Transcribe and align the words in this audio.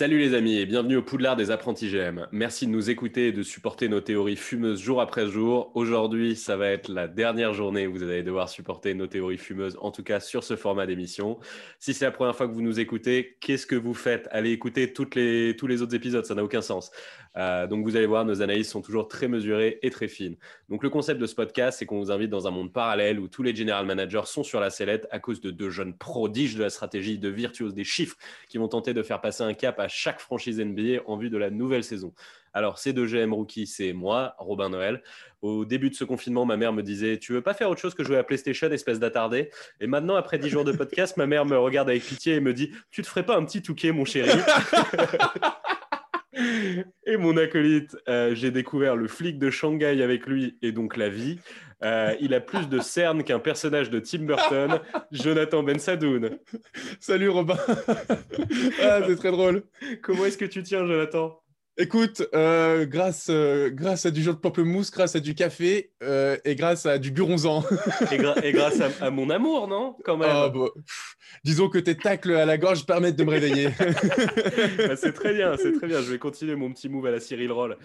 Salut 0.00 0.18
les 0.18 0.32
amis 0.32 0.56
et 0.56 0.64
bienvenue 0.64 0.96
au 0.96 1.02
Poudlard 1.02 1.36
des 1.36 1.50
apprentis 1.50 1.90
GM. 1.90 2.26
Merci 2.32 2.66
de 2.66 2.70
nous 2.72 2.88
écouter 2.88 3.26
et 3.26 3.32
de 3.32 3.42
supporter 3.42 3.90
nos 3.90 4.00
théories 4.00 4.36
fumeuses 4.36 4.80
jour 4.80 5.02
après 5.02 5.26
jour. 5.26 5.72
Aujourd'hui, 5.74 6.36
ça 6.36 6.56
va 6.56 6.68
être 6.68 6.88
la 6.88 7.06
dernière 7.06 7.52
journée 7.52 7.86
où 7.86 7.92
vous 7.92 8.02
allez 8.02 8.22
devoir 8.22 8.48
supporter 8.48 8.94
nos 8.94 9.08
théories 9.08 9.36
fumeuses, 9.36 9.76
en 9.78 9.90
tout 9.90 10.02
cas 10.02 10.18
sur 10.18 10.42
ce 10.42 10.56
format 10.56 10.86
d'émission. 10.86 11.38
Si 11.80 11.92
c'est 11.92 12.06
la 12.06 12.12
première 12.12 12.34
fois 12.34 12.48
que 12.48 12.54
vous 12.54 12.62
nous 12.62 12.80
écoutez, 12.80 13.36
qu'est-ce 13.42 13.66
que 13.66 13.76
vous 13.76 13.92
faites? 13.92 14.26
Allez 14.30 14.52
écouter 14.52 14.94
tous 14.94 15.10
les 15.14 15.82
autres 15.82 15.94
épisodes, 15.94 16.24
ça 16.24 16.34
n'a 16.34 16.44
aucun 16.44 16.62
sens. 16.62 16.90
Euh, 17.36 17.66
donc 17.66 17.84
vous 17.84 17.96
allez 17.96 18.06
voir, 18.06 18.24
nos 18.24 18.42
analyses 18.42 18.68
sont 18.68 18.82
toujours 18.82 19.08
très 19.08 19.28
mesurées 19.28 19.78
et 19.82 19.90
très 19.90 20.08
fines. 20.08 20.36
Donc 20.68 20.82
le 20.82 20.90
concept 20.90 21.20
de 21.20 21.26
ce 21.26 21.34
podcast, 21.34 21.78
c'est 21.78 21.86
qu'on 21.86 21.98
vous 21.98 22.10
invite 22.10 22.30
dans 22.30 22.48
un 22.48 22.50
monde 22.50 22.72
parallèle 22.72 23.20
où 23.20 23.28
tous 23.28 23.42
les 23.42 23.54
general 23.54 23.86
managers 23.86 24.26
sont 24.26 24.42
sur 24.42 24.60
la 24.60 24.70
sellette 24.70 25.06
à 25.10 25.18
cause 25.18 25.40
de 25.40 25.50
deux 25.50 25.70
jeunes 25.70 25.94
prodiges 25.94 26.56
de 26.56 26.62
la 26.62 26.70
stratégie, 26.70 27.18
de 27.18 27.28
virtuoses 27.28 27.74
des 27.74 27.84
chiffres 27.84 28.16
qui 28.48 28.58
vont 28.58 28.68
tenter 28.68 28.94
de 28.94 29.02
faire 29.02 29.20
passer 29.20 29.44
un 29.44 29.54
cap 29.54 29.78
à 29.78 29.88
chaque 29.88 30.20
franchise 30.20 30.60
NBA 30.60 31.02
en 31.06 31.16
vue 31.16 31.30
de 31.30 31.38
la 31.38 31.50
nouvelle 31.50 31.84
saison. 31.84 32.12
Alors, 32.52 32.78
ces 32.78 32.92
deux 32.92 33.06
GM 33.06 33.32
rookies, 33.32 33.66
c'est 33.66 33.92
moi, 33.92 34.34
Robin 34.38 34.70
Noël. 34.70 35.02
Au 35.40 35.64
début 35.64 35.88
de 35.88 35.94
ce 35.94 36.04
confinement, 36.04 36.44
ma 36.44 36.56
mère 36.56 36.72
me 36.72 36.82
disait 36.82 37.18
Tu 37.18 37.32
veux 37.32 37.42
pas 37.42 37.54
faire 37.54 37.70
autre 37.70 37.80
chose 37.80 37.94
que 37.94 38.02
jouer 38.02 38.18
à 38.18 38.24
PlayStation, 38.24 38.68
espèce 38.70 38.98
d'attardé? 38.98 39.50
Et 39.80 39.86
maintenant, 39.86 40.16
après 40.16 40.38
dix 40.38 40.48
jours 40.48 40.64
de 40.64 40.72
podcast, 40.72 41.16
ma 41.16 41.26
mère 41.26 41.46
me 41.46 41.56
regarde 41.56 41.88
avec 41.88 42.02
pitié 42.02 42.34
et 42.34 42.40
me 42.40 42.52
dit 42.52 42.72
Tu 42.90 43.02
te 43.02 43.06
ferais 43.06 43.24
pas 43.24 43.36
un 43.36 43.44
petit 43.44 43.62
touquet, 43.62 43.92
mon 43.92 44.04
chéri? 44.04 44.30
Et 47.06 47.16
mon 47.16 47.36
acolyte, 47.36 47.96
euh, 48.08 48.34
j'ai 48.34 48.50
découvert 48.50 48.96
le 48.96 49.08
flic 49.08 49.38
de 49.38 49.50
Shanghai 49.50 50.02
avec 50.02 50.26
lui 50.26 50.58
et 50.62 50.72
donc 50.72 50.96
la 50.96 51.08
vie. 51.08 51.38
Euh, 51.82 52.14
il 52.20 52.34
a 52.34 52.40
plus 52.40 52.68
de 52.68 52.78
cernes 52.78 53.24
qu'un 53.24 53.38
personnage 53.38 53.88
de 53.90 54.00
Tim 54.00 54.24
Burton, 54.24 54.80
Jonathan 55.12 55.62
Ben 55.62 55.78
Sadoun. 55.78 56.38
Salut 57.00 57.30
Robin. 57.30 57.56
ah, 58.82 59.00
c'est 59.06 59.16
très 59.16 59.30
drôle. 59.30 59.62
Comment 60.02 60.26
est-ce 60.26 60.36
que 60.38 60.44
tu 60.44 60.62
tiens, 60.62 60.86
Jonathan? 60.86 61.40
Écoute, 61.80 62.28
euh, 62.34 62.84
grâce, 62.84 63.28
euh, 63.30 63.70
grâce 63.70 64.04
à 64.04 64.10
du 64.10 64.22
jus 64.22 64.28
de 64.28 64.34
pamplemousse, 64.34 64.90
grâce 64.90 65.16
à 65.16 65.20
du 65.20 65.34
café 65.34 65.92
euh, 66.02 66.36
et 66.44 66.54
grâce 66.54 66.84
à 66.84 66.98
du 66.98 67.10
buronzan. 67.10 67.64
et, 68.42 68.52
grâce 68.52 68.82
à, 69.00 69.10
mon 69.10 69.30
amour, 69.30 69.66
non 69.66 69.96
Quand 70.04 70.18
même? 70.18 70.28
Ah, 70.30 70.50
bah, 70.50 70.66
disons 71.42 71.70
que 71.70 71.78
tes 71.78 71.96
tacles 71.96 72.32
à 72.32 72.44
la 72.44 72.58
gorge 72.58 72.84
permettent 72.84 73.16
de 73.16 73.24
me 73.24 73.30
réveiller. 73.30 73.70
Bah, 74.76 74.96
c'est 74.96 75.12
très 75.12 75.32
bien, 75.32 75.56
c'est 75.56 75.72
très 75.72 75.86
bien. 75.86 76.02
Je 76.02 76.10
vais 76.10 76.18
continuer 76.18 76.54
mon 76.54 76.70
petit 76.72 76.88
move 76.88 77.06
à 77.06 77.10
la 77.10 77.20
Cyril 77.20 77.50
Roll. 77.50 77.78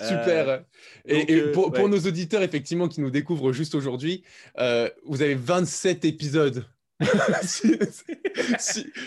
Super. 0.00 0.64
et, 1.04 1.42
pour, 1.52 1.72
pour, 1.72 1.88
nos 1.88 1.98
auditeurs, 1.98 2.42
effectivement, 2.42 2.88
qui 2.88 3.00
nous 3.02 3.10
découvrent 3.10 3.52
juste 3.52 3.74
aujourd'hui, 3.74 4.22
vous 4.56 5.22
avez 5.22 5.34
27 5.34 6.06
épisodes 6.06 6.64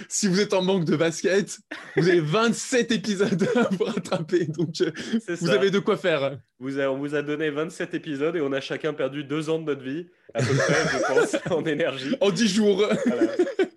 si, 0.10 0.28
vous 0.28 0.40
êtes 0.40 0.54
en 0.54 0.62
manque 0.62 0.86
de 0.86 0.96
basket, 0.96 1.60
vous 1.96 2.08
avez 2.08 2.20
27 2.20 2.92
épisodes 2.92 3.48
à 3.56 3.70
vous 3.72 3.84
rattraper. 3.84 4.46
Donc, 4.46 4.82
euh, 4.82 4.92
vous 5.28 5.50
avez 5.50 5.72
de 5.72 5.80
quoi 5.80 5.98
faire. 5.98 6.38
Vous 6.60 6.80
on 6.80 6.98
vous 6.98 7.16
a 7.16 7.22
donné 7.22 7.50
27 7.50 7.94
épisodes 7.94 8.36
et 8.36 8.42
on 8.42 8.54
a 8.54 8.62
chacun 8.62 8.94
perdu 8.94 9.24
deux 9.24 9.50
ans 9.50 9.60
de 9.60 9.66
notre 9.66 9.84
vie, 9.84 10.08
à 10.34 10.40
peu 10.42 10.56
près, 10.56 10.74
je 10.94 11.14
pense, 11.14 11.38
en 11.52 11.66
énergie. 11.66 12.16
En 12.22 12.32
10 12.32 12.48
jours. 12.48 12.88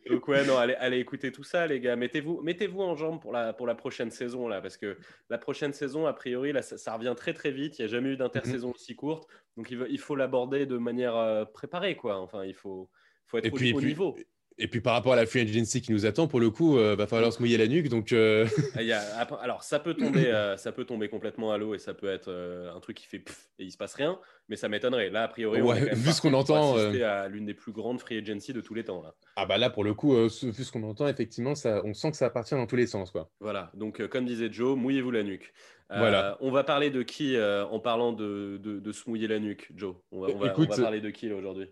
Donc, 0.08 0.28
ouais, 0.28 0.44
non, 0.46 0.56
allez, 0.56 0.74
allez 0.74 0.98
écouter 0.98 1.32
tout 1.32 1.42
ça, 1.42 1.66
les 1.66 1.80
gars. 1.80 1.96
Mettez-vous 1.96 2.40
mettez 2.42 2.68
-vous 2.68 2.80
en 2.82 2.94
jambe 2.96 3.20
pour 3.20 3.32
la, 3.32 3.52
pour 3.52 3.66
la 3.66 3.74
prochaine 3.74 4.10
saison, 4.10 4.48
là, 4.48 4.60
parce 4.60 4.76
que 4.76 4.96
la 5.28 5.38
prochaine 5.38 5.72
saison, 5.72 6.06
a 6.06 6.12
priori, 6.12 6.52
là, 6.52 6.62
ça, 6.62 6.94
revient 6.94 7.14
très, 7.16 7.34
très 7.34 7.50
vite. 7.50 7.78
Il 7.78 7.82
n'y 7.82 7.88
a 7.88 7.88
jamais 7.88 8.10
eu 8.10 8.16
d'intersaison 8.16 8.72
aussi 8.74 8.94
courte. 8.94 9.28
Donc, 9.56 9.70
il, 9.70 9.84
il 9.90 9.98
faut 9.98 10.16
l'aborder 10.16 10.66
de 10.66 10.78
manière 10.78 11.16
euh, 11.16 11.44
préparée, 11.44 11.96
quoi. 11.96 12.18
Enfin, 12.20 12.44
il 12.44 12.54
faut 12.54 12.88
faut 13.28 13.38
être 13.38 13.46
et 13.46 13.50
puis, 13.50 13.72
au, 13.72 13.80
niveau. 13.80 14.16
Et 14.60 14.66
puis 14.66 14.80
par 14.80 14.92
rapport 14.94 15.12
à 15.12 15.16
la 15.16 15.24
free 15.24 15.40
agency 15.40 15.80
qui 15.80 15.92
nous 15.92 16.04
attend, 16.04 16.26
pour 16.26 16.40
le 16.40 16.50
coup, 16.50 16.78
euh, 16.78 16.96
va 16.96 17.06
falloir 17.06 17.32
se 17.32 17.38
mouiller 17.38 17.56
la 17.56 17.68
nuque. 17.68 17.88
Donc, 17.88 18.12
euh, 18.12 18.44
ah, 18.76 19.22
alors 19.40 19.62
ça 19.62 19.78
peut 19.78 19.94
tomber, 19.94 20.26
euh, 20.26 20.56
ça 20.56 20.72
peut 20.72 20.84
tomber 20.84 21.08
complètement 21.08 21.52
à 21.52 21.58
l'eau 21.58 21.74
et 21.74 21.78
ça 21.78 21.94
peut 21.94 22.08
être 22.08 22.32
un 22.32 22.80
truc 22.80 22.96
qui 22.96 23.06
fait 23.06 23.20
pff, 23.20 23.48
et 23.60 23.64
il 23.64 23.70
se 23.70 23.76
passe 23.76 23.94
rien, 23.94 24.18
mais 24.48 24.56
ça 24.56 24.68
m'étonnerait. 24.68 25.10
Là, 25.10 25.22
a 25.22 25.28
priori, 25.28 25.62
on 25.62 25.72
vu 25.72 26.10
ce 26.10 26.20
qu'on 26.20 26.34
entend, 26.34 26.76
à 26.76 27.28
l'une 27.28 27.46
des 27.46 27.54
plus 27.54 27.72
grandes 27.72 28.00
free 28.00 28.18
agency 28.18 28.52
de 28.52 28.60
tous 28.60 28.74
les 28.74 28.84
temps. 28.84 29.00
Là. 29.00 29.14
Ah 29.36 29.46
bah 29.46 29.58
là, 29.58 29.70
pour 29.70 29.84
le 29.84 29.94
coup, 29.94 30.16
vu 30.16 30.28
ce 30.28 30.72
qu'on 30.72 30.82
entend, 30.82 31.06
effectivement, 31.06 31.54
ça, 31.54 31.80
on 31.84 31.94
sent 31.94 32.10
que 32.10 32.16
ça 32.16 32.26
appartient 32.26 32.54
dans 32.54 32.66
tous 32.66 32.76
les 32.76 32.88
sens, 32.88 33.12
quoi. 33.12 33.30
Voilà. 33.40 33.70
Donc 33.74 34.04
comme 34.08 34.26
disait 34.26 34.52
Joe, 34.52 34.76
mouillez-vous 34.76 35.12
la 35.12 35.22
nuque. 35.22 35.52
voilà. 35.88 36.36
On 36.40 36.50
va 36.50 36.64
parler 36.64 36.90
de 36.90 37.02
qui 37.02 37.36
en 37.40 37.78
parlant 37.78 38.12
de, 38.12 38.58
de, 38.60 38.92
se 38.92 39.08
mouiller 39.08 39.28
la 39.28 39.38
nuque, 39.38 39.70
Joe? 39.76 39.94
On 40.10 40.20
va, 40.20 40.28
on 40.34 40.38
va, 40.38 40.54
on 40.56 40.64
va 40.64 40.76
parler 40.76 41.00
de 41.00 41.10
qui 41.10 41.30
aujourd'hui? 41.30 41.68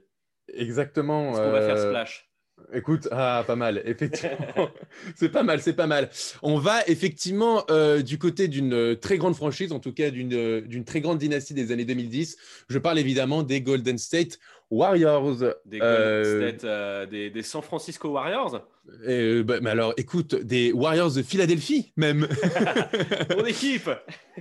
Exactement. 0.55 1.31
On 1.31 1.33
va 1.33 1.61
faire 1.61 1.79
splash 1.79 2.27
Écoute, 2.73 3.07
ah, 3.13 3.45
pas 3.47 3.55
mal, 3.55 3.83
effectivement. 3.85 4.39
c'est 5.15 5.29
pas 5.29 5.43
mal, 5.43 5.61
c'est 5.61 5.75
pas 5.75 5.87
mal. 5.87 6.11
On 6.43 6.59
va 6.59 6.87
effectivement 6.87 7.65
euh, 7.71 8.03
du 8.03 8.19
côté 8.19 8.49
d'une 8.49 8.73
euh, 8.73 8.95
très 8.97 9.19
grande 9.19 9.37
franchise, 9.37 9.73
en 9.73 9.79
tout 9.79 9.93
cas 9.93 10.11
euh, 10.11 10.61
d'une 10.63 10.85
très 10.85 11.01
grande 11.01 11.19
dynastie 11.19 11.55
des 11.55 11.71
années 11.71 11.85
2010. 11.85 12.37
Je 12.69 12.79
parle 12.79 12.99
évidemment 12.99 13.43
des 13.43 13.61
Golden 13.61 13.99
State 13.99 14.39
Warriors. 14.71 15.37
Des, 15.65 15.79
Golden 15.79 17.07
des, 17.11 17.31
des 17.31 17.43
San 17.43 17.63
Francisco 17.63 18.09
Warriors 18.09 18.63
euh, 19.07 19.43
bah, 19.43 19.59
mais 19.61 19.71
alors, 19.71 19.93
écoute, 19.97 20.35
des 20.35 20.73
Warriors 20.73 21.13
de 21.13 21.23
Philadelphie, 21.23 21.93
même. 21.97 22.27
Mon 23.37 23.45
équipe 23.45 23.91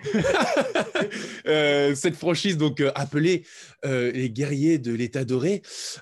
euh, 1.47 1.95
Cette 1.95 2.15
franchise, 2.15 2.57
donc 2.57 2.79
euh, 2.79 2.91
appelée 2.95 3.43
les 3.83 4.29
guerriers 4.31 4.79
de 4.79 4.93
l'État 4.93 5.25
doré, 5.25 5.61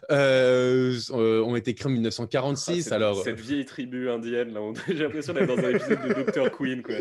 ont 0.09 1.55
été 1.55 1.73
créés 1.73 1.90
en 1.90 1.94
1946. 1.94 2.90
Ah, 2.91 2.95
alors... 2.95 3.23
Cette 3.23 3.40
vieille 3.40 3.66
tribu 3.66 4.09
indienne, 4.09 4.53
là, 4.53 4.61
j'ai 4.88 5.03
l'impression 5.03 5.34
d'être 5.34 5.47
dans 5.47 5.57
un 5.57 5.69
épisode 5.69 6.07
de 6.07 6.31
Dr. 6.31 6.51
Queen. 6.57 6.81
Quoi. 6.81 6.95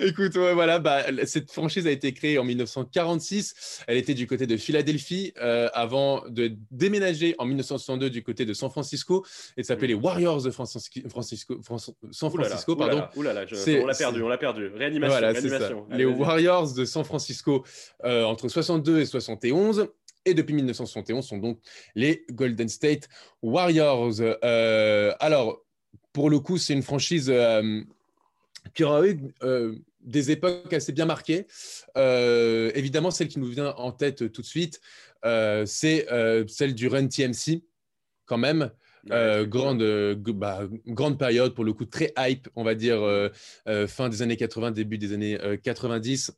Écoute, 0.00 0.36
voilà, 0.36 0.78
bah, 0.78 1.04
cette 1.24 1.50
franchise 1.50 1.86
a 1.86 1.90
été 1.90 2.12
créée 2.12 2.38
en 2.38 2.44
1946. 2.44 3.84
Elle 3.86 3.96
était 3.96 4.14
du 4.14 4.26
côté 4.26 4.46
de 4.46 4.56
Philadelphie 4.56 5.32
avant 5.72 6.24
de 6.28 6.52
déménager 6.70 7.34
en 7.38 7.44
1962 7.44 8.10
du 8.10 8.22
côté 8.22 8.44
de 8.44 8.52
San 8.54 8.70
Francisco 8.70 9.24
et 9.56 9.62
s'appelait 9.62 9.88
les 9.88 9.94
Warriors 9.94 10.42
de 10.42 10.50
Francisco, 10.50 11.00
San 12.10 12.30
Francisco. 12.30 12.76
pardon. 12.76 13.04
on 13.16 13.22
l'a 13.22 13.94
perdu, 13.94 14.22
on 14.22 14.28
l'a 14.28 14.38
perdu. 14.38 14.68
Réanimation. 14.68 15.86
Les 15.90 16.04
Warriors 16.04 16.74
de 16.74 16.84
San 16.84 17.04
Francisco 17.04 17.64
euh, 18.04 18.24
entre 18.24 18.48
62 18.48 19.00
et 19.00 19.06
71. 19.06 19.88
Et 20.24 20.34
depuis 20.34 20.54
1971 20.54 21.26
sont 21.26 21.38
donc 21.38 21.58
les 21.94 22.24
Golden 22.30 22.68
State 22.68 23.08
Warriors. 23.42 24.20
Euh, 24.20 25.14
alors, 25.20 25.64
pour 26.12 26.28
le 26.28 26.38
coup, 26.38 26.58
c'est 26.58 26.74
une 26.74 26.82
franchise 26.82 27.30
euh, 27.30 27.82
qui 28.74 28.84
aura 28.84 29.06
eu 29.06 29.18
des 30.00 30.30
époques 30.30 30.72
assez 30.72 30.92
bien 30.92 31.06
marquées. 31.06 31.46
évidemment, 31.96 33.10
celle 33.10 33.28
qui 33.28 33.38
nous 33.38 33.48
vient 33.48 33.74
en 33.76 33.92
tête 33.92 34.32
tout 34.32 34.42
de 34.42 34.46
suite, 34.46 34.80
c'est 35.22 36.06
celle 36.48 36.74
du 36.74 36.88
Run 36.88 37.08
TMC, 37.08 37.62
quand 38.26 38.38
même. 38.38 38.70
Euh, 39.10 39.46
grande, 39.46 39.82
euh, 39.82 40.14
bah, 40.16 40.62
grande 40.86 41.18
période, 41.18 41.54
pour 41.54 41.64
le 41.64 41.72
coup, 41.72 41.84
très 41.84 42.12
hype, 42.18 42.48
on 42.56 42.64
va 42.64 42.74
dire, 42.74 43.00
euh, 43.02 43.28
fin 43.86 44.08
des 44.08 44.22
années 44.22 44.36
80, 44.36 44.72
début 44.72 44.98
des 44.98 45.12
années 45.12 45.38
90. 45.62 46.32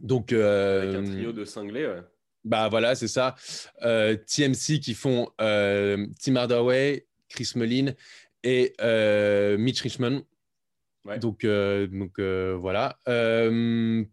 Donc, 0.00 0.32
Avec 0.32 0.94
un 0.94 1.04
trio 1.04 1.32
de 1.32 1.44
cinglés, 1.44 1.86
ouais. 1.86 2.00
Bah 2.44 2.68
voilà, 2.68 2.94
c'est 2.94 3.08
ça. 3.08 3.34
TMC 3.80 4.78
qui 4.80 4.94
font 4.94 5.28
Tim 5.38 6.36
Hardaway, 6.36 7.06
Chris 7.28 7.52
Mullin 7.56 7.92
et 8.44 8.74
Mitch 9.58 9.80
Richmond. 9.80 10.24
Donc, 11.18 11.46
donc 11.46 12.20
voilà. 12.60 12.98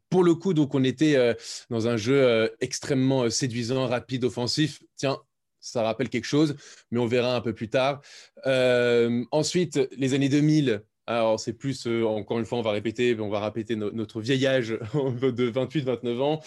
pour 0.09 0.23
le 0.23 0.35
coup, 0.35 0.53
donc 0.53 0.75
on 0.75 0.83
était 0.83 1.35
dans 1.69 1.87
un 1.87 1.97
jeu 1.97 2.51
extrêmement 2.59 3.29
séduisant, 3.29 3.87
rapide, 3.87 4.23
offensif. 4.23 4.81
Tiens, 4.95 5.17
ça 5.63 5.81
rappelle 5.81 6.09
quelque 6.09 6.25
chose, 6.25 6.55
mais 6.91 6.99
on 6.99 7.07
verra 7.07 7.35
un 7.35 7.41
peu 7.41 7.53
plus 7.53 7.69
tard. 7.69 8.01
Euh, 8.45 9.23
ensuite, 9.31 9.79
les 9.97 10.13
années 10.13 10.29
2000. 10.29 10.83
Alors, 11.05 11.39
c'est 11.39 11.53
plus, 11.53 11.85
euh, 11.85 12.05
encore 12.05 12.39
une 12.39 12.45
fois, 12.45 12.57
on 12.57 12.61
va 12.61 12.71
répéter, 12.71 13.17
on 13.19 13.29
va 13.29 13.43
répéter 13.43 13.75
notre 13.75 14.21
vieil 14.21 14.45
âge 14.47 14.69
de 14.93 15.51
28-29 15.51 16.21
ans. 16.21 16.39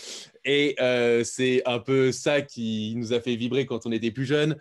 Et 0.44 0.76
euh, 0.80 1.24
c'est 1.24 1.62
un 1.66 1.78
peu 1.78 2.10
ça 2.10 2.40
qui 2.40 2.94
nous 2.96 3.12
a 3.12 3.20
fait 3.20 3.36
vibrer 3.36 3.66
quand 3.66 3.86
on 3.86 3.92
était 3.92 4.10
plus 4.10 4.24
jeune. 4.24 4.56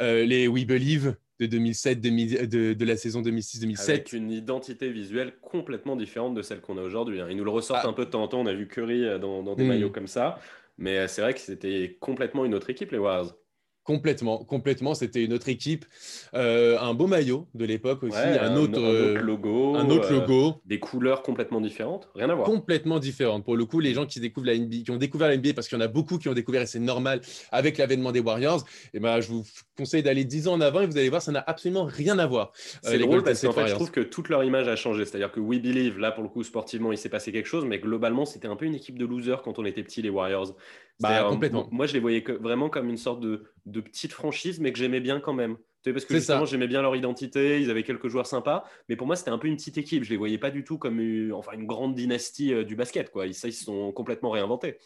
les 0.00 0.46
We 0.46 0.64
Believe 0.64 1.16
de 1.40 1.46
2007, 1.46 2.00
de, 2.00 2.84
la 2.84 2.96
saison 2.96 3.22
2006-2007. 3.22 3.90
Avec 3.90 4.12
une 4.12 4.30
identité 4.30 4.90
visuelle 4.90 5.32
complètement 5.40 5.96
différente 5.96 6.34
de 6.34 6.42
celle 6.42 6.60
qu'on 6.60 6.78
a 6.78 6.82
aujourd'hui. 6.82 7.20
Hein. 7.20 7.26
Ils 7.30 7.36
nous 7.36 7.44
le 7.44 7.50
ressortent 7.50 7.80
ah. 7.84 7.88
un 7.88 7.94
peu 7.94 8.04
de 8.04 8.10
temps 8.10 8.22
en 8.22 8.28
temps. 8.28 8.40
On 8.40 8.46
a 8.46 8.52
vu 8.52 8.68
Curry 8.68 9.18
dans, 9.18 9.42
des 9.54 9.64
hmm. 9.64 9.68
maillots 9.68 9.90
comme 9.90 10.06
ça. 10.06 10.38
Mais 10.78 11.08
c'est 11.08 11.22
vrai 11.22 11.34
que 11.34 11.40
c'était 11.40 11.96
complètement 11.98 12.44
une 12.44 12.54
autre 12.54 12.70
équipe, 12.70 12.92
les 12.92 12.98
Warriors. 12.98 13.34
Complètement, 13.84 14.44
complètement. 14.44 14.94
C'était 14.94 15.24
une 15.24 15.32
autre 15.32 15.48
équipe, 15.48 15.86
euh, 16.34 16.78
un 16.78 16.92
beau 16.92 17.06
maillot 17.06 17.48
de 17.54 17.64
l'époque 17.64 18.02
aussi, 18.02 18.16
un, 18.16 18.54
autre, 18.56 18.78
euh, 18.78 19.18
logo, 19.20 19.74
un 19.74 19.88
autre 19.88 20.12
logo, 20.12 20.60
des 20.66 20.78
couleurs 20.78 21.22
complètement 21.22 21.62
différentes, 21.62 22.08
rien 22.14 22.28
à 22.28 22.34
voir. 22.34 22.46
Complètement 22.46 22.98
différentes. 22.98 23.42
Pour 23.44 23.56
le 23.56 23.64
coup, 23.64 23.80
les 23.80 23.94
gens 23.94 24.04
qui 24.04 24.20
découvrent 24.20 24.46
la 24.46 24.58
NBA, 24.58 24.84
qui 24.84 24.90
ont 24.90 24.96
découvert 24.96 25.28
la 25.28 25.36
NBA, 25.36 25.54
parce 25.54 25.66
qu'il 25.66 25.78
y 25.78 25.80
en 25.80 25.84
a 25.84 25.88
beaucoup 25.88 26.18
qui 26.18 26.28
ont 26.28 26.34
découvert 26.34 26.60
et 26.60 26.66
c'est 26.66 26.78
normal 26.78 27.22
avec 27.50 27.78
l'avènement 27.78 28.12
des 28.12 28.20
Warriors. 28.20 28.60
Et 28.60 28.98
eh 28.98 29.00
ben, 29.00 29.20
je 29.20 29.28
vous 29.28 29.44
conseille 29.76 30.02
d'aller 30.02 30.24
10 30.24 30.48
ans 30.48 30.54
en 30.54 30.60
avant 30.60 30.82
et 30.82 30.86
vous 30.86 30.98
allez 30.98 31.08
voir, 31.08 31.22
ça 31.22 31.32
n'a 31.32 31.42
absolument 31.46 31.84
rien 31.84 32.18
à 32.18 32.26
voir. 32.26 32.52
C'est 32.82 32.98
drôle 32.98 33.22
parce 33.22 33.40
qu'en 33.40 33.52
fait, 33.52 33.68
je 33.68 33.74
trouve 33.74 33.90
que 33.90 34.00
toute 34.00 34.28
leur 34.28 34.44
image 34.44 34.68
a 34.68 34.76
changé. 34.76 35.06
C'est-à-dire 35.06 35.32
que 35.32 35.40
We 35.40 35.58
Believe, 35.58 35.98
là 35.98 36.12
pour 36.12 36.22
le 36.22 36.28
coup, 36.28 36.44
sportivement, 36.44 36.92
il 36.92 36.98
s'est 36.98 37.08
passé 37.08 37.32
quelque 37.32 37.48
chose, 37.48 37.64
mais 37.64 37.78
globalement, 37.78 38.26
c'était 38.26 38.48
un 38.48 38.56
peu 38.56 38.66
une 38.66 38.74
équipe 38.74 38.98
de 38.98 39.06
losers 39.06 39.42
quand 39.42 39.58
on 39.58 39.64
était 39.64 39.82
petit, 39.82 40.02
les 40.02 40.10
Warriors. 40.10 40.54
Bah, 40.98 41.26
complètement. 41.28 41.68
Moi, 41.70 41.86
je 41.86 41.94
les 41.94 42.00
voyais 42.00 42.24
vraiment 42.40 42.68
comme 42.68 42.88
une 42.88 42.96
sorte 42.96 43.20
de, 43.20 43.44
de 43.66 43.80
petite 43.80 44.12
franchise, 44.12 44.60
mais 44.60 44.72
que 44.72 44.78
j'aimais 44.78 45.00
bien 45.00 45.20
quand 45.20 45.32
même. 45.32 45.56
Parce 45.84 46.04
que 46.04 46.14
justement, 46.14 46.44
j'aimais 46.44 46.68
bien 46.68 46.82
leur 46.82 46.94
identité, 46.94 47.60
ils 47.60 47.70
avaient 47.70 47.82
quelques 47.82 48.08
joueurs 48.08 48.26
sympas, 48.26 48.64
mais 48.88 48.96
pour 48.96 49.06
moi, 49.06 49.16
c'était 49.16 49.30
un 49.30 49.38
peu 49.38 49.48
une 49.48 49.56
petite 49.56 49.78
équipe. 49.78 50.04
Je 50.04 50.10
les 50.10 50.18
voyais 50.18 50.36
pas 50.36 50.50
du 50.50 50.62
tout 50.62 50.76
comme 50.76 51.00
une, 51.00 51.32
enfin, 51.32 51.52
une 51.52 51.66
grande 51.66 51.94
dynastie 51.94 52.52
euh, 52.52 52.64
du 52.64 52.76
basket. 52.76 53.10
Quoi. 53.10 53.26
Ils, 53.26 53.34
ça, 53.34 53.48
ils 53.48 53.52
se 53.52 53.64
sont 53.64 53.90
complètement 53.92 54.30
réinventés 54.30 54.76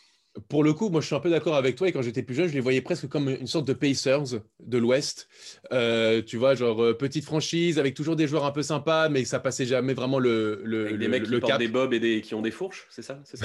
pour 0.48 0.64
le 0.64 0.72
coup, 0.72 0.88
moi 0.88 1.00
je 1.00 1.06
suis 1.06 1.14
un 1.14 1.20
peu 1.20 1.30
d'accord 1.30 1.54
avec 1.54 1.76
toi. 1.76 1.88
Et 1.88 1.92
quand 1.92 2.02
j'étais 2.02 2.22
plus 2.22 2.34
jeune, 2.34 2.48
je 2.48 2.54
les 2.54 2.60
voyais 2.60 2.80
presque 2.80 3.08
comme 3.08 3.28
une 3.28 3.46
sorte 3.46 3.66
de 3.66 3.72
Pacers 3.72 4.40
de 4.60 4.78
l'Ouest. 4.78 5.28
Euh, 5.72 6.22
tu 6.22 6.36
vois, 6.36 6.54
genre 6.54 6.82
euh, 6.82 6.94
petite 6.94 7.24
franchise 7.24 7.78
avec 7.78 7.94
toujours 7.94 8.16
des 8.16 8.26
joueurs 8.26 8.44
un 8.44 8.50
peu 8.50 8.62
sympas, 8.62 9.08
mais 9.08 9.24
ça 9.24 9.38
passait 9.38 9.66
jamais 9.66 9.94
vraiment 9.94 10.18
le 10.18 10.60
le 10.64 10.86
avec 10.86 10.98
des 10.98 11.08
mecs 11.08 11.24
qui 11.24 11.38
portent 11.38 11.58
des 11.58 11.68
bobs 11.68 11.94
et 11.94 12.00
des, 12.00 12.20
qui 12.20 12.34
ont 12.34 12.42
des 12.42 12.50
fourches, 12.50 12.86
c'est 12.90 13.02
ça, 13.02 13.20
ça 13.24 13.36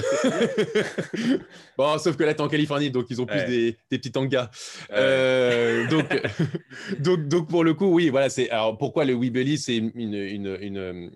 Bon, 1.78 1.98
sauf 1.98 2.16
que 2.16 2.24
là 2.24 2.34
t'es 2.34 2.40
en 2.40 2.48
Californie, 2.48 2.90
donc 2.90 3.06
ils 3.10 3.20
ont 3.20 3.26
plus 3.26 3.44
des, 3.44 3.76
des, 3.90 3.98
petits 3.98 4.12
tangas. 4.12 4.50
Euh, 4.92 5.88
donc, 5.88 6.06
donc 6.98 7.28
donc 7.28 7.48
pour 7.48 7.64
le 7.64 7.74
coup, 7.74 7.86
oui, 7.86 8.08
voilà. 8.08 8.28
C'est 8.28 8.50
alors 8.50 8.76
pourquoi 8.76 9.04
le 9.04 9.14
Weebly, 9.14 9.58
c'est 9.58 9.76
une, 9.76 9.92
une, 9.94 10.14
une 10.14 10.58
une, 10.60 11.10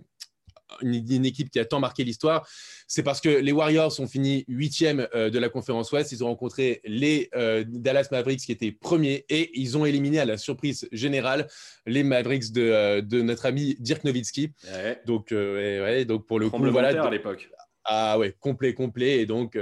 équipe 1.24 1.50
qui 1.50 1.58
a 1.58 1.64
tant 1.64 1.80
marqué 1.80 2.04
l'histoire, 2.04 2.46
c'est 2.86 3.02
parce 3.02 3.20
que 3.20 3.28
les 3.28 3.52
Warriors 3.52 3.98
ont 4.00 4.06
fini 4.06 4.44
huitième 4.48 5.08
euh, 5.14 5.30
de 5.30 5.38
la 5.38 5.48
conférence 5.48 5.92
Ouest. 5.92 6.12
Ils 6.12 6.24
ont 6.24 6.28
rencontré 6.28 6.80
les 6.84 7.28
euh, 7.34 7.64
Dallas 7.66 8.08
Mavericks 8.10 8.40
qui 8.40 8.52
étaient 8.52 8.72
premiers 8.72 9.24
et 9.28 9.50
ils 9.58 9.76
ont 9.78 9.84
éliminé 9.84 10.18
à 10.18 10.24
la 10.24 10.36
surprise 10.36 10.88
générale 10.92 11.48
les 11.86 12.02
Mavericks 12.02 12.52
de, 12.52 12.62
euh, 12.62 13.02
notre 13.22 13.46
ami 13.46 13.76
Dirk 13.78 14.04
Nowitzki. 14.04 14.52
Donc, 15.06 15.32
donc 15.32 16.26
pour 16.26 16.38
le 16.38 16.50
coup, 16.50 16.70
voilà. 16.70 17.04
à 17.04 17.10
l'époque. 17.10 17.50
Ah 17.86 18.18
ouais, 18.18 18.34
complet, 18.40 18.72
complet. 18.72 19.20
Et 19.20 19.26
donc, 19.26 19.58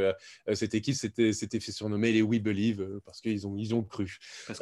cette 0.53 0.75
équipe 0.75 0.95
s'était 0.95 1.61
fait 1.61 1.73
surnommer 1.73 2.13
les 2.13 2.23
We 2.23 2.41
Believe 2.41 3.01
parce 3.05 3.21
qu'ils 3.21 3.47
ont, 3.47 3.57
ils 3.57 3.75
ont 3.75 3.83
cru. 3.83 4.19
Parce 4.47 4.61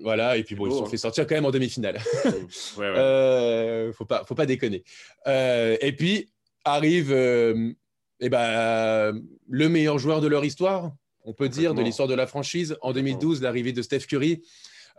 voilà, 0.00 0.36
et 0.36 0.44
puis 0.44 0.54
bon, 0.54 0.66
ils 0.66 0.72
se 0.72 0.78
sont 0.78 0.86
fait 0.86 0.96
sortir 0.96 1.26
quand 1.26 1.34
même 1.34 1.44
en 1.44 1.50
demi-finale. 1.50 1.98
ouais, 2.24 2.30
ouais. 2.78 2.86
euh, 2.86 3.92
faut 3.92 4.04
pas, 4.04 4.24
faut 4.24 4.34
pas 4.34 4.46
déconner. 4.46 4.84
Euh, 5.26 5.76
et 5.80 5.92
puis 5.92 6.30
arrive 6.64 7.12
euh, 7.12 7.72
eh 8.20 8.28
ben, 8.28 9.20
le 9.48 9.68
meilleur 9.68 9.98
joueur 9.98 10.20
de 10.20 10.28
leur 10.28 10.44
histoire, 10.44 10.92
on 11.24 11.32
peut 11.32 11.48
dire, 11.48 11.74
de 11.74 11.82
l'histoire 11.82 12.08
de 12.08 12.14
la 12.14 12.26
franchise. 12.26 12.76
En 12.80 12.92
2012, 12.92 13.42
l'arrivée 13.42 13.72
de 13.72 13.82
Steph 13.82 14.06
Curry. 14.08 14.42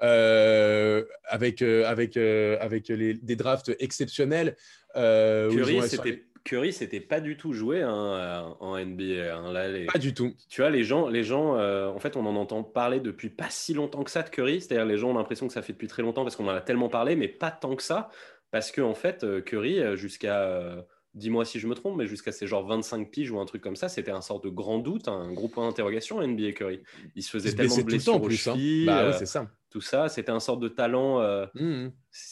Avec, 0.02 1.62
avec, 1.62 2.18
avec 2.18 2.92
des 2.92 3.36
drafts 3.36 3.76
exceptionnels. 3.80 4.56
Curry, 4.96 5.82
c'était 5.88 6.24
Curry, 6.44 6.74
c'était 6.74 7.00
pas 7.00 7.20
du 7.20 7.38
tout 7.38 7.54
joué 7.54 7.82
hein, 7.82 8.56
en 8.60 8.78
NBA. 8.78 9.36
Hein. 9.36 9.86
Pas 9.92 10.00
du 10.00 10.14
tout. 10.14 10.34
Tu 10.50 10.62
vois, 10.62 10.70
les 10.70 10.84
gens, 10.84 11.08
les 11.08 11.24
gens 11.24 11.56
euh, 11.56 11.88
en 11.88 12.00
fait, 12.00 12.16
on 12.16 12.26
en 12.26 12.36
entend 12.36 12.64
parler 12.64 13.00
depuis 13.00 13.30
pas 13.30 13.50
si 13.50 13.74
longtemps 13.74 14.04
que 14.04 14.12
ça 14.12 14.24
de 14.24 14.30
Curry. 14.30 14.62
C'est-à-dire, 14.62 14.86
les 14.86 14.98
gens 14.98 15.10
ont 15.10 15.16
l'impression 15.16 15.48
que 15.48 15.54
ça 15.54 15.62
fait 15.62 15.74
depuis 15.74 15.88
très 15.88 16.02
longtemps 16.02 16.24
parce 16.24 16.36
qu'on 16.36 16.48
en 16.48 16.56
a 16.56 16.62
tellement 16.62 16.90
parlé, 16.90 17.16
mais 17.16 17.28
pas 17.28 17.52
tant 17.52 17.76
que 17.76 17.84
ça. 17.84 18.10
Parce 18.52 18.72
que, 18.72 18.82
en 18.82 18.96
fait, 18.96 19.24
euh, 19.24 19.42
Curry, 19.42 19.80
euh, 19.80 19.96
jusqu'à 19.96 20.86
dis-moi 21.16 21.44
si 21.44 21.60
je 21.60 21.68
me 21.68 21.74
trompe, 21.74 21.98
mais 21.98 22.06
jusqu'à 22.06 22.32
ses 22.32 22.46
genre 22.46 22.66
25 22.66 23.10
piges 23.10 23.32
ou 23.32 23.40
un 23.40 23.46
truc 23.46 23.62
comme 23.62 23.76
ça, 23.76 23.90
c'était 23.90 24.12
un 24.12 24.22
sort 24.22 24.42
de 24.42 24.50
grand 24.50 24.78
doute, 24.78 25.08
un 25.08 25.32
gros 25.32 25.48
point 25.48 25.68
d'interrogation 25.68 26.22
NBA 26.26 26.52
Curry. 26.54 26.82
Il 27.16 27.24
se 27.24 27.32
faisait 27.32 27.54
tellement 27.54 27.76
blessures 27.78 28.16
aux 28.16 28.20
plus, 28.20 28.48
hein. 28.48 28.56
bah, 28.86 29.08
ouais, 29.08 29.14
c'est 29.14 29.26
ça. 29.26 29.50
Tout 29.70 29.82
ça, 29.82 30.10
c'était 30.10 30.32
un 30.32 30.40
sort 30.40 30.58
de 30.58 30.68
talent. 30.68 31.22
Euh, 31.22 31.46
mmh. 31.54 31.90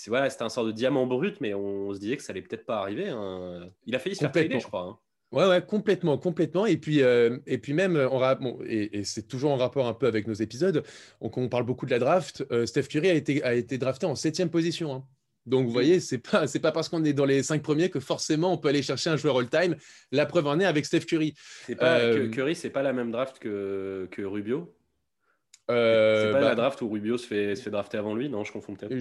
Voilà, 0.08 0.30
c'était 0.30 0.44
un 0.44 0.50
sort 0.50 0.66
de 0.66 0.72
diamant 0.72 1.06
brut, 1.06 1.40
mais 1.40 1.54
on, 1.54 1.94
se 1.94 2.00
disait 2.00 2.18
que 2.18 2.24
ça 2.24 2.32
allait 2.32 2.42
peut-être 2.42 2.66
pas 2.66 2.80
arriver. 2.80 3.10
Hein. 3.10 3.70
Il 3.86 3.96
a 3.96 4.00
failli 4.00 4.16
se 4.16 4.22
faire 4.22 4.32
trader, 4.32 4.60
je 4.60 4.66
crois. 4.66 4.82
Hein. 4.82 4.98
Ouais, 5.32 5.46
ouais, 5.46 5.62
complètement, 5.66 6.18
complètement. 6.18 6.66
Et 6.66 6.78
puis, 6.78 7.04
euh, 7.04 7.38
et 7.46 7.58
puis 7.58 7.74
même, 7.74 7.98
on, 8.12 8.20
bon, 8.36 8.60
et, 8.66 9.04
c'est 9.04 9.28
toujours 9.28 9.52
en 9.52 9.58
rapport 9.58 9.88
un 9.88 9.94
peu 9.94 10.08
avec 10.08 10.26
nos 10.26 10.34
épisodes. 10.34 10.84
On 11.20 11.50
parle 11.50 11.66
beaucoup 11.66 11.86
de 11.86 11.92
la 11.92 12.00
draft. 12.00 12.46
Euh, 12.52 12.66
Steph 12.66 12.84
Curry 12.84 13.10
a 13.10 13.14
été, 13.14 13.44
a 13.44 13.54
été 13.54 13.78
drafté 13.78 14.06
en 14.06 14.16
septième 14.16 14.50
position. 14.50 14.94
Hein. 14.94 15.04
Donc, 15.46 15.66
vous 15.66 15.72
voyez, 15.72 16.00
c'est 16.00 16.18
pas 16.18 16.46
c'est 16.48 16.60
pas 16.60 16.72
parce 16.72 16.90
qu'on 16.90 17.04
est 17.06 17.14
dans 17.14 17.26
les 17.26 17.42
cinq 17.44 17.62
premiers 17.62 17.90
que 17.90 18.02
forcément 18.02 18.52
on 18.52 18.58
peut 18.58 18.68
aller 18.68 18.82
chercher 18.82 19.10
un 19.10 19.16
joueur 19.16 19.38
all-time. 19.38 19.76
La 20.12 20.26
preuve 20.26 20.48
en 20.48 20.60
est 20.60 20.66
avec 20.66 20.86
Steph 20.86 21.02
Curry. 21.02 21.34
C'est 21.66 21.76
pas 21.76 22.00
euh... 22.00 22.30
Curry, 22.30 22.56
c'est 22.56 22.70
pas 22.70 22.82
la 22.82 22.92
même 22.92 23.12
draft 23.12 23.40
que, 23.40 24.08
que 24.12 24.22
Rubio. 24.22 24.74
Euh, 25.70 26.28
c'est 26.28 26.32
pas 26.32 26.40
la 26.40 26.50
bah 26.50 26.56
draft 26.56 26.82
où 26.82 26.90
Rubio 26.90 27.18
se 27.18 27.28
fait, 27.28 27.56
se 27.56 27.62
fait 27.62 27.70
drafter 27.70 27.98
avant 27.98 28.16
lui, 28.16 28.30
non 28.30 28.44
Je 28.44 28.52
confonds 28.52 28.74
peut-être. 28.74 28.96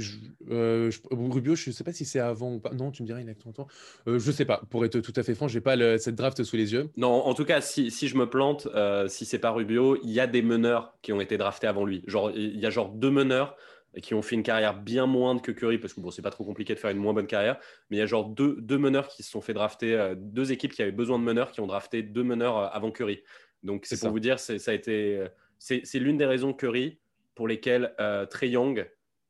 Euh, 0.50 0.90
Rubio, 1.10 1.54
je 1.54 1.70
sais 1.70 1.84
pas 1.84 1.92
si 1.92 2.04
c'est 2.04 2.18
avant 2.18 2.54
ou 2.54 2.58
pas. 2.58 2.70
Non, 2.70 2.90
tu 2.90 3.02
me 3.02 3.06
dirais, 3.06 3.22
il 3.22 3.30
a 3.30 3.34
30 3.34 3.60
ans. 3.60 3.66
Euh, 4.08 4.18
je 4.18 4.32
sais 4.32 4.44
pas. 4.44 4.62
Pour 4.70 4.84
être 4.84 4.98
tout 5.00 5.12
à 5.14 5.22
fait 5.22 5.34
franc, 5.34 5.48
j'ai 5.48 5.60
pas 5.60 5.76
cette 5.98 6.16
draft 6.16 6.42
sous 6.42 6.56
les 6.56 6.72
yeux. 6.72 6.90
Non, 6.96 7.08
en 7.08 7.34
tout 7.34 7.44
cas, 7.44 7.60
si, 7.60 7.90
si 7.90 8.08
je 8.08 8.16
me 8.16 8.28
plante, 8.28 8.68
si 9.08 9.24
c'est 9.24 9.38
pas 9.38 9.50
Rubio, 9.50 9.98
il 10.02 10.10
y 10.10 10.20
a 10.20 10.26
des 10.26 10.42
meneurs 10.42 10.96
qui 11.02 11.12
ont 11.12 11.20
été 11.20 11.38
draftés 11.38 11.66
avant 11.66 11.84
lui. 11.84 12.02
Genre, 12.06 12.30
il 12.32 12.58
y 12.58 12.66
a 12.66 12.70
genre 12.70 12.90
deux 12.90 13.10
meneurs 13.10 13.56
qui 14.02 14.14
ont 14.14 14.22
fait 14.22 14.34
une 14.34 14.42
carrière 14.42 14.74
bien 14.74 15.06
moindre 15.06 15.42
que 15.42 15.52
Curry, 15.52 15.78
parce 15.78 15.94
que 15.94 16.00
bon, 16.00 16.10
c'est 16.10 16.22
pas 16.22 16.30
trop 16.30 16.44
compliqué 16.44 16.74
de 16.74 16.78
faire 16.78 16.90
une 16.90 16.98
moins 16.98 17.14
bonne 17.14 17.26
carrière, 17.26 17.58
mais 17.90 17.96
il 17.96 18.00
y 18.00 18.02
a 18.02 18.06
genre 18.06 18.28
deux, 18.28 18.56
deux 18.60 18.78
meneurs 18.78 19.08
qui 19.08 19.22
se 19.22 19.30
sont 19.30 19.40
fait 19.40 19.54
drafter, 19.54 19.94
euh, 19.94 20.14
deux 20.16 20.52
équipes 20.52 20.72
qui 20.72 20.82
avaient 20.82 20.92
besoin 20.92 21.18
de 21.18 21.24
meneurs 21.24 21.50
qui 21.50 21.60
ont 21.60 21.66
drafté 21.66 22.02
deux 22.02 22.24
meneurs 22.24 22.58
euh, 22.58 22.68
avant 22.72 22.90
Curry. 22.90 23.22
Donc 23.62 23.86
c'est 23.86 23.98
pour 23.98 24.10
vous 24.10 24.20
dire, 24.20 24.38
ça 24.38 24.52
a 24.52 24.72
été, 24.72 25.16
euh, 25.16 25.28
c'est 25.58 25.82
l'une 25.94 26.16
des 26.16 26.26
raisons 26.26 26.52
Curry 26.52 26.98
pour 27.34 27.48
lesquelles 27.48 27.94
Trey 28.30 28.48
Young, 28.50 28.88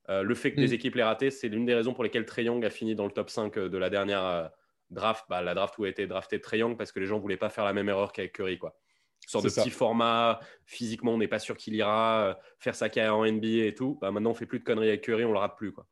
le 0.08 0.34
fait 0.34 0.52
que 0.52 0.60
des 0.60 0.68
mm. 0.68 0.74
équipes 0.74 0.94
l'aient 0.96 1.04
raté, 1.04 1.30
c'est 1.30 1.48
l'une 1.48 1.66
des 1.66 1.74
raisons 1.74 1.94
pour 1.94 2.04
lesquelles 2.04 2.26
Trey 2.26 2.44
Young 2.44 2.64
a 2.64 2.70
fini 2.70 2.94
dans 2.94 3.06
le 3.06 3.12
top 3.12 3.30
5 3.30 3.58
de 3.58 3.78
la 3.78 3.90
dernière 3.90 4.50
draft, 4.90 5.24
bah, 5.28 5.42
la 5.42 5.54
draft 5.54 5.76
où 5.78 5.84
a 5.84 5.88
été 5.88 6.06
drafté 6.06 6.40
Trey 6.40 6.58
Young, 6.58 6.76
parce 6.76 6.92
que 6.92 7.00
les 7.00 7.06
gens 7.06 7.18
voulaient 7.18 7.36
pas 7.36 7.48
faire 7.50 7.64
la 7.64 7.72
même 7.72 7.88
erreur 7.88 8.12
qu'avec 8.12 8.32
Curry, 8.32 8.58
quoi 8.58 8.76
sorte 9.26 9.44
de 9.44 9.50
petit 9.50 9.70
format. 9.70 10.40
Physiquement, 10.64 11.12
on 11.12 11.18
n'est 11.18 11.28
pas 11.28 11.38
sûr 11.38 11.56
qu'il 11.56 11.74
ira 11.74 12.28
euh, 12.28 12.34
faire 12.58 12.74
sa 12.74 12.88
carrière 12.88 13.16
en 13.16 13.26
NBA 13.26 13.66
et 13.66 13.74
tout. 13.74 13.98
Bah, 14.00 14.10
maintenant, 14.10 14.30
on 14.30 14.34
fait 14.34 14.46
plus 14.46 14.60
de 14.60 14.64
conneries 14.64 14.88
avec 14.88 15.02
Curry, 15.02 15.24
on 15.24 15.32
le 15.32 15.38
rate 15.38 15.56
plus. 15.56 15.72
Quoi. 15.72 15.86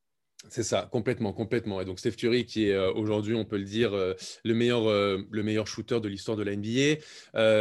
C'est 0.48 0.62
ça, 0.62 0.88
complètement, 0.90 1.32
complètement. 1.32 1.80
Et 1.80 1.84
donc 1.84 1.98
Steph 1.98 2.12
Curry, 2.12 2.44
qui 2.44 2.68
est 2.68 2.72
euh, 2.72 2.92
aujourd'hui, 2.92 3.34
on 3.34 3.44
peut 3.44 3.56
le 3.56 3.64
dire, 3.64 3.94
euh, 3.94 4.14
le, 4.44 4.54
meilleur, 4.54 4.84
le 4.84 5.42
meilleur 5.42 5.66
shooter 5.66 6.00
de 6.00 6.08
l'histoire 6.08 6.36
de 6.36 6.42
la 6.42 6.54
NBA, 6.54 7.00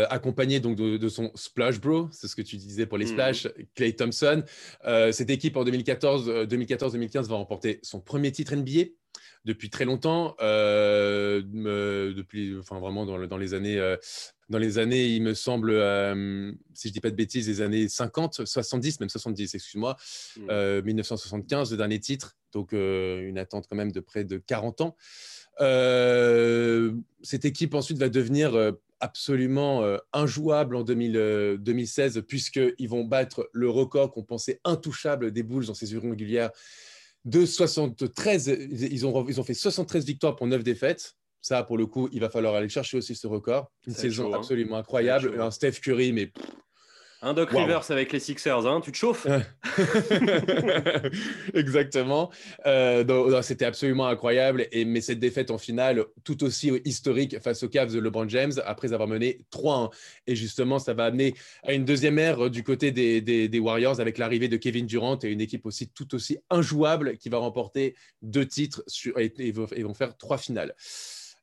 accompagné 0.10 0.60
donc 0.60 0.76
de, 0.76 1.10
son 1.10 1.32
splash 1.36 1.80
bro, 1.80 2.08
c'est 2.12 2.28
ce 2.28 2.36
que 2.36 2.42
tu 2.42 2.58
disais 2.58 2.86
pour 2.86 2.98
les 2.98 3.06
mhm. 3.06 3.12
splash, 3.12 3.48
Clay 3.76 3.94
Thompson. 3.94 4.44
cette 5.12 5.30
équipe 5.30 5.58
en 5.58 5.64
2014, 5.64 6.30
2014-2015 6.30 7.28
va 7.28 7.36
remporter 7.36 7.80
son 7.84 8.00
premier 8.00 8.32
titre 8.32 8.56
NBA 8.56 8.90
depuis 9.46 9.70
très 9.70 9.86
longtemps, 9.86 10.36
depuis, 10.40 12.58
enfin 12.58 12.80
vraiment 12.80 13.06
dans, 13.06 13.28
dans 13.28 13.38
les 13.38 13.54
années 13.54 13.98
dans 14.50 14.60
les 14.60 14.78
années, 14.78 15.08
il 15.08 15.24
me 15.24 15.34
semble, 15.34 15.72
euh, 15.72 16.52
si 16.74 16.88
je 16.88 16.92
ne 16.92 16.94
dis 16.94 17.02
pas 17.02 17.10
de 17.10 17.16
bêtises, 17.16 17.48
les 17.48 17.62
années 17.62 17.88
50, 17.88 18.46
70, 18.46 19.00
même 19.00 19.10
70, 19.10 19.56
excuse-moi, 19.56 19.96
1975, 20.38 21.70
hmm. 21.70 21.74
le 21.74 21.78
dernier 21.78 22.00
titre, 22.00 22.36
donc 22.52 22.74
euh, 22.74 23.28
une 23.28 23.38
attente 23.38 23.66
quand 23.70 23.76
même 23.76 23.92
de 23.92 24.00
près 24.00 24.24
de 24.24 24.38
40 24.38 24.82
ans. 24.82 24.96
Euh, 25.62 26.94
cette 27.22 27.46
équipe 27.46 27.74
ensuite 27.74 27.98
va 27.98 28.10
devenir 28.10 28.74
absolument 29.00 29.84
injouable 30.14 30.76
en 30.76 30.84
2016, 30.84 32.22
puisqu'ils 32.28 32.90
vont 32.90 33.06
battre 33.06 33.50
le 33.54 33.70
record 33.70 34.12
qu'on 34.12 34.24
pensait 34.24 34.60
intouchable 34.64 35.32
des 35.32 35.44
Bulls 35.44 35.66
dans 35.66 35.74
ces 35.74 35.98
régulières 35.98 36.52
de 37.26 37.46
73. 37.46 38.48
Ils 38.48 39.06
ont, 39.06 39.26
ils 39.28 39.40
ont 39.40 39.44
fait 39.44 39.54
73 39.54 40.06
victoires 40.06 40.36
pour 40.36 40.48
9 40.48 40.64
défaites. 40.64 41.16
Ça, 41.42 41.64
pour 41.64 41.78
le 41.78 41.86
coup, 41.86 42.08
il 42.14 42.22
va 42.22 42.30
falloir 42.30 42.56
aller 42.56 42.70
chercher 42.70 42.98
aussi 42.98 43.16
ce 43.16 43.28
record. 43.28 43.70
Une 43.86 43.94
saison 43.94 44.34
hein. 44.34 44.38
absolument 44.38 44.78
incroyable. 44.78 45.40
Un 45.40 45.52
Steph 45.52 45.80
Curry, 45.82 46.14
mais. 46.14 46.32
Un 47.26 47.34
Doc 47.34 47.52
Rivers 47.52 47.90
avec 47.90 48.12
les 48.12 48.20
Sixers, 48.20 48.68
hein 48.68 48.82
tu 48.84 48.92
te 48.92 48.98
chauffes 48.98 49.26
Exactement. 51.54 52.30
Euh, 52.66 53.42
c'était 53.42 53.64
absolument 53.64 54.08
incroyable. 54.08 54.68
Et, 54.74 54.84
mais 54.84 55.00
cette 55.00 55.20
défaite 55.20 55.50
en 55.50 55.58
finale, 55.58 56.04
tout 56.26 56.44
aussi 56.44 56.74
historique 56.84 57.40
face 57.40 57.64
aux 57.64 57.70
Cavs 57.70 57.94
de 57.94 58.00
LeBron 58.00 58.28
James, 58.28 58.52
après 58.66 58.92
avoir 58.92 59.08
mené 59.08 59.46
3-1. 59.54 59.90
Et 60.28 60.36
justement, 60.36 60.80
ça 60.80 60.94
va 60.94 61.06
amener 61.06 61.34
à 61.64 61.72
une 61.72 61.86
deuxième 61.86 62.20
ère 62.20 62.50
du 62.50 62.62
côté 62.62 62.92
des, 62.92 63.22
des, 63.22 63.60
Warriors 63.60 64.02
avec 64.02 64.18
l'arrivée 64.18 64.50
de 64.50 64.58
Kevin 64.58 64.86
Durant 64.86 65.18
et 65.24 65.30
une 65.30 65.40
équipe 65.40 65.66
aussi 65.66 65.88
tout 65.88 66.14
aussi 66.16 66.40
injouable 66.50 67.18
qui 67.18 67.30
va 67.30 67.38
remporter 67.38 67.96
deux 68.22 68.46
titres 68.46 68.84
sur, 68.88 69.18
et, 69.18 69.34
et 69.38 69.54
vont 69.54 69.94
faire 69.94 70.18
trois 70.18 70.38
finales. 70.38 70.76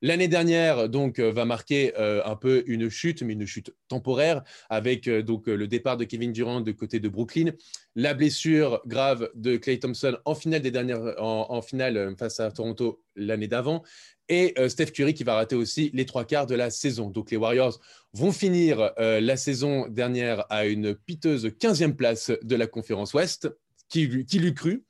L'année 0.02 0.28
dernière, 0.28 0.88
donc, 0.88 1.19
euh, 1.19 1.30
va 1.30 1.45
marquer 1.45 1.92
euh, 1.99 2.23
un 2.25 2.35
peu 2.35 2.64
une 2.66 2.88
chute, 2.88 3.23
mais 3.23 3.35
une 3.35 3.47
chute 3.47 3.75
temporaire, 3.88 4.42
avec 4.71 5.07
euh, 5.07 5.23
donc 5.23 5.47
le 5.47 5.66
départ 5.66 5.99
de 5.99 6.04
Kevin 6.04 6.33
Durant 6.33 6.62
de 6.62 6.73
côté 6.73 7.00
de 7.00 7.09
Brooklyn, 7.09 7.52
la 7.97 8.14
blessure 8.14 8.80
grave 8.87 9.30
de 9.35 9.59
Clay 9.59 9.78
Thompson 9.78 10.16
en 10.25 10.35
finale 10.35 10.62
des 10.62 10.71
dernières, 10.71 11.14
en, 11.19 11.61
finale 11.61 12.14
face 12.19 12.40
à 12.40 12.50
Toronto 12.50 13.02
l'année 13.14 13.49
d'avant, 13.49 13.83
et 14.28 14.54
Steph 14.69 14.92
Curry 14.92 15.12
qui 15.12 15.25
va 15.25 15.35
rater 15.35 15.57
aussi 15.57 15.90
les 15.92 16.07
trois 16.07 16.25
quarts 16.25 16.47
de 16.47 16.54
la 16.54 16.71
saison. 16.71 17.11
Donc 17.11 17.33
les 17.33 17.37
Warriors 17.37 17.80
vont 18.12 18.30
finir 18.30 18.92
la 18.97 19.37
saison 19.37 19.88
dernière 19.88 20.47
à 20.50 20.66
une 20.66 20.95
piteuse 20.95 21.47
15e 21.47 21.95
place 21.95 22.30
de 22.42 22.57
la 22.57 22.69
conférence 22.69 23.12
Ouest. 23.12 23.50
Qui, 23.88 24.25
qui 24.25 24.38
l'eût 24.38 24.54
cru? 24.54 24.85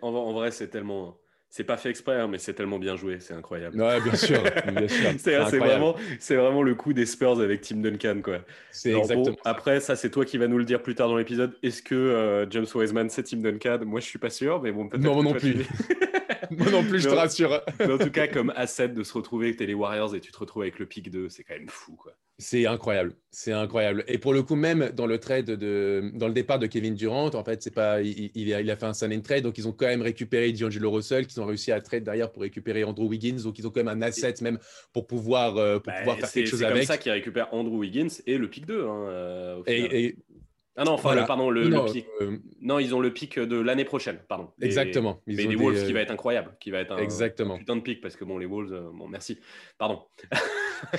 En, 0.00 0.32
vrai, 0.32 0.50
c'est 0.50 0.68
tellement 0.68 1.18
c'est 1.54 1.64
pas 1.64 1.76
fait 1.76 1.90
exprès, 1.90 2.18
hein, 2.18 2.28
mais 2.28 2.38
c'est 2.38 2.54
tellement 2.54 2.78
bien 2.78 2.96
joué, 2.96 3.18
c'est 3.20 3.34
incroyable. 3.34 3.78
Ouais, 3.78 4.00
bien 4.00 4.14
sûr. 4.14 4.42
c'est 5.18 5.36
vraiment, 5.36 5.94
vraiment, 6.30 6.62
le 6.62 6.74
coup 6.74 6.94
des 6.94 7.04
Spurs 7.04 7.42
avec 7.42 7.60
Tim 7.60 7.76
Duncan, 7.76 8.22
quoi. 8.24 8.38
C'est 8.70 8.94
exactement. 8.94 9.36
après, 9.44 9.80
ça, 9.80 9.94
c'est 9.94 10.08
toi 10.08 10.24
qui 10.24 10.38
vas 10.38 10.48
nous 10.48 10.56
le 10.56 10.64
dire 10.64 10.82
plus 10.82 10.94
tard 10.94 11.08
dans 11.08 11.16
l'épisode. 11.18 11.54
Est-ce 11.62 11.82
que 11.82 11.94
euh, 11.94 12.50
James 12.50 12.64
Wiseman, 12.74 13.10
c'est 13.10 13.24
Tim 13.24 13.36
Duncan? 13.36 13.80
Moi, 13.84 14.00
je 14.00 14.06
suis 14.06 14.18
pas 14.18 14.30
sûr, 14.30 14.62
mais 14.62 14.72
bon, 14.72 14.88
peut-être. 14.88 15.04
Non, 15.04 15.22
non 15.22 15.34
plus. 15.34 15.66
Moi 16.50 16.70
non 16.70 16.84
plus, 16.84 17.00
je 17.00 17.10
te 17.10 17.14
rassure. 17.14 17.60
en 17.80 17.98
tout 17.98 18.10
cas, 18.10 18.28
comme 18.28 18.50
asset 18.56 18.88
de 18.88 19.02
se 19.02 19.12
retrouver 19.12 19.54
que 19.54 19.62
es 19.62 19.66
les 19.66 19.74
Warriors 19.74 20.14
et 20.14 20.20
tu 20.20 20.32
te 20.32 20.38
retrouves 20.38 20.62
avec 20.62 20.78
le 20.78 20.86
pic 20.86 21.10
2, 21.10 21.28
c'est 21.28 21.44
quand 21.44 21.54
même 21.54 21.68
fou, 21.68 21.96
quoi. 21.96 22.12
C'est 22.38 22.66
incroyable, 22.66 23.14
c'est 23.30 23.52
incroyable. 23.52 24.04
Et 24.08 24.18
pour 24.18 24.32
le 24.32 24.42
coup, 24.42 24.56
même 24.56 24.90
dans 24.94 25.06
le 25.06 25.18
trade 25.18 25.44
de, 25.44 26.10
dans 26.14 26.26
le 26.26 26.32
départ 26.32 26.58
de 26.58 26.66
Kevin 26.66 26.94
Durant, 26.94 27.28
en 27.34 27.44
fait, 27.44 27.62
c'est 27.62 27.70
pas, 27.70 28.00
il, 28.02 28.52
a, 28.52 28.76
fait 28.76 28.86
un 28.86 28.94
sign 28.94 29.22
trade, 29.22 29.44
donc 29.44 29.58
ils 29.58 29.68
ont 29.68 29.72
quand 29.72 29.86
même 29.86 30.02
récupéré 30.02 30.50
D'Angelo 30.52 30.90
Russell, 30.90 31.26
qu'ils 31.26 31.40
ont 31.40 31.46
réussi 31.46 31.70
à 31.72 31.80
trade 31.80 32.04
derrière 32.04 32.32
pour 32.32 32.42
récupérer 32.42 32.84
Andrew 32.84 33.06
Wiggins, 33.06 33.42
donc 33.44 33.58
ils 33.58 33.66
ont 33.66 33.70
quand 33.70 33.84
même 33.84 34.02
un 34.02 34.02
asset 34.02 34.34
même 34.40 34.58
pour 34.92 35.06
pouvoir, 35.06 35.56
euh, 35.56 35.78
pour 35.78 35.92
bah, 35.92 35.98
pouvoir 36.00 36.18
faire 36.18 36.32
quelque 36.32 36.48
chose 36.48 36.64
avec. 36.64 36.74
C'est 36.74 36.80
comme 36.80 36.96
ça 36.96 36.98
qu'ils 36.98 37.12
récupèrent 37.12 37.52
Andrew 37.52 37.76
Wiggins 37.76 38.08
et 38.26 38.38
le 38.38 38.48
pic 38.48 38.66
2. 38.66 38.82
Hein, 38.82 39.06
euh, 39.08 39.62
et, 39.66 40.16
ah 40.74 40.84
non, 40.84 40.92
enfin, 40.92 41.14
pardon, 41.26 41.50
le, 41.50 41.68
non, 41.68 41.84
pic. 41.84 42.06
Euh, 42.22 42.38
non, 42.62 42.78
ils 42.78 42.94
ont 42.94 43.00
le 43.00 43.12
pic 43.12 43.38
de 43.38 43.60
l'année 43.60 43.84
prochaine, 43.84 44.18
pardon. 44.26 44.48
Exactement. 44.60 45.20
mais 45.26 45.44
les 45.44 45.54
Wolves 45.54 45.84
qui 45.84 45.92
va 45.92 46.00
être 46.00 46.10
incroyable, 46.10 46.56
qui 46.60 46.70
va 46.70 46.78
être 46.78 46.92
un, 46.92 46.96
Exactement. 46.96 47.58
putain 47.58 47.76
de 47.76 47.82
pic 47.82 48.00
parce 48.00 48.16
que 48.16 48.24
bon, 48.24 48.38
les 48.38 48.46
Wolves, 48.46 48.72
euh, 48.72 48.88
bon, 48.94 49.06
merci, 49.06 49.38
pardon. 49.76 50.00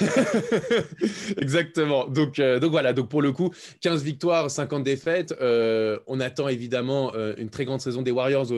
Exactement. 1.38 2.08
Donc, 2.08 2.38
euh, 2.38 2.60
donc 2.60 2.70
voilà, 2.70 2.94
donc 2.94 3.10
pour 3.10 3.24
le 3.24 3.32
coup, 3.32 3.50
15 3.82 4.04
victoires, 4.04 4.52
50 4.52 4.84
défaites. 4.84 5.34
on 5.42 6.20
attend 6.20 6.48
évidemment 6.50 7.12
une 7.38 7.50
très 7.50 7.66
grande 7.66 7.82
saison 7.82 8.04
des 8.04 8.12
Warriors 8.12 8.52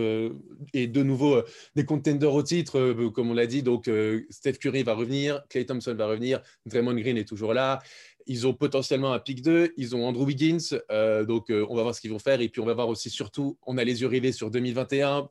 et 0.73 0.87
de 0.87 1.03
nouveau 1.03 1.41
des 1.75 1.85
contenders 1.85 2.33
au 2.33 2.43
titre, 2.43 2.93
comme 3.13 3.31
on 3.31 3.33
l'a 3.33 3.47
dit. 3.47 3.63
Donc, 3.63 3.89
Steph 4.29 4.53
Curry 4.53 4.83
va 4.83 4.93
revenir, 4.95 5.43
Clay 5.49 5.65
Thompson 5.65 5.95
va 5.95 6.07
revenir, 6.07 6.41
Draymond 6.65 6.95
Green 6.95 7.17
est 7.17 7.27
toujours 7.27 7.53
là. 7.53 7.81
Ils 8.27 8.47
ont 8.47 8.53
potentiellement 8.53 9.13
un 9.13 9.19
pic 9.19 9.41
2, 9.41 9.73
ils 9.77 9.95
ont 9.95 10.07
Andrew 10.07 10.25
Wiggins, 10.25 10.57
euh, 10.91 11.25
donc 11.25 11.51
euh, 11.51 11.65
on 11.69 11.75
va 11.75 11.83
voir 11.83 11.93
ce 11.93 12.01
qu'ils 12.01 12.11
vont 12.11 12.19
faire. 12.19 12.41
Et 12.41 12.49
puis 12.49 12.61
on 12.61 12.65
va 12.65 12.73
voir 12.73 12.87
aussi 12.89 13.09
surtout, 13.09 13.57
on 13.65 13.77
a 13.77 13.83
les 13.83 14.01
yeux 14.01 14.07
rivés 14.07 14.31
sur 14.31 14.49
2021. 14.49 15.29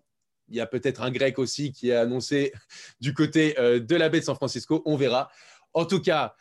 Il 0.51 0.57
y 0.57 0.61
a 0.61 0.67
peut-être 0.67 1.03
un 1.03 1.11
grec 1.11 1.39
aussi 1.39 1.73
qui 1.73 1.91
a 1.91 2.03
annoncé 2.03 2.53
du 3.01 3.15
côté 3.15 3.59
euh, 3.59 3.81
de 3.81 3.97
la 3.97 4.09
baie 4.09 4.21
de 4.21 4.25
San 4.25 4.37
Francisco. 4.37 4.83
On 4.85 4.97
verra. 4.97 5.31
En 5.73 5.87
tout 5.87 6.01
cas, 6.01 6.37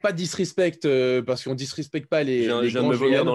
pas 0.00 0.12
de 0.12 0.16
disrespect 0.16 0.80
euh, 0.84 1.22
parce 1.22 1.44
qu'on 1.44 1.54
disrespecte 1.54 2.08
pas 2.08 2.22
les. 2.22 2.44
Je 2.44 2.66
viens, 2.66 2.82
de, 2.82 2.88
me 2.88 2.94
vomir 2.94 3.24
dans 3.24 3.34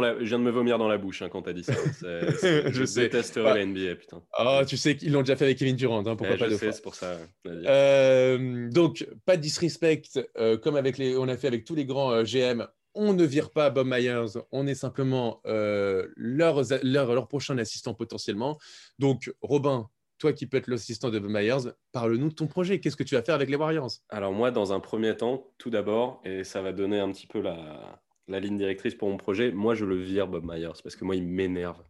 la, 0.87 0.95
je 0.95 1.01
bouche 1.01 1.21
hein, 1.21 1.29
quand 1.29 1.43
tu 1.43 1.49
as 1.49 1.53
dit 1.53 1.63
ça. 1.63 1.73
je, 2.01 2.95
détesterais 2.95 3.53
la 3.53 3.65
NBA, 3.65 3.95
putain. 3.95 4.21
Oh, 4.39 4.61
tu 4.67 4.77
sais 4.77 4.95
qu'ils 4.95 5.11
l'ont 5.11 5.21
déjà 5.21 5.35
fait 5.35 5.45
avec 5.45 5.57
Kevin 5.57 5.75
Durant, 5.75 6.05
hein, 6.05 6.15
pourquoi 6.15 6.37
pas 6.37 6.49
je 6.49 6.55
sais, 6.55 6.71
c'est 6.71 6.81
pour 6.81 6.95
ça. 6.95 7.17
Euh, 7.45 8.69
donc, 8.69 9.07
pas 9.25 9.37
de 9.37 9.41
disrespect 9.41 10.03
euh, 10.37 10.57
comme 10.57 10.75
avec 10.75 10.97
les, 10.97 11.17
on 11.17 11.27
a 11.27 11.37
fait 11.37 11.47
avec 11.47 11.65
tous 11.65 11.75
les 11.75 11.85
grands 11.85 12.23
GM. 12.23 12.65
On 12.99 13.13
ne 13.13 13.23
vire 13.23 13.51
pas 13.51 13.69
Bob 13.69 13.87
Myers, 13.87 14.39
on 14.51 14.65
est 14.65 14.73
simplement 14.73 15.41
leur, 15.45 16.61
leur, 16.81 17.13
leur 17.13 17.27
prochain 17.27 17.57
assistant 17.59 17.93
potentiellement. 17.93 18.57
Donc, 18.97 19.31
Robin, 19.41 19.87
toi 20.17 20.33
qui 20.33 20.47
peux 20.47 20.57
être 20.57 20.67
l'assistant 20.67 21.09
de 21.09 21.19
Myers, 21.19 21.71
parle-nous 21.91 22.29
de 22.29 22.33
ton 22.33 22.47
projet. 22.47 22.79
Qu'est-ce 22.79 22.95
que 22.95 23.03
tu 23.03 23.15
vas 23.15 23.21
faire 23.21 23.35
avec 23.35 23.49
les 23.49 23.55
Warriors? 23.55 23.91
Alors 24.09 24.33
moi, 24.33 24.51
dans 24.51 24.73
un 24.73 24.79
premier 24.79 25.15
temps, 25.15 25.51
tout 25.57 25.69
d'abord, 25.69 26.21
et 26.25 26.43
ça 26.43 26.61
va 26.61 26.71
donner 26.73 26.99
un 26.99 27.11
petit 27.11 27.27
peu 27.27 27.41
la, 27.41 27.99
ligne 28.27 28.57
directrice 28.57 28.95
pour 28.95 29.09
mon 29.09 29.17
projet, 29.17 29.51
moi 29.51 29.75
je 29.75 29.85
le 29.85 29.95
vire 29.95 30.27
Bob 30.27 30.43
Myers 30.45 30.81
parce 30.83 30.95
que 30.95 31.05
moi 31.05 31.15
il 31.15 31.23
m'énerve. 31.23 31.81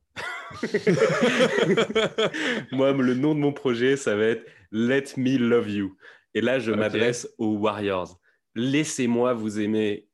moi, 2.72 2.92
le 2.94 3.14
nom 3.14 3.36
de 3.36 3.40
mon 3.40 3.54
projet, 3.54 3.98
ça 3.98 4.16
va 4.16 4.24
être 4.26 4.46
Let 4.72 5.04
Me 5.18 5.38
Love 5.38 5.70
You. 5.70 5.98
Et 6.34 6.42
là, 6.42 6.60
je 6.60 6.72
m'adresse 6.72 7.28
aux 7.38 7.56
Warriors. 7.56 8.20
Laissez-moi 8.56 9.34
vous 9.34 9.60
aimer. 9.60 10.08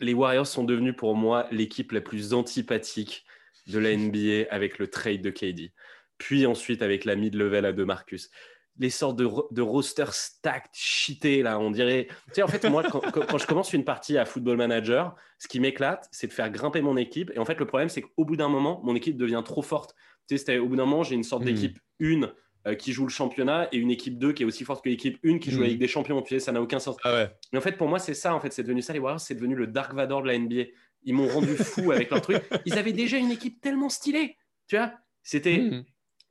Les 0.00 0.12
Warriors 0.14 0.46
sont 0.46 0.64
devenus 0.64 0.94
pour 0.96 1.14
moi 1.14 1.46
l'équipe 1.50 1.92
la 1.92 2.00
plus 2.00 2.34
antipathique 2.34 3.24
de 3.66 3.78
la 3.78 3.96
NBA 3.96 4.46
avec 4.50 4.78
le 4.78 4.88
trade 4.88 5.22
de 5.22 5.30
KD 5.30 5.72
puis 6.18 6.46
ensuite 6.46 6.82
avec 6.82 7.04
la 7.04 7.16
mid-level 7.16 7.64
à 7.64 7.72
de 7.72 7.84
Marcus. 7.84 8.30
Les 8.78 8.90
sortes 8.90 9.16
de, 9.16 9.26
de 9.52 9.62
roster 9.62 10.04
stacked, 10.10 10.70
cheatés, 10.74 11.42
là, 11.42 11.58
on 11.58 11.70
dirait. 11.70 12.08
Tu 12.26 12.34
sais, 12.34 12.42
en 12.42 12.48
fait, 12.48 12.68
moi, 12.68 12.82
quand, 12.82 13.38
je 13.38 13.46
commence 13.46 13.72
une 13.72 13.84
partie 13.84 14.18
à 14.18 14.26
Football 14.26 14.58
Manager, 14.58 15.16
ce 15.38 15.48
qui 15.48 15.60
m'éclate, 15.60 16.06
c'est 16.12 16.26
de 16.26 16.32
faire 16.32 16.50
grimper 16.50 16.82
mon 16.82 16.98
équipe. 16.98 17.32
Et 17.34 17.38
en 17.38 17.46
fait, 17.46 17.58
le 17.58 17.66
problème, 17.66 17.88
c'est 17.88 18.02
qu'au 18.02 18.26
bout 18.26 18.36
d'un 18.36 18.48
moment, 18.48 18.82
mon 18.84 18.94
équipe 18.94 19.16
devient 19.16 19.42
trop 19.42 19.62
forte. 19.62 19.94
Tu 20.28 20.36
sais, 20.36 20.58
au 20.58 20.68
bout 20.68 20.76
d'un 20.76 20.84
moment, 20.84 21.04
j'ai 21.04 21.14
une 21.14 21.24
sorte 21.24 21.42
hmm. 21.42 21.46
d'équipe 21.46 21.78
1 22.02 22.30
euh, 22.66 22.74
qui 22.74 22.92
joue 22.92 23.04
le 23.04 23.10
championnat 23.10 23.68
et 23.72 23.78
une 23.78 23.90
équipe 23.90 24.18
2 24.18 24.32
qui 24.32 24.42
est 24.42 24.46
aussi 24.46 24.64
forte 24.64 24.84
que 24.84 24.90
l'équipe 24.90 25.18
1 25.24 25.38
qui 25.38 25.50
joue 25.50 25.60
la 25.60 25.68
hmm. 25.68 25.70
Ligue 25.70 25.80
des 25.80 25.88
Champions. 25.88 26.20
Tu 26.20 26.34
sais, 26.34 26.40
ça 26.40 26.52
n'a 26.52 26.60
aucun 26.60 26.78
sens. 26.78 26.96
Ah 27.02 27.14
ouais. 27.14 27.30
Mais 27.52 27.58
en 27.58 27.62
fait, 27.62 27.78
pour 27.78 27.88
moi, 27.88 27.98
c'est 27.98 28.14
ça, 28.14 28.34
en 28.34 28.40
fait, 28.40 28.52
c'est 28.52 28.62
devenu 28.62 28.82
ça, 28.82 28.92
les 28.92 28.98
Warriors, 28.98 29.20
c'est 29.20 29.34
devenu 29.34 29.54
le 29.54 29.68
Dark 29.68 29.94
Vador 29.94 30.22
de 30.22 30.26
la 30.26 30.38
NBA. 30.38 30.64
Ils 31.04 31.14
m'ont 31.14 31.28
rendu 31.28 31.56
fou 31.56 31.92
avec 31.92 32.10
leur 32.10 32.20
truc. 32.20 32.42
Ils 32.66 32.76
avaient 32.76 32.92
déjà 32.92 33.16
une 33.16 33.30
équipe 33.30 33.60
tellement 33.62 33.88
stylée. 33.88 34.36
Tu 34.66 34.76
vois, 34.76 34.92
c'était. 35.22 35.58
Hmm. 35.58 35.84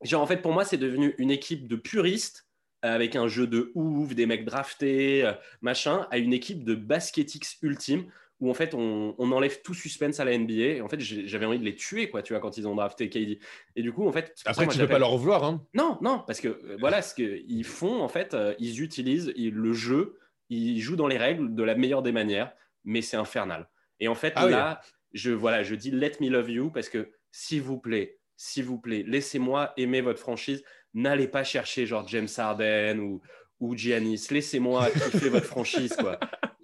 Genre, 0.06 0.22
en 0.22 0.28
fait, 0.28 0.42
pour 0.42 0.54
moi, 0.54 0.64
c'est 0.66 0.78
devenu 0.78 1.16
une 1.18 1.32
équipe 1.32 1.68
de 1.68 1.76
puristes 1.76 2.48
euh, 2.86 2.94
avec 2.94 3.16
un 3.16 3.28
jeu 3.28 3.48
de 3.48 3.72
ouf, 3.74 4.14
des 4.14 4.26
mecs 4.26 4.46
draftés, 4.46 5.26
euh, 5.26 5.34
machin, 5.62 6.08
à 6.12 6.18
une 6.18 6.34
équipe 6.34 6.64
de 6.64 6.76
basketix 6.76 7.58
ultime 7.62 8.06
où 8.42 8.50
en 8.50 8.54
fait 8.54 8.74
on, 8.74 9.16
enlève 9.18 9.62
tout 9.62 9.74
suspense 9.74 10.20
à 10.20 10.26
la 10.26 10.38
NBA. 10.38 10.54
Et 10.54 10.82
en 10.82 10.90
fait, 10.90 11.00
j'avais 11.00 11.46
envie 11.46 11.58
de 11.58 11.64
les 11.64 11.76
tuer, 11.76 12.10
quoi, 12.10 12.22
tu 12.22 12.34
vois, 12.34 12.42
quand 12.42 12.58
ils 12.58 12.68
ont 12.68 12.76
drafté 12.76 13.10
KD. 13.10 13.40
Et 13.76 13.82
du 13.82 13.92
coup, 13.92 14.08
en 14.08 14.12
fait. 14.12 14.36
Après, 14.46 14.68
tu 14.68 14.78
ne 14.78 14.84
peux 14.84 14.90
pas 14.90 15.00
leur 15.00 15.18
vouloir, 15.18 15.44
hein. 15.44 15.66
Non, 15.74 15.98
non, 16.02 16.24
parce 16.28 16.42
que 16.42 16.50
euh, 16.50 16.78
voilà, 16.80 17.02
ce 17.02 17.16
qu'ils 17.16 17.64
font, 17.64 18.02
en 18.02 18.10
fait, 18.10 18.36
ils 18.60 18.82
utilisent 18.82 19.34
le 19.36 19.74
jeu, 19.74 20.20
ils 20.50 20.80
jouent 20.82 20.98
dans 20.98 21.08
les 21.08 21.18
règles 21.18 21.56
de 21.56 21.64
la 21.64 21.76
meilleure 21.76 22.04
des 22.04 22.12
manières, 22.12 22.52
mais 22.84 23.02
c'est 23.02 23.18
infernal. 23.18 23.70
Et 24.00 24.10
en 24.10 24.16
fait, 24.16 24.34
ah 24.36 24.50
là, 24.50 24.82
je, 25.14 25.32
voilà, 25.32 25.64
je 25.64 25.74
dis 25.74 25.90
let 25.90 26.12
me 26.20 26.30
love 26.30 26.52
you 26.52 26.70
parce 26.70 26.90
que, 26.90 27.10
s'il 27.32 27.62
vous 27.62 27.80
plaît, 27.80 28.20
s'il 28.38 28.66
vous 28.66 28.80
plaît, 28.80 29.04
laissez-moi 29.06 29.74
aimer 29.78 30.02
votre 30.02 30.20
franchise. 30.20 30.64
N'allez 30.94 31.28
pas 31.28 31.44
chercher 31.44 31.86
genre 31.86 32.08
James 32.08 32.28
Harden 32.38 33.00
ou, 33.00 33.22
ou 33.60 33.76
Giannis. 33.76 34.28
Laissez-moi 34.32 34.90
kiffer 35.12 35.30
votre 35.30 35.46
franchise, 35.46 35.96
quoi. 35.98 36.20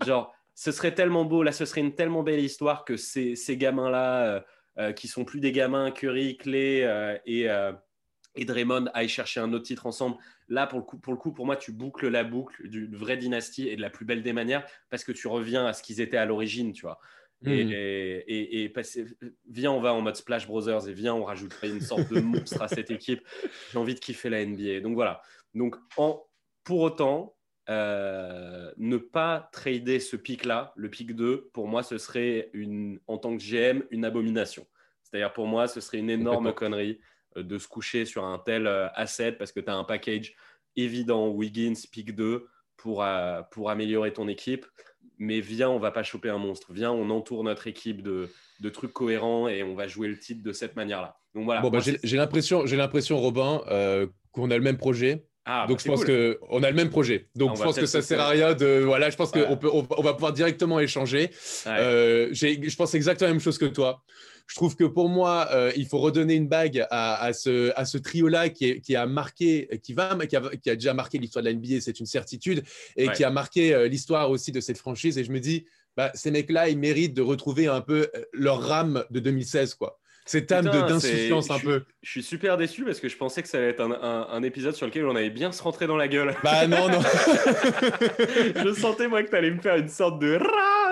Genre, 0.05 0.33
ce 0.55 0.71
serait 0.71 0.93
tellement 0.93 1.25
beau, 1.25 1.43
là, 1.43 1.51
ce 1.51 1.65
serait 1.65 1.81
une 1.81 1.95
tellement 1.95 2.23
belle 2.23 2.39
histoire 2.39 2.85
que 2.85 2.97
ces, 2.97 3.35
ces 3.35 3.57
gamins-là, 3.57 4.25
euh, 4.25 4.41
euh, 4.77 4.93
qui 4.93 5.07
sont 5.07 5.25
plus 5.25 5.39
des 5.39 5.51
gamins, 5.51 5.91
Curry, 5.91 6.37
Clay 6.37 6.83
euh, 6.83 7.17
et, 7.25 7.47
et 8.35 8.45
Draymond, 8.45 8.85
aillent 8.93 9.09
chercher 9.09 9.39
un 9.39 9.53
autre 9.53 9.65
titre 9.65 9.85
ensemble. 9.85 10.17
Là, 10.49 10.67
pour 10.67 10.79
le 10.79 10.85
coup, 10.85 10.97
pour, 10.97 11.13
le 11.13 11.19
coup, 11.19 11.31
pour 11.31 11.45
moi, 11.45 11.55
tu 11.55 11.71
boucles 11.71 12.09
la 12.09 12.23
boucle 12.23 12.67
d'une 12.67 12.95
vraie 12.95 13.17
dynastie 13.17 13.69
et 13.69 13.75
de 13.75 13.81
la 13.81 13.89
plus 13.89 14.05
belle 14.05 14.21
des 14.21 14.33
manières 14.33 14.65
parce 14.89 15.03
que 15.03 15.11
tu 15.11 15.27
reviens 15.27 15.65
à 15.65 15.73
ce 15.73 15.81
qu'ils 15.81 16.01
étaient 16.01 16.17
à 16.17 16.25
l'origine, 16.25 16.73
tu 16.73 16.81
vois. 16.81 16.99
Et, 17.45 18.71
hmm. 18.75 19.05
viens, 19.49 19.71
on 19.71 19.81
va 19.81 19.93
en 19.93 20.01
mode 20.01 20.15
Splash 20.15 20.47
Brothers 20.47 20.87
et 20.87 20.93
viens, 20.93 21.15
on 21.15 21.23
rajouterait 21.23 21.69
une 21.69 21.81
sorte 21.81 22.11
de 22.13 22.19
monstre 22.19 22.61
à 22.61 22.67
cette 22.67 22.91
équipe. 22.91 23.21
J'ai 23.71 23.77
envie 23.77 23.95
de 23.95 23.99
kiffer 23.99 24.29
la 24.29 24.45
NBA. 24.45 24.81
Donc 24.81 24.93
voilà. 24.93 25.21
Donc 25.55 25.75
en, 25.97 26.23
pour 26.63 26.81
autant, 26.81 27.35
euh, 27.69 28.71
ne 28.77 28.97
pas 28.97 29.49
trader 29.51 29.99
ce 29.99 30.15
pic-là, 30.15 30.73
le 30.75 30.89
pic 30.89 31.15
2, 31.15 31.49
pour 31.53 31.67
moi, 31.67 31.83
ce 31.83 31.97
serait 31.97 32.49
une, 32.53 32.99
en 33.07 33.17
tant 33.17 33.37
que 33.37 33.41
GM 33.41 33.83
une 33.91 34.05
abomination. 34.05 34.67
C'est-à-dire 35.03 35.33
pour 35.33 35.47
moi, 35.47 35.67
ce 35.67 35.79
serait 35.79 35.99
une 35.99 36.09
énorme 36.09 36.53
connerie 36.53 36.99
euh, 37.37 37.43
de 37.43 37.57
se 37.57 37.67
coucher 37.67 38.05
sur 38.05 38.25
un 38.25 38.39
tel 38.39 38.67
euh, 38.67 38.87
asset 38.93 39.33
parce 39.33 39.51
que 39.51 39.59
tu 39.59 39.69
as 39.69 39.75
un 39.75 39.83
package 39.83 40.35
évident, 40.75 41.29
Wiggins, 41.29 41.73
pic 41.91 42.15
2, 42.15 42.47
pour, 42.77 43.05
pour 43.51 43.69
améliorer 43.69 44.11
ton 44.11 44.27
équipe 44.27 44.65
mais 45.17 45.39
viens, 45.39 45.69
on 45.69 45.79
va 45.79 45.91
pas 45.91 46.03
choper 46.03 46.29
un 46.29 46.37
monstre. 46.37 46.73
Viens, 46.73 46.91
on 46.91 47.09
entoure 47.09 47.43
notre 47.43 47.67
équipe 47.67 48.01
de, 48.01 48.29
de 48.59 48.69
trucs 48.69 48.93
cohérents 48.93 49.47
et 49.47 49.63
on 49.63 49.75
va 49.75 49.87
jouer 49.87 50.07
le 50.07 50.17
titre 50.17 50.41
de 50.43 50.51
cette 50.51 50.75
manière-là. 50.75 51.17
Donc 51.35 51.45
voilà. 51.45 51.61
Bon, 51.61 51.69
bah, 51.69 51.79
j'ai 51.81 52.17
l'impression, 52.17 52.65
j'ai 52.65 52.75
l'impression, 52.75 53.17
Robin, 53.19 53.61
euh, 53.67 54.07
qu'on 54.31 54.49
a 54.51 54.57
le 54.57 54.63
même 54.63 54.77
projet. 54.77 55.27
Ah, 55.45 55.65
Donc 55.67 55.77
bah, 55.77 55.83
je 55.83 55.89
pense 55.89 56.05
qu'on 56.05 56.35
on 56.49 56.63
a 56.63 56.69
le 56.69 56.75
même 56.75 56.89
projet. 56.89 57.27
Donc 57.35 57.51
ah, 57.53 57.55
je 57.57 57.63
pense 57.63 57.75
que 57.75 57.87
ça 57.87 58.01
sert 58.01 58.19
à 58.19 58.29
rien 58.29 58.53
de 58.53 58.83
voilà. 58.85 59.09
Je 59.09 59.17
pense 59.17 59.31
qu'on 59.31 59.57
peut 59.57 59.69
on, 59.71 60.01
va 60.01 60.13
pouvoir 60.13 60.33
directement 60.33 60.79
échanger. 60.79 61.31
Euh, 61.65 62.29
je 62.31 62.75
pense 62.75 62.93
exactement 62.93 63.29
la 63.29 63.33
même 63.33 63.41
chose 63.41 63.57
que 63.57 63.65
toi. 63.65 64.03
Je 64.47 64.55
trouve 64.55 64.75
que 64.75 64.83
pour 64.83 65.07
moi, 65.07 65.47
euh, 65.51 65.71
il 65.77 65.87
faut 65.87 65.99
redonner 65.99 66.33
une 66.35 66.49
bague 66.49 66.85
à, 66.91 67.31
ce, 67.31 67.71
à 67.77 67.85
ce 67.85 67.97
trio-là 67.97 68.49
qui, 68.49 68.81
qui, 68.81 68.97
a 68.97 69.05
marqué, 69.05 69.79
qui, 69.81 69.93
va, 69.93 70.17
qui, 70.27 70.35
a, 70.35 70.41
qui 70.61 70.69
a 70.69 70.75
déjà 70.75 70.93
marqué 70.93 71.19
l'histoire 71.19 71.41
de 71.41 71.49
la 71.49 71.55
NBA, 71.55 71.79
c'est 71.79 72.01
une 72.01 72.05
certitude, 72.05 72.61
et 72.97 73.07
qui 73.09 73.23
a 73.23 73.29
marqué 73.29 73.73
euh, 73.73 73.87
l'histoire 73.87 74.29
aussi 74.29 74.51
de 74.51 74.59
cette 74.59 74.77
franchise. 74.77 75.17
Et 75.17 75.23
je 75.23 75.31
me 75.31 75.39
dis, 75.39 75.65
bah, 75.95 76.11
ces 76.15 76.31
mecs-là, 76.31 76.67
ils 76.67 76.77
méritent 76.77 77.13
de 77.13 77.21
retrouver 77.21 77.67
un 77.67 77.79
peu 77.79 78.11
leur 78.33 78.61
rame 78.61 79.05
de 79.09 79.21
2016, 79.21 79.75
quoi 79.75 80.00
cette 80.31 80.51
âme 80.53 80.65
d'insouciance 80.65 81.51
un 81.51 81.59
peu. 81.59 81.83
Je 82.01 82.09
suis 82.09 82.23
super 82.23 82.57
déçu 82.57 82.85
parce 82.85 83.01
que 83.01 83.09
je 83.09 83.17
pensais 83.17 83.41
que 83.41 83.49
ça 83.49 83.57
allait 83.57 83.71
être 83.71 83.81
un, 83.81 84.27
un, 84.31 84.43
épisode 84.43 84.75
sur 84.75 84.85
lequel 84.85 85.05
on 85.05 85.15
allait 85.15 85.29
bien 85.29 85.51
se 85.51 85.61
rentrer 85.61 85.87
dans 85.87 85.97
la 85.97 86.07
gueule. 86.07 86.33
Bah 86.41 86.67
non, 86.67 86.87
non. 86.87 87.01
je 88.65 88.73
sentais 88.79 89.09
moi 89.09 89.23
que 89.23 89.29
tu 89.29 89.35
allais 89.35 89.51
me 89.51 89.59
faire 89.59 89.75
une 89.75 89.89
sorte 89.89 90.19
de 90.19 90.37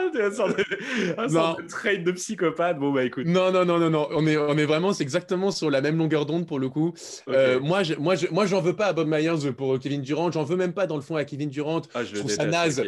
une 0.01 0.31
sorte 0.33 0.57
de, 0.57 1.19
un 1.19 1.29
sorte 1.29 1.61
de 1.61 1.67
trade 1.67 2.03
de 2.03 2.11
psychopathe. 2.11 2.79
Bon 2.79 2.91
bah 2.91 3.03
écoute. 3.03 3.25
Non, 3.25 3.51
non, 3.51 3.65
non, 3.65 3.79
non, 3.79 3.89
non. 3.89 4.07
On 4.11 4.25
est, 4.27 4.37
on 4.37 4.57
est 4.57 4.65
vraiment, 4.65 4.93
c'est 4.93 5.03
exactement 5.03 5.51
sur 5.51 5.69
la 5.69 5.81
même 5.81 5.97
longueur 5.97 6.25
d'onde 6.25 6.47
pour 6.47 6.59
le 6.59 6.69
coup. 6.69 6.93
Euh, 7.27 7.59
moi, 7.59 7.83
je, 7.83 7.95
moi, 7.95 8.15
je, 8.15 8.27
moi, 8.27 8.45
j'en 8.45 8.61
veux 8.61 8.75
pas 8.75 8.87
à 8.87 8.93
Bob 8.93 9.07
Myers 9.07 9.51
pour 9.57 9.79
Kevin 9.79 10.01
Durant. 10.01 10.31
J'en 10.31 10.43
veux 10.43 10.57
même 10.57 10.73
pas 10.73 10.87
dans 10.87 10.95
le 10.95 11.01
fond 11.01 11.15
à 11.15 11.25
Kevin 11.25 11.49
Durant. 11.49 11.81
Ah, 11.93 12.03
je, 12.03 12.15
trouve 12.15 12.31
ça 12.31 12.45
naze. 12.45 12.81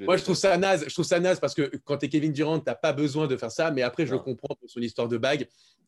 moi, 0.00 0.16
je 0.16 0.22
trouve 0.22 0.36
ça 0.36 0.56
naze. 0.56 0.84
Je 0.88 0.92
trouve 0.92 1.04
ça 1.04 1.20
naze 1.20 1.40
parce 1.40 1.54
que 1.54 1.70
quand 1.84 1.98
tu 1.98 2.06
es 2.06 2.08
Kevin 2.08 2.32
Durant, 2.32 2.58
t'as 2.58 2.74
pas 2.74 2.92
besoin 2.92 3.26
de 3.26 3.36
faire 3.36 3.50
ça. 3.50 3.70
Mais 3.70 3.82
après, 3.82 4.06
je 4.06 4.12
le 4.12 4.18
comprends 4.18 4.54
pour 4.54 4.68
son 4.70 4.80
histoire 4.80 5.08
de 5.08 5.16
bague 5.16 5.46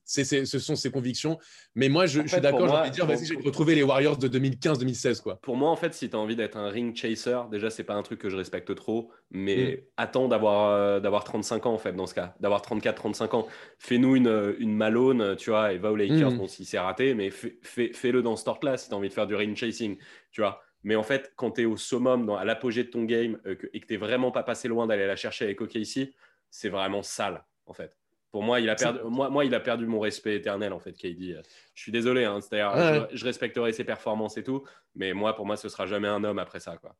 ce 0.09 0.59
sont 0.59 0.77
ses 0.77 0.91
convictions. 0.91 1.39
Mais 1.75 1.89
moi, 1.89 2.07
je, 2.07 2.27
suis 2.27 2.41
d'accord, 2.41 2.69
j'ai 2.69 2.75
envie 2.75 2.91
de 2.91 2.95
dire, 2.95 3.07
vas-y, 3.07 3.27
je 3.27 3.35
vais 3.35 3.43
retrouver 3.43 3.75
les 3.75 3.83
Warriors 3.83 4.17
de 4.17 4.29
2015-2016. 4.29 5.21
quoi. 5.21 5.37
Pour 5.43 5.57
moi, 5.57 5.71
en 5.71 5.77
fait, 5.77 5.95
si 5.95 6.09
tu 6.09 6.17
as 6.17 6.19
envie 6.19 6.37
d'être 6.37 6.57
un 6.57 6.69
ring 6.69 6.97
chaser, 6.97 7.39
déjà, 7.51 7.71
c'est 7.71 7.85
pas 7.85 7.95
un 7.95 8.03
truc 8.03 8.19
que 8.19 8.31
je 8.31 8.37
respecte 8.37 8.75
trop, 8.75 9.11
mais 9.31 9.57
mm. 9.57 9.91
attends 9.97 10.29
d'avoir 10.29 10.68
euh, 10.69 11.01
d'avoir 11.01 11.25
35 11.25 11.67
ans, 11.67 11.73
en 11.73 11.79
fait, 11.79 11.93
dans 11.93 12.07
ce 12.07 12.15
cas, 12.15 12.35
d'avoir 12.41 12.63
34-35 12.63 13.35
ans. 13.35 13.47
Fais-nous 13.79 14.17
une, 14.17 14.55
une 14.59 14.75
Malone, 14.75 15.37
tu 15.37 15.51
vois, 15.51 15.73
et 15.73 15.79
va 15.79 15.93
aux 15.93 15.97
Lakers, 15.97 16.33
mm. 16.33 16.39
bon, 16.39 16.49
si 16.49 16.65
c'est 16.65 16.79
raté, 16.79 17.15
mais 17.15 17.31
fais-le 17.31 18.23
dans 18.23 18.37
ce 18.37 18.45
tort-là 18.45 18.77
si 18.77 18.89
tu 18.89 18.95
as 18.95 18.99
envie 18.99 19.09
de 19.09 19.15
faire 19.15 19.27
du 19.27 19.35
ring 19.35 19.57
chasing, 19.57 19.97
tu 20.31 20.41
vois. 20.41 20.63
Mais 20.85 20.97
en 20.97 21.03
fait, 21.03 21.33
quand 21.37 21.53
tu 21.53 21.63
es 21.63 21.65
au 21.65 21.77
summum, 21.77 22.27
dans, 22.27 22.37
à 22.37 22.45
l'apogée 22.45 22.85
de 22.85 22.91
ton 22.91 23.05
game, 23.05 23.39
euh, 23.47 23.57
et 23.73 23.81
que 23.81 23.87
tu 23.87 23.97
vraiment 23.97 24.31
pas 24.31 24.43
passé 24.43 24.69
loin 24.69 24.87
d'aller 24.87 25.07
la 25.07 25.17
chercher 25.17 25.45
avec 25.45 25.61
OKC, 25.61 26.15
c'est 26.51 26.69
vraiment 26.69 27.03
sale, 27.03 27.45
en 27.67 27.73
fait. 27.73 27.97
Pour 28.31 28.43
moi, 28.43 28.61
il 28.61 28.69
a 28.69 28.75
perdu, 28.75 29.01
moi, 29.05 29.31
moi, 29.31 29.45
il 29.45 29.55
a 29.55 29.61
perdu 29.61 29.87
mon 29.87 30.01
respect 30.01 30.37
éternel, 30.37 30.73
en 30.73 30.79
fait, 30.79 30.93
KD. 30.93 31.41
Je 31.75 31.83
suis 31.83 31.93
désolé, 31.93 32.25
hein, 32.25 32.41
c'est-à-dire, 32.41 33.09
je, 33.13 33.25
respecterai 33.25 33.73
ses 33.73 33.85
performances 33.85 34.37
et 34.37 34.45
tout, 34.45 34.65
mais 34.95 35.15
moi, 35.15 35.35
pour 35.35 35.47
moi, 35.47 35.57
ce 35.57 35.69
sera 35.69 35.87
jamais 35.87 36.09
un 36.09 36.23
homme 36.25 36.39
après 36.39 36.61
ça. 36.61 36.77
Quoi. 36.77 36.95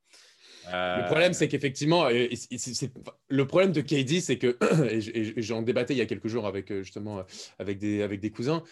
Le 0.73 1.07
problème, 1.07 1.33
c'est 1.33 1.49
qu'effectivement, 1.49 2.09
le 2.09 3.47
problème 3.47 3.73
de 3.73 3.81
KD, 3.81 4.21
c'est 4.21 4.39
que, 4.39 4.57
et 4.91 5.43
j'en 5.43 5.63
débattais 5.63 5.95
il 5.95 5.99
y 5.99 6.03
a 6.03 6.07
quelques 6.07 6.29
jours 6.29 6.47
avec 6.47 6.71
euh, 6.71 6.83
justement 6.83 7.25
avec 7.59 7.79
des, 7.79 8.03
avec 8.03 8.21
des 8.21 8.31
cousins, 8.31 8.63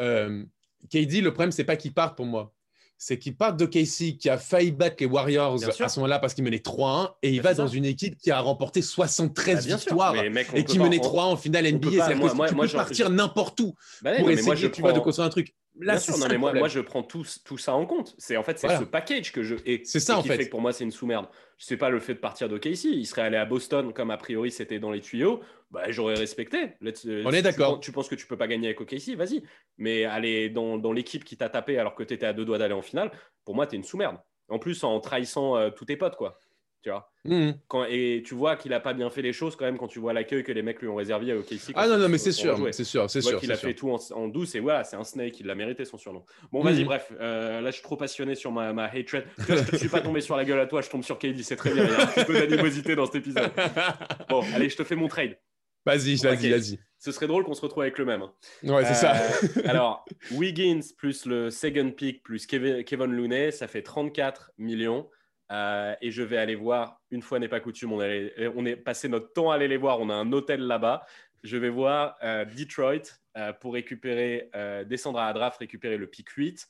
euh, 0.00 0.44
KD, 0.90 1.20
le 1.22 1.32
problème, 1.32 1.52
c'est 1.52 1.64
pas 1.64 1.76
qu'il 1.76 1.92
parte 1.92 2.16
pour 2.16 2.26
moi 2.26 2.52
c'est 2.98 3.18
qu'il 3.18 3.36
part 3.36 3.54
de 3.54 3.66
Casey 3.66 4.16
qui 4.16 4.30
a 4.30 4.38
failli 4.38 4.72
battre 4.72 4.96
les 5.00 5.06
Warriors 5.06 5.62
à 5.80 5.88
ce 5.88 6.00
moment-là 6.00 6.18
parce 6.18 6.34
qu'il 6.34 6.44
menait 6.44 6.56
3-1 6.58 7.10
et 7.22 7.30
il 7.30 7.42
bah, 7.42 7.50
va 7.50 7.54
dans 7.54 7.66
une 7.66 7.84
équipe 7.84 8.16
qui 8.16 8.30
a 8.30 8.40
remporté 8.40 8.80
73 8.80 9.66
bah, 9.68 9.76
victoires 9.76 10.14
et 10.54 10.64
qui 10.64 10.78
menait 10.78 10.98
3 10.98 11.24
en 11.24 11.36
finale 11.36 11.70
NBA. 11.70 11.90
C'est-à-dire 11.90 12.32
que 12.32 12.48
tu 12.48 12.54
peux 12.56 12.68
partir 12.68 13.10
n'importe 13.10 13.60
où 13.60 13.74
bah 14.02 14.12
pour 14.18 14.30
essayer 14.30 14.70
tu 14.70 14.80
vois, 14.80 14.92
de 14.92 15.00
construire 15.00 15.26
un 15.26 15.30
truc. 15.30 15.54
Là, 15.78 15.98
non, 16.08 16.28
mais 16.28 16.38
moi, 16.38 16.54
moi, 16.54 16.68
je 16.68 16.80
prends 16.80 17.02
tout, 17.02 17.24
tout 17.44 17.58
ça 17.58 17.74
en 17.74 17.84
compte. 17.84 18.14
C'est 18.18 18.36
en 18.36 18.42
fait 18.42 18.58
c'est 18.58 18.76
ce 18.76 18.84
package 18.84 19.32
que 19.32 19.42
je 19.42 19.56
et 19.66 19.82
c'est 19.84 20.00
ça 20.00 20.14
et 20.14 20.16
en 20.16 20.22
qui 20.22 20.28
fait. 20.28 20.46
que 20.46 20.50
pour 20.50 20.60
moi 20.60 20.72
c'est 20.72 20.84
une 20.84 20.90
sous-merde. 20.90 21.26
Je 21.58 21.66
sais 21.66 21.76
pas 21.76 21.90
le 21.90 22.00
fait 22.00 22.14
de 22.14 22.18
partir 22.18 22.48
de 22.48 22.56
Casey. 22.56 22.88
Il 22.90 23.04
serait 23.06 23.22
allé 23.22 23.36
à 23.36 23.44
Boston 23.44 23.92
comme 23.92 24.10
a 24.10 24.16
priori 24.16 24.50
c'était 24.50 24.78
dans 24.78 24.90
les 24.90 25.00
tuyaux. 25.00 25.40
Bah, 25.70 25.90
j'aurais 25.90 26.14
respecté. 26.14 26.74
On 27.24 27.32
est 27.32 27.42
d'accord. 27.42 27.80
Tu, 27.80 27.92
penses 27.92 28.08
que 28.08 28.14
tu 28.14 28.26
peux 28.26 28.36
pas 28.36 28.46
gagner 28.46 28.68
avec 28.68 28.80
OKC, 28.80 29.16
vas-y. 29.16 29.42
Mais 29.78 30.04
aller 30.04 30.48
dans, 30.48 30.78
dans 30.78 30.92
l'équipe 30.92 31.24
qui 31.24 31.36
t'a 31.36 31.48
tapé 31.48 31.78
alors 31.78 31.94
que 31.94 32.04
tu 32.04 32.14
étais 32.14 32.26
à 32.26 32.32
deux 32.32 32.44
doigts 32.44 32.58
d'aller 32.58 32.74
en 32.74 32.82
finale, 32.82 33.10
pour 33.44 33.54
moi, 33.54 33.66
tu 33.66 33.74
es 33.74 33.78
une 33.78 33.84
sous-merde. 33.84 34.18
En 34.48 34.58
plus, 34.58 34.84
en 34.84 35.00
trahissant 35.00 35.56
euh, 35.56 35.70
tous 35.70 35.86
tes 35.86 35.96
potes, 35.96 36.16
quoi. 36.16 36.38
Tu 36.86 36.90
vois 36.92 37.10
mmh. 37.24 37.50
quand, 37.66 37.84
Et 37.86 38.22
tu 38.24 38.36
vois 38.36 38.54
qu'il 38.54 38.72
a 38.72 38.78
pas 38.78 38.94
bien 38.94 39.10
fait 39.10 39.20
les 39.20 39.32
choses 39.32 39.56
quand 39.56 39.64
même 39.64 39.76
quand 39.76 39.88
tu 39.88 39.98
vois 39.98 40.12
l'accueil 40.12 40.44
que 40.44 40.52
les 40.52 40.62
mecs 40.62 40.80
lui 40.80 40.86
ont 40.86 40.94
réservé 40.94 41.32
à 41.32 41.36
OKC. 41.36 41.72
Ah 41.74 41.88
non, 41.88 41.98
non, 41.98 42.08
mais 42.08 42.16
c'est 42.16 42.30
sûr, 42.30 42.56
c'est 42.70 42.84
sûr, 42.84 43.10
c'est 43.10 43.22
sûr. 43.22 43.40
qu'il 43.40 43.50
a 43.50 43.56
fait 43.56 43.74
tout 43.74 43.90
en, 43.90 44.28
douce 44.28 44.54
et 44.54 44.60
voilà, 44.60 44.84
c'est 44.84 44.94
un 44.94 45.02
snake, 45.02 45.40
il 45.40 45.46
l'a 45.46 45.56
mérité 45.56 45.84
son 45.84 45.98
surnom. 45.98 46.24
Bon, 46.52 46.62
vas-y, 46.62 46.84
mmh. 46.84 46.86
bref, 46.86 47.12
euh, 47.18 47.60
là 47.60 47.70
je 47.70 47.74
suis 47.74 47.82
trop 47.82 47.96
passionné 47.96 48.36
sur 48.36 48.52
ma, 48.52 48.72
ma 48.72 48.84
hatred. 48.84 49.24
je 49.48 49.72
ne 49.72 49.76
suis 49.76 49.88
pas 49.88 50.00
tombé 50.00 50.20
sur 50.20 50.36
la 50.36 50.44
gueule 50.44 50.60
à 50.60 50.66
toi, 50.66 50.80
je 50.80 50.88
tombe 50.88 51.02
sur 51.02 51.18
KD, 51.18 51.42
c'est 51.42 51.56
très 51.56 51.74
bien. 51.74 51.82
Il 51.82 51.90
y 51.90 51.92
a 51.92 52.02
un 52.02 52.06
petit 52.06 52.24
peu 52.24 52.34
d'animosité 52.34 52.94
dans 52.94 53.06
cet 53.06 53.16
épisode. 53.16 53.50
Bon, 54.28 54.44
allez, 54.54 54.68
je 54.68 54.76
te 54.76 54.84
fais 54.84 54.94
mon 54.94 55.08
trade. 55.08 55.36
Vas-y, 55.84 56.14
vas-y, 56.16 56.50
vas-y. 56.50 56.78
Ce 56.98 57.12
serait 57.12 57.26
drôle 57.26 57.44
qu'on 57.44 57.54
se 57.54 57.62
retrouve 57.62 57.82
avec 57.82 57.98
le 57.98 58.04
même. 58.04 58.22
Hein. 58.22 58.32
Ouais, 58.62 58.84
c'est 58.84 58.94
ça. 58.94 59.16
Euh, 59.16 59.62
alors, 59.66 60.04
Wiggins 60.32 60.80
plus 60.96 61.26
le 61.26 61.50
second 61.50 61.90
pick 61.90 62.22
plus 62.22 62.46
Kevin, 62.46 63.12
Looney, 63.12 63.50
ça 63.50 63.68
fait 63.68 63.82
34 63.82 64.52
millions. 64.58 65.08
Euh, 65.52 65.94
et 66.00 66.10
je 66.10 66.22
vais 66.22 66.36
aller 66.36 66.54
voir, 66.54 67.00
une 67.10 67.22
fois 67.22 67.38
n'est 67.38 67.48
pas 67.48 67.60
coutume, 67.60 67.92
on, 67.92 67.98
on 67.98 68.66
est 68.66 68.76
passé 68.76 69.08
notre 69.08 69.32
temps 69.32 69.50
à 69.50 69.54
aller 69.56 69.68
les 69.68 69.76
voir, 69.76 70.00
on 70.00 70.10
a 70.10 70.14
un 70.14 70.32
hôtel 70.32 70.60
là-bas. 70.60 71.06
Je 71.44 71.56
vais 71.56 71.68
voir 71.68 72.16
euh, 72.22 72.44
Detroit 72.44 73.02
pour 73.60 73.74
récupérer, 73.74 74.50
descendre 74.86 75.18
à 75.18 75.26
la 75.26 75.32
draft, 75.34 75.58
récupérer 75.58 75.98
le 75.98 76.06
pick 76.06 76.30
8. 76.30 76.66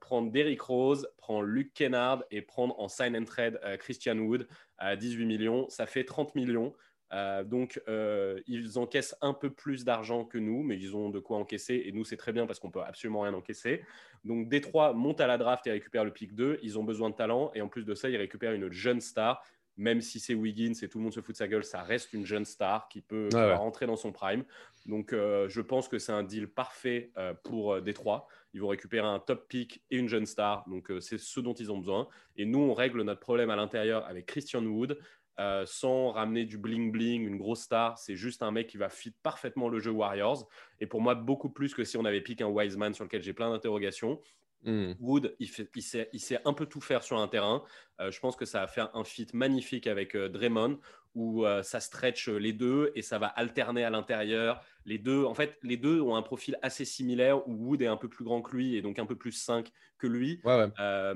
prendre 0.00 0.30
Derrick 0.30 0.60
Rose, 0.60 1.08
prendre 1.16 1.42
Luke 1.42 1.72
Kennard 1.72 2.22
et 2.30 2.42
prendre 2.42 2.78
en 2.78 2.88
sign 2.88 3.16
and 3.16 3.24
trade 3.24 3.58
Christian 3.78 4.18
Wood 4.18 4.46
à 4.76 4.94
18 4.94 5.24
millions. 5.24 5.66
Ça 5.70 5.86
fait 5.86 6.04
30 6.04 6.34
millions. 6.34 6.74
Euh, 7.14 7.44
donc, 7.44 7.80
euh, 7.88 8.40
ils 8.46 8.78
encaissent 8.78 9.14
un 9.20 9.32
peu 9.32 9.50
plus 9.50 9.84
d'argent 9.84 10.24
que 10.24 10.36
nous, 10.36 10.62
mais 10.62 10.76
ils 10.76 10.96
ont 10.96 11.10
de 11.10 11.20
quoi 11.20 11.38
encaisser. 11.38 11.84
Et 11.86 11.92
nous, 11.92 12.04
c'est 12.04 12.16
très 12.16 12.32
bien 12.32 12.46
parce 12.46 12.58
qu'on 12.58 12.70
peut 12.70 12.82
absolument 12.82 13.20
rien 13.20 13.34
encaisser. 13.34 13.82
Donc, 14.24 14.48
Détroit 14.48 14.92
monte 14.94 15.20
à 15.20 15.26
la 15.26 15.38
draft 15.38 15.66
et 15.66 15.70
récupère 15.70 16.04
le 16.04 16.12
pick 16.12 16.34
2. 16.34 16.58
Ils 16.62 16.78
ont 16.78 16.84
besoin 16.84 17.10
de 17.10 17.14
talent. 17.14 17.52
Et 17.54 17.62
en 17.62 17.68
plus 17.68 17.84
de 17.84 17.94
ça, 17.94 18.08
ils 18.08 18.16
récupèrent 18.16 18.52
une 18.52 18.72
jeune 18.72 19.00
star. 19.00 19.42
Même 19.76 20.00
si 20.00 20.20
c'est 20.20 20.34
Wiggins 20.34 20.74
et 20.82 20.88
tout 20.88 20.98
le 20.98 21.04
monde 21.04 21.12
se 21.12 21.20
fout 21.20 21.34
de 21.34 21.36
sa 21.36 21.48
gueule, 21.48 21.64
ça 21.64 21.82
reste 21.82 22.12
une 22.12 22.24
jeune 22.24 22.44
star 22.44 22.88
qui 22.88 23.00
peut 23.00 23.28
rentrer 23.32 23.86
dans 23.86 23.96
son 23.96 24.12
prime. 24.12 24.44
Donc, 24.86 25.12
euh, 25.12 25.48
je 25.48 25.60
pense 25.60 25.88
que 25.88 25.98
c'est 25.98 26.12
un 26.12 26.22
deal 26.22 26.48
parfait 26.48 27.12
pour 27.42 27.80
Détroit. 27.82 28.28
Ils 28.52 28.60
vont 28.60 28.68
récupérer 28.68 29.06
un 29.06 29.18
top 29.18 29.48
pick 29.48 29.82
et 29.90 29.96
une 29.96 30.08
jeune 30.08 30.26
star. 30.26 30.64
Donc, 30.68 30.92
c'est 31.00 31.18
ce 31.18 31.40
dont 31.40 31.54
ils 31.54 31.72
ont 31.72 31.78
besoin. 31.78 32.06
Et 32.36 32.44
nous, 32.44 32.60
on 32.60 32.72
règle 32.72 33.02
notre 33.02 33.18
problème 33.18 33.50
à 33.50 33.56
l'intérieur 33.56 34.06
avec 34.06 34.26
Christian 34.26 34.64
Wood. 34.64 34.96
Euh, 35.40 35.64
sans 35.66 36.12
ramener 36.12 36.44
du 36.44 36.58
bling 36.58 36.92
bling, 36.92 37.26
une 37.26 37.38
grosse 37.38 37.62
star. 37.62 37.98
C'est 37.98 38.14
juste 38.14 38.42
un 38.42 38.52
mec 38.52 38.68
qui 38.68 38.76
va 38.76 38.88
fit 38.88 39.12
parfaitement 39.22 39.68
le 39.68 39.80
jeu 39.80 39.90
Warriors. 39.90 40.48
Et 40.80 40.86
pour 40.86 41.00
moi, 41.00 41.16
beaucoup 41.16 41.50
plus 41.50 41.74
que 41.74 41.82
si 41.82 41.96
on 41.96 42.04
avait 42.04 42.20
piqué 42.20 42.44
un 42.44 42.48
Wiseman 42.48 42.94
sur 42.94 43.04
lequel 43.04 43.22
j'ai 43.22 43.32
plein 43.32 43.50
d'interrogations. 43.50 44.20
Hmm. 44.62 44.92
Wood, 45.00 45.34
il, 45.40 45.48
fait, 45.48 45.68
il, 45.74 45.82
sait, 45.82 46.08
il, 46.12 46.20
sait, 46.20 46.40
un 46.44 46.52
peu 46.52 46.66
tout 46.66 46.80
faire 46.80 47.02
sur 47.02 47.18
un 47.18 47.28
terrain. 47.28 47.64
Euh, 48.00 48.10
je 48.10 48.20
pense 48.20 48.36
que 48.36 48.44
ça 48.44 48.60
va 48.60 48.66
faire 48.66 48.90
un 48.94 49.04
fit 49.04 49.26
magnifique 49.34 49.86
avec 49.86 50.14
euh, 50.14 50.28
Draymond, 50.28 50.78
où 51.14 51.44
euh, 51.44 51.62
ça 51.62 51.80
stretch 51.80 52.28
les 52.28 52.52
deux 52.52 52.92
et 52.94 53.02
ça 53.02 53.18
va 53.18 53.26
alterner 53.26 53.84
à 53.84 53.90
l'intérieur. 53.90 54.60
Les 54.84 54.98
deux, 54.98 55.24
en 55.24 55.34
fait, 55.34 55.58
les 55.62 55.76
deux 55.76 56.00
ont 56.00 56.16
un 56.16 56.22
profil 56.22 56.58
assez 56.62 56.84
similaire, 56.84 57.46
où 57.48 57.52
Wood 57.52 57.82
est 57.82 57.86
un 57.86 57.96
peu 57.96 58.08
plus 58.08 58.24
grand 58.24 58.42
que 58.42 58.54
lui 58.56 58.76
et 58.76 58.82
donc 58.82 58.98
un 58.98 59.06
peu 59.06 59.16
plus 59.16 59.32
5 59.32 59.70
que 59.98 60.06
lui. 60.06 60.40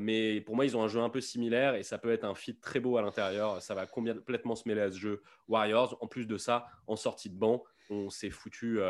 mais 0.00 0.40
pour 0.40 0.56
moi, 0.56 0.64
ils 0.64 0.76
ont 0.76 0.82
un 0.82 0.88
jeu 0.88 1.00
un 1.00 1.10
peu 1.10 1.20
similaire 1.20 1.74
et 1.74 1.82
ça 1.82 1.98
peut 1.98 2.12
être 2.12 2.24
un 2.24 2.34
fit 2.34 2.56
très 2.56 2.80
beau 2.80 2.96
à 2.96 3.02
l'intérieur. 3.02 3.60
Ça 3.60 3.74
va 3.74 3.86
complètement 3.86 4.54
se 4.54 4.68
mêler 4.68 4.80
à 4.80 4.90
ce 4.90 4.98
jeu 4.98 5.22
Warriors. 5.48 5.98
En 6.00 6.06
plus 6.06 6.26
de 6.26 6.38
ça, 6.38 6.66
en 6.86 6.96
sortie 6.96 7.30
de 7.30 7.38
banc, 7.38 7.64
on 7.90 8.10
s'est 8.10 8.30
foutu 8.30 8.80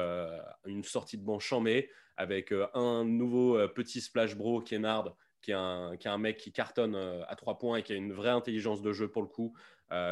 une 0.66 0.84
sortie 0.84 1.18
de 1.18 1.24
banc 1.24 1.38
chamée 1.38 1.88
avec 2.18 2.52
euh, 2.52 2.66
un 2.74 3.04
nouveau 3.04 3.56
euh, 3.56 3.68
petit 3.68 4.00
splash 4.00 4.36
bro, 4.36 4.60
Kennard, 4.60 5.14
qui 5.40 5.52
est, 5.52 5.54
un, 5.54 5.96
qui 5.98 6.08
est 6.08 6.10
un 6.10 6.18
mec 6.18 6.36
qui 6.36 6.52
cartonne 6.52 6.96
euh, 6.96 7.22
à 7.28 7.36
trois 7.36 7.58
points 7.58 7.78
et 7.78 7.82
qui 7.82 7.92
a 7.92 7.96
une 7.96 8.12
vraie 8.12 8.30
intelligence 8.30 8.82
de 8.82 8.92
jeu 8.92 9.08
pour 9.08 9.22
le 9.22 9.28
coup, 9.28 9.54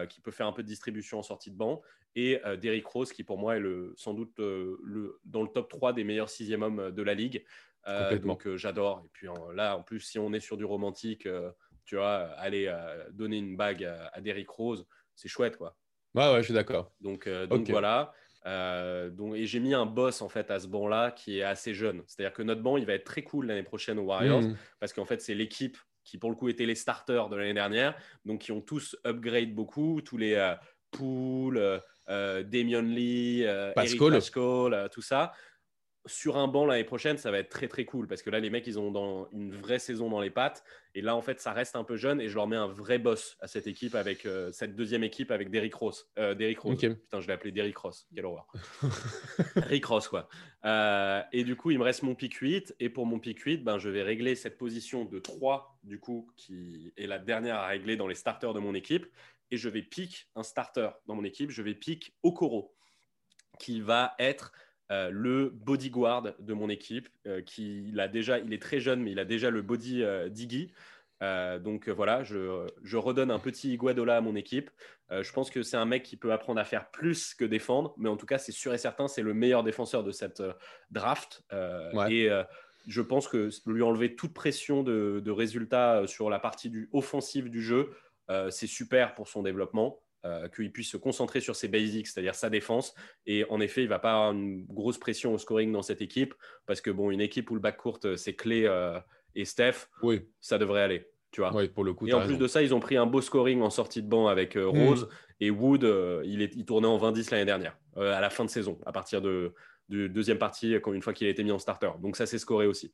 qui 0.09 0.21
peut 0.21 0.31
faire 0.31 0.47
un 0.47 0.53
peu 0.53 0.63
de 0.63 0.69
distribution 0.69 1.19
en 1.19 1.23
sortie 1.23 1.51
de 1.51 1.57
banc, 1.57 1.83
et 2.15 2.41
Derrick 2.61 2.87
Rose, 2.87 3.13
qui 3.13 3.25
pour 3.25 3.39
moi 3.39 3.57
est 3.57 3.61
le, 3.61 3.93
sans 3.97 4.15
doute 4.15 4.39
le, 4.39 5.21
dans 5.25 5.43
le 5.43 5.49
top 5.49 5.69
3 5.69 5.93
des 5.93 6.03
meilleurs 6.03 6.31
sixième 6.31 6.63
hommes 6.63 6.91
de 6.91 7.03
la 7.03 7.15
ligue. 7.15 7.45
donc 8.23 8.49
j'adore. 8.57 9.03
Et 9.05 9.09
puis 9.13 9.29
là, 9.55 9.77
en 9.77 9.83
plus, 9.83 10.01
si 10.01 10.19
on 10.19 10.33
est 10.33 10.41
sur 10.41 10.57
du 10.57 10.65
romantique, 10.65 11.29
tu 11.85 11.97
vois, 11.97 12.31
aller 12.39 12.75
donner 13.13 13.37
une 13.37 13.57
bague 13.57 13.85
à, 13.85 14.21
Derrick 14.23 14.49
Rose, 14.49 14.87
c'est 15.15 15.29
chouette, 15.29 15.59
quoi. 15.59 15.77
Ouais, 16.15 16.33
ouais, 16.33 16.39
je 16.39 16.45
suis 16.45 16.55
d'accord. 16.55 16.93
Donc, 17.01 17.29
donc 17.29 17.69
voilà. 17.69 18.15
Euh, 18.47 19.11
donc, 19.11 19.35
et 19.35 19.47
j'ai 19.47 19.59
mis 19.59 19.75
un 19.75 19.87
boss 19.87 20.23
en 20.23 20.29
fait 20.29 20.51
à 20.51 20.61
ce 20.61 20.69
banc-là 20.69 21.11
qui 21.11 21.39
est 21.39 21.43
assez 21.43 21.75
jeune. 21.75 22.03
C'est-à-dire 22.07 22.33
que 22.33 22.43
notre 22.43 22.63
banc, 22.63 22.77
il 22.77 22.87
va 22.87 22.93
être 22.93 23.05
très 23.05 23.23
cool 23.23 23.47
l'année 23.47 23.65
prochaine 23.65 23.99
aux 23.99 24.05
Warriors 24.05 24.43
mmh. 24.43 24.57
parce 24.79 24.93
qu'en 24.93 25.05
fait, 25.05 25.21
c'est 25.21 25.35
l'équipe 25.35 25.77
qui 26.07 26.17
pour 26.17 26.31
le 26.31 26.37
coup 26.37 26.49
étaient 26.49 26.65
les 26.65 26.75
starters 26.75 27.29
de 27.29 27.37
l'année 27.37 27.53
dernière, 27.53 27.95
donc 28.25 28.41
qui 28.43 28.53
ont 28.53 28.63
tous 28.63 28.97
upgrade 29.05 29.55
beaucoup, 29.55 30.01
tous 30.01 30.17
les 30.17 30.35
euh, 30.35 30.55
Poole, 30.91 31.83
euh, 32.09 32.43
Damian 32.45 32.81
Lee, 32.81 33.45
Pascal, 33.75 33.99
Eric 34.01 34.13
Pascal 34.13 34.89
tout 34.91 35.03
ça. 35.03 35.33
Sur 36.07 36.37
un 36.37 36.49
banc 36.49 36.67
l'année 36.67 36.85
prochaine, 36.85 37.19
ça 37.19 37.31
va 37.31 37.39
être 37.39 37.49
très 37.49 37.69
très 37.69 37.85
cool 37.85 38.07
parce 38.07 38.23
que 38.23 38.31
là, 38.31 38.41
les 38.41 38.51
mecs, 38.51 38.67
ils 38.67 38.79
ont 38.79 38.91
dans 38.91 39.29
une 39.33 39.53
vraie 39.53 39.79
saison 39.79 40.09
dans 40.09 40.21
les 40.21 40.31
pattes. 40.31 40.65
Et 40.95 41.03
là, 41.03 41.15
en 41.15 41.21
fait, 41.21 41.41
ça 41.41 41.53
reste 41.53 41.77
un 41.77 41.85
peu 41.85 41.97
jeune 41.97 42.21
et 42.21 42.29
je 42.29 42.35
leur 42.35 42.47
mets 42.47 42.57
un 42.57 42.69
vrai 42.69 42.99
boss 42.99 43.37
à 43.41 43.49
cette 43.49 43.67
équipe 43.67 43.95
avec 43.95 44.25
euh, 44.25 44.51
cette 44.53 44.75
deuxième 44.75 45.05
équipe 45.05 45.31
avec 45.31 45.51
Derrick 45.51 45.75
Rose. 45.75 46.09
Euh, 46.19 46.35
Derrick 46.35 46.61
Rose. 46.61 46.79
Putain, 46.79 47.21
je 47.21 47.27
l'ai 47.27 47.33
appelé 47.33 47.53
Derrick 47.53 47.77
Rose. 47.77 48.07
Quelle 48.15 48.25
horreur. 48.25 48.47
Rick 49.57 49.85
Ross, 49.85 50.09
quoi. 50.09 50.29
Euh, 50.65 51.23
et 51.33 51.45
du 51.45 51.57
coup, 51.57 51.71
il 51.71 51.79
me 51.79 51.85
reste 51.85 52.03
mon 52.03 52.15
pick 52.15 52.35
8. 52.35 52.77
Et 52.81 52.89
pour 52.89 53.05
mon 53.05 53.19
pick 53.19 53.41
8, 53.41 53.65
ben, 53.65 53.79
je 53.79 53.89
vais 53.89 54.03
régler 54.03 54.35
cette 54.37 54.57
position 54.57 55.05
de 55.05 55.19
3, 55.19 55.79
du 55.83 56.01
coup, 56.01 56.31
qui 56.37 56.93
est 56.97 57.07
la 57.07 57.19
dernière 57.19 57.57
à 57.57 57.67
régler 57.67 57.97
dans 57.97 58.07
les 58.07 58.15
starters 58.15 58.55
de 58.55 58.61
mon 58.61 58.75
équipe. 58.75 59.07
Et 59.51 59.57
je 59.57 59.69
vais 59.69 59.83
pick 59.83 60.29
un 60.35 60.43
starter 60.43 60.89
dans 61.07 61.15
mon 61.15 61.25
équipe. 61.25 61.51
Je 61.51 61.63
vais 61.63 61.75
pick 61.75 62.17
Okoro, 62.23 62.75
qui 63.59 63.81
va 63.81 64.15
être 64.19 64.53
euh, 64.93 65.11
le 65.11 65.51
bodyguard 65.51 66.35
de 66.39 66.55
mon 66.55 66.69
équipe, 66.69 67.09
euh, 67.27 67.43
qui 67.43 67.89
il 67.89 67.99
a 67.99 68.07
déjà, 68.07 68.39
il 68.39 68.53
est 68.53 68.63
très 68.63 68.79
jeune, 68.79 69.03
mais 69.03 69.11
il 69.11 69.19
a 69.19 69.25
déjà 69.25 69.51
le 69.51 69.61
body 69.61 70.05
euh, 70.05 70.29
d'Iggy. 70.29 70.73
donc 71.21 71.89
voilà, 71.89 72.23
je, 72.23 72.69
je, 72.85 72.97
redonne 72.97 73.33
un 73.33 73.41
petit 73.41 73.73
Iguadola 73.73 74.19
à 74.19 74.21
mon 74.21 74.37
équipe. 74.37 74.71
je 75.11 75.33
pense 75.33 75.51
que 75.51 75.63
c'est 75.63 75.77
un 75.77 75.87
mec 75.87 76.03
qui 76.03 76.17
peut 76.17 76.33
apprendre 76.33 76.61
à 76.61 76.65
faire 76.65 76.91
plus 76.91 77.35
que 77.35 77.45
défendre, 77.45 77.95
mais 77.97 78.09
en 78.09 78.17
tout 78.17 78.27
cas, 78.27 78.39
c'est 78.39 78.53
sûr 78.53 78.75
et 78.75 78.79
certain, 78.79 79.09
c'est 79.09 79.23
le 79.23 79.35
meilleur 79.35 79.65
défenseur 79.65 80.05
de 80.05 80.13
cette 80.13 80.43
draft. 80.91 81.43
Et 82.11 82.29
je 82.87 83.01
pense 83.01 83.27
que 83.27 83.49
lui 83.67 83.83
enlever 83.83 84.15
toute 84.15 84.35
pression 84.35 84.85
de, 84.85 85.21
de 85.25 85.31
résultats 85.33 86.07
sur 86.07 86.31
la 86.31 86.39
partie 86.39 86.71
du 86.71 86.89
offensive 86.93 87.49
du 87.49 87.63
jeu, 87.63 87.97
c'est 88.51 88.69
super 88.69 89.15
pour 89.15 89.27
son 89.27 89.43
développement. 89.43 89.99
Euh, 90.27 90.49
qu'il 90.49 90.73
puisse 90.73 90.91
se 90.91 90.97
concentrer 90.97 91.41
sur 91.41 91.55
ses 91.55 91.69
basics, 91.69 92.09
c'est-à-dire 92.09 92.35
sa 92.35 92.51
défense. 92.51 92.95
Et 93.27 93.45
en 93.49 93.61
effet, 93.61 93.83
il 93.83 93.89
va 93.89 93.99
pas 93.99 94.13
avoir 94.13 94.33
une 94.33 94.65
grosse 94.67 94.99
pression 94.99 95.35
au 95.35 95.39
scoring 95.39 95.71
dans 95.71 95.83
cette 95.83 96.03
équipe, 96.03 96.35
parce 96.67 96.81
que 96.81 96.91
bon, 96.91 97.11
une 97.11 97.21
équipe 97.21 97.51
où 97.51 97.55
le 97.55 97.61
back 97.61 97.77
court, 97.77 98.01
c'est 98.17 98.35
Clé 98.35 98.65
euh, 98.65 98.99
et 99.35 99.45
Steph, 99.45 99.89
oui. 100.03 100.23
ça 100.41 100.59
devrait 100.59 100.83
aller. 100.83 101.09
Tu 101.31 101.43
vois. 101.43 101.55
Oui, 101.55 101.69
pour 101.69 101.85
le 101.85 101.93
coup, 101.93 102.09
et 102.09 102.13
en 102.13 102.25
plus 102.25 102.39
de 102.39 102.47
ça, 102.47 102.63
ils 102.63 102.75
ont 102.75 102.81
pris 102.81 102.97
un 102.97 103.07
beau 103.07 103.21
scoring 103.21 103.61
en 103.63 103.71
sortie 103.71 104.03
de 104.03 104.09
banc 104.09 104.27
avec 104.27 104.57
euh, 104.57 104.65
hmm. 104.65 104.89
Rose 104.89 105.09
et 105.39 105.51
Wood. 105.51 105.85
il, 106.25 106.43
est, 106.43 106.55
il 106.57 106.65
tournait 106.65 106.89
en 106.89 106.99
20-10 106.99 107.31
l'année 107.31 107.45
dernière, 107.45 107.77
à 107.95 108.21
la 108.21 108.31
fin 108.31 108.45
de 108.45 108.51
saison, 108.51 108.81
à 108.85 108.93
partir 108.93 109.21
de, 109.21 109.55
de 109.89 110.09
deuxième 110.09 110.39
partie, 110.39 110.75
une 110.75 111.03
fois 111.03 111.13
qu'il 111.13 111.27
a 111.27 111.31
été 111.31 111.45
mis 111.45 111.53
en 111.53 111.59
starter. 111.59 111.91
Donc 112.01 112.17
ça 112.17 112.27
s'est 112.27 112.39
scoré 112.39 112.67
aussi. 112.67 112.93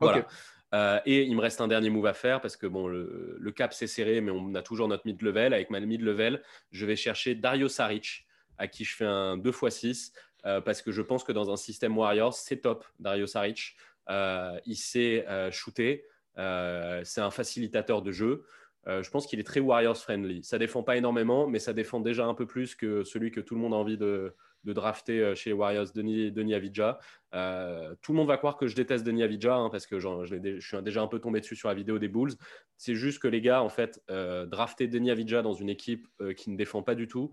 Voilà. 0.00 0.26
Euh, 0.74 0.98
et 1.06 1.22
il 1.22 1.36
me 1.36 1.40
reste 1.40 1.60
un 1.60 1.68
dernier 1.68 1.88
move 1.88 2.06
à 2.06 2.14
faire 2.14 2.40
parce 2.40 2.56
que 2.56 2.66
bon, 2.66 2.88
le, 2.88 3.52
cap 3.54 3.72
s'est 3.72 3.86
serré, 3.86 4.20
mais 4.20 4.32
on 4.32 4.54
a 4.54 4.62
toujours 4.62 4.88
notre 4.88 5.06
mid-level. 5.06 5.54
Avec 5.54 5.70
ma 5.70 5.78
mid-level, 5.78 6.42
je 6.72 6.84
vais 6.84 6.96
chercher 6.96 7.36
Dario 7.36 7.68
Saric, 7.68 8.26
à 8.58 8.66
qui 8.66 8.84
je 8.84 8.96
fais 8.96 9.04
un 9.04 9.36
2x6, 9.36 10.12
euh, 10.46 10.60
parce 10.60 10.82
que 10.82 10.90
je 10.90 11.00
pense 11.00 11.22
que 11.22 11.32
dans 11.32 11.50
un 11.52 11.56
système 11.56 11.96
Warriors, 11.96 12.34
c'est 12.34 12.58
top, 12.58 12.84
Dario 12.98 13.26
Saric. 13.26 13.76
Euh, 14.10 14.58
il 14.66 14.76
sait 14.76 15.24
shooter, 15.52 16.04
c'est 16.36 17.20
un 17.20 17.30
facilitateur 17.30 18.02
de 18.02 18.10
jeu. 18.10 18.44
je 18.86 19.08
pense 19.10 19.26
qu'il 19.28 19.38
est 19.38 19.44
très 19.44 19.60
Warriors 19.60 19.96
friendly. 19.96 20.42
Ça 20.42 20.58
défend 20.58 20.82
pas 20.82 20.96
énormément, 20.96 21.46
mais 21.46 21.60
ça 21.60 21.72
défend 21.72 22.00
déjà 22.00 22.26
un 22.26 22.34
peu 22.34 22.46
plus 22.46 22.74
que 22.74 23.04
celui 23.04 23.30
que 23.30 23.40
tout 23.40 23.54
le 23.54 23.60
monde 23.60 23.74
a 23.74 23.76
envie 23.76 23.96
de, 23.96 24.34
de 24.64 24.72
drafter 24.72 25.20
euh, 25.20 25.34
chez 25.34 25.50
les 25.50 25.54
Warriors 25.54 25.92
Denis, 25.94 26.32
Denis 26.32 26.54
Avidja. 26.54 26.98
Euh, 27.34 27.94
tout 28.02 28.12
le 28.12 28.18
monde 28.18 28.28
va 28.28 28.36
croire 28.36 28.56
que 28.56 28.66
je 28.66 28.74
déteste 28.74 29.04
Denis 29.04 29.22
Avidja 29.22 29.54
hein, 29.54 29.70
parce 29.70 29.86
que 29.86 29.98
je, 29.98 30.60
suis 30.60 30.82
déjà 30.82 31.02
un 31.02 31.06
peu 31.06 31.18
tombé 31.20 31.40
dessus 31.40 31.56
sur 31.56 31.68
la 31.68 31.74
vidéo 31.74 31.98
des 31.98 32.08
Bulls. 32.08 32.32
C'est 32.76 32.94
juste 32.94 33.20
que 33.20 33.28
les 33.28 33.40
gars, 33.40 33.62
en 33.62 33.68
fait, 33.68 34.02
euh, 34.10 34.46
drafter 34.46 34.88
Denis 34.88 35.10
Avidja 35.10 35.42
dans 35.42 35.54
une 35.54 35.68
équipe 35.68 36.08
qui 36.36 36.50
ne 36.50 36.56
défend 36.56 36.82
pas 36.82 36.94
du 36.94 37.06
tout, 37.06 37.32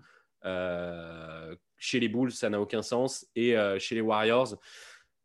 chez 1.78 2.00
les 2.00 2.10
Bulls, 2.10 2.32
ça 2.32 2.50
n'a 2.50 2.60
aucun 2.60 2.82
sens. 2.82 3.28
Et 3.36 3.56
chez 3.80 3.96
les 3.96 4.02
Warriors, 4.02 4.58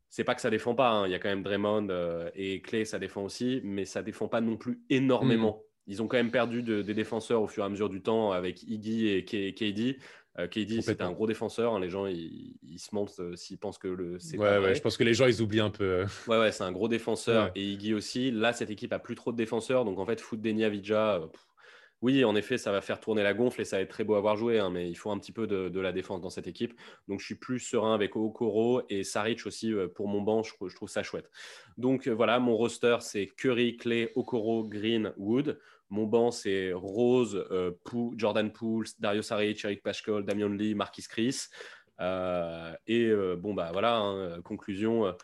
c'est 0.09 0.25
pas 0.25 0.35
que 0.35 0.41
ça 0.41 0.51
défend 0.51 0.75
pas. 0.75 0.91
Hein. 0.91 1.07
Il 1.07 1.11
y 1.11 1.15
a 1.15 1.19
quand 1.19 1.29
même 1.29 1.43
Draymond 1.43 1.89
et 2.35 2.61
Clay, 2.61 2.85
ça 2.85 2.99
défend 2.99 3.23
aussi, 3.25 3.61
mais 3.65 3.85
ça 3.85 4.03
défend 4.03 4.29
pas 4.29 4.41
non 4.41 4.57
plus 4.57 4.83
énormément. 4.91 5.63
Mm. 5.63 5.67
Ils 5.89 6.03
ont 6.03 6.09
quand 6.09 6.17
même 6.17 6.33
perdu 6.33 6.63
des 6.63 6.95
défenseurs 6.95 7.43
au 7.43 7.47
fur 7.47 7.63
et 7.63 7.67
à 7.67 7.69
mesure 7.69 7.89
du 7.89 8.03
temps 8.03 8.33
avec 8.33 8.63
Iggy 8.65 9.09
et 9.09 9.25
KD. 9.25 9.99
Euh, 10.39 10.47
KD, 10.49 10.83
c'est 10.83 11.01
un 11.01 11.13
gros 11.13 11.27
défenseur. 11.27 11.75
Hein. 11.75 11.81
les 11.81 11.89
gens, 11.89 12.07
ils, 12.07 12.79
se 12.79 12.95
mentent 12.95 13.19
euh, 13.21 13.37
s'ils 13.37 13.59
pensent 13.59 13.79
que 13.79 13.89
le. 13.89 14.19
Ouais, 14.35 14.39
ouais, 14.39 14.59
ouais, 14.59 14.75
je 14.75 14.83
pense 14.83 14.97
que 14.97 15.05
les 15.05 15.15
gens, 15.15 15.27
ils 15.27 15.41
oublient 15.41 15.61
un 15.61 15.71
peu. 15.71 15.85
Euh. 15.85 16.07
Ouais, 16.29 16.39
ouais, 16.39 16.53
c'est 16.53 16.65
un 16.65 16.73
gros 16.73 16.89
défenseur. 16.89 17.51
Et 17.55 17.63
Iggy 17.63 17.95
aussi. 17.95 18.31
Là, 18.31 18.53
cette 18.53 18.71
équipe 18.71 18.93
a 18.93 18.99
plus 18.99 19.15
trop 19.15 19.33
de 19.33 19.37
défenseurs. 19.37 19.85
Donc, 19.85 19.99
en 19.99 20.05
fait, 20.05 20.21
foot 20.21 20.41
Denia 20.41 20.69
Vidja, 20.69 21.21
oui, 22.03 22.25
en 22.25 22.37
effet, 22.37 22.59
ça 22.59 22.73
va 22.73 22.83
faire 22.83 23.01
tourner 23.01 23.23
la 23.23 23.33
gonfle 23.33 23.63
et 23.63 23.65
ça 23.65 23.77
va 23.77 23.83
être 23.83 23.91
très 23.91 24.05
beau 24.05 24.17
à 24.17 24.21
voir 24.21 24.37
jouer. 24.37 24.59
Hein, 24.59 24.69
mais 24.71 24.91
il 24.91 24.95
faut 24.95 25.11
un 25.11 25.19
petit 25.19 25.33
peu 25.33 25.47
de, 25.47 25.81
la 25.81 25.93
défense 25.93 26.21
dans 26.21 26.31
cette 26.31 26.47
équipe. 26.47 26.79
Donc, 27.09 27.21
je 27.21 27.25
suis 27.25 27.37
plus 27.37 27.59
serein 27.59 27.95
avec 27.95 28.17
Okoro 28.17 28.83
et 28.91 29.05
Saric 29.05 29.47
aussi 29.47 29.73
pour 29.95 30.09
mon 30.09 30.21
banc. 30.21 30.43
Je, 30.43 30.53
je 30.69 30.75
trouve 30.75 30.91
ça 30.91 31.03
chouette. 31.03 31.31
Donc, 31.79 32.09
voilà, 32.09 32.39
mon 32.41 32.57
roster, 32.57 32.99
c'est 33.01 33.27
Curry, 33.27 33.77
Clay, 33.77 34.13
Okoro, 34.17 34.65
Green, 34.65 35.13
Wood. 35.17 35.59
Mon 35.89 36.05
banc, 36.05 36.31
c'est 36.31 36.73
Rose, 36.73 37.47
euh, 37.51 37.73
Jordan 38.17 38.51
Poole, 38.53 38.87
Dario 38.99 39.23
Saric, 39.23 39.65
Eric 39.65 39.83
Pashkol, 39.83 40.25
Damian 40.25 40.49
Lee, 40.49 40.75
Marquis 40.75 41.05
Chris. 41.09 41.47
Euh, 42.01 42.73
et 42.87 43.07
euh, 43.07 43.37
bon, 43.37 43.55
bah 43.55 43.71
voilà, 43.73 43.97
hein, 43.97 44.43
conclusion, 44.43 45.15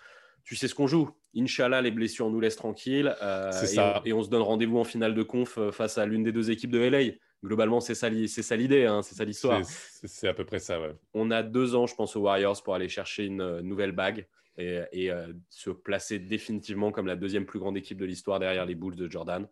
tu 0.45 0.57
sais 0.57 0.69
ce 0.69 0.75
qu'on 0.75 0.87
joue. 0.87 1.11
Inch'Allah, 1.37 1.81
les 1.81 1.91
blessures 1.91 2.31
nous 2.31 2.41
laissent 2.41 2.57
tranquilles. 2.57 3.15
et, 3.21 3.79
On, 3.79 4.05
et, 4.05 4.13
on 4.13 4.23
se 4.23 4.29
donne 4.29 4.43
rendez-vous 4.43 4.79
en 4.79 4.85
finale 4.85 5.15
de 5.15 5.23
conf 5.23 5.59
face 5.71 5.99
à 5.99 6.07
l'une 6.07 6.23
des 6.23 6.33
deux 6.33 6.51
équipes 6.51 6.71
de 6.71 6.79
LA. 6.79 7.15
Globalement, 7.45 7.81
c'est 7.81 7.97
ça, 7.97 8.09
ça 8.29 8.57
l'idée, 8.57 8.87
hein, 8.87 9.03
c'est 9.03 9.17
ça 9.17 9.25
l'histoire. 9.25 9.61
C'est 9.65 10.29
à 10.29 10.35
peu 10.35 10.45
près 10.45 10.61
ça, 10.61 10.81
ouais. 10.81 10.95
On 11.13 11.33
a 11.33 11.43
deux 11.43 11.75
ans, 11.75 11.87
je 11.87 11.95
pense, 11.97 12.15
aux 12.15 12.21
Warriors 12.21 12.63
pour 12.63 12.75
aller 12.75 12.89
chercher 12.89 13.25
une 13.25 13.61
nouvelle 13.63 13.93
bague 13.93 14.29
et, 14.59 15.11
se 15.49 15.71
placer 15.71 16.19
définitivement 16.19 16.93
comme 16.93 17.07
la 17.07 17.17
deuxième 17.17 17.47
plus 17.47 17.59
grande 17.59 17.77
équipe 17.77 17.99
de 17.99 18.05
l'histoire 18.05 18.39
derrière 18.39 18.67
les 18.67 18.75
Bulls 18.75 18.97
de 18.97 19.11
Jordan. 19.11 19.49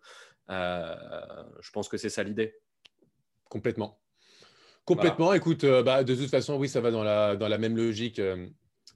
Euh, 0.50 0.94
je 1.60 1.70
pense 1.70 1.88
que 1.88 1.96
c'est 1.96 2.08
ça 2.08 2.22
l'idée. 2.22 2.54
Complètement. 3.48 4.00
Complètement. 4.84 5.32
Écoute, 5.32 5.64
euh, 5.64 5.82
bah, 5.82 6.02
de 6.02 6.14
toute 6.14 6.30
façon, 6.30 6.56
oui, 6.56 6.68
ça 6.68 6.80
va 6.80 6.90
dans 6.90 7.04
la, 7.04 7.36
dans 7.36 7.48
la 7.48 7.58
même 7.58 7.76
logique 7.76 8.18
euh, 8.18 8.48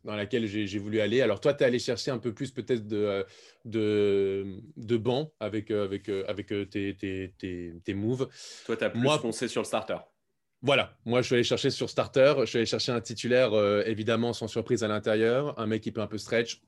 dans 0.02 0.16
laquelle 0.16 0.46
j'ai 0.46 0.78
voulu 0.78 1.00
aller. 1.00 1.20
Alors, 1.20 1.40
toi, 1.40 1.54
tu 1.54 1.62
es 1.62 1.66
allé 1.66 1.78
chercher 1.78 2.10
un 2.10 2.18
peu 2.18 2.34
plus 2.34 2.50
peut-être 2.50 2.86
de, 2.86 3.24
de, 3.64 4.60
de 4.76 4.96
banc 4.96 5.32
avec, 5.40 5.70
avec, 5.70 6.08
avec 6.08 6.48
tes, 6.48 6.96
tes, 6.96 7.34
tes, 7.38 7.74
tes, 7.84 7.94
moves. 7.94 8.28
Toi, 8.66 8.76
tu 8.76 8.84
as 8.84 8.90
plus 8.90 9.00
Moi, 9.00 9.18
foncé 9.18 9.48
sur 9.48 9.62
le 9.62 9.66
starter. 9.66 9.96
Voilà, 10.64 10.96
moi 11.04 11.20
je 11.20 11.26
suis 11.26 11.34
allé 11.34 11.44
chercher 11.44 11.70
sur 11.70 11.90
starter, 11.90 12.34
je 12.40 12.46
suis 12.46 12.56
allé 12.58 12.66
chercher 12.66 12.90
un 12.90 13.00
titulaire 13.00 13.52
évidemment 13.86 14.32
sans 14.32 14.48
surprise 14.48 14.82
à 14.82 14.88
l'intérieur, 14.88 15.58
un 15.58 15.66
mec 15.66 15.82
qui 15.82 15.92
peut 15.92 16.00
un 16.00 16.06
peu 16.06 16.18
stretch, 16.18 16.62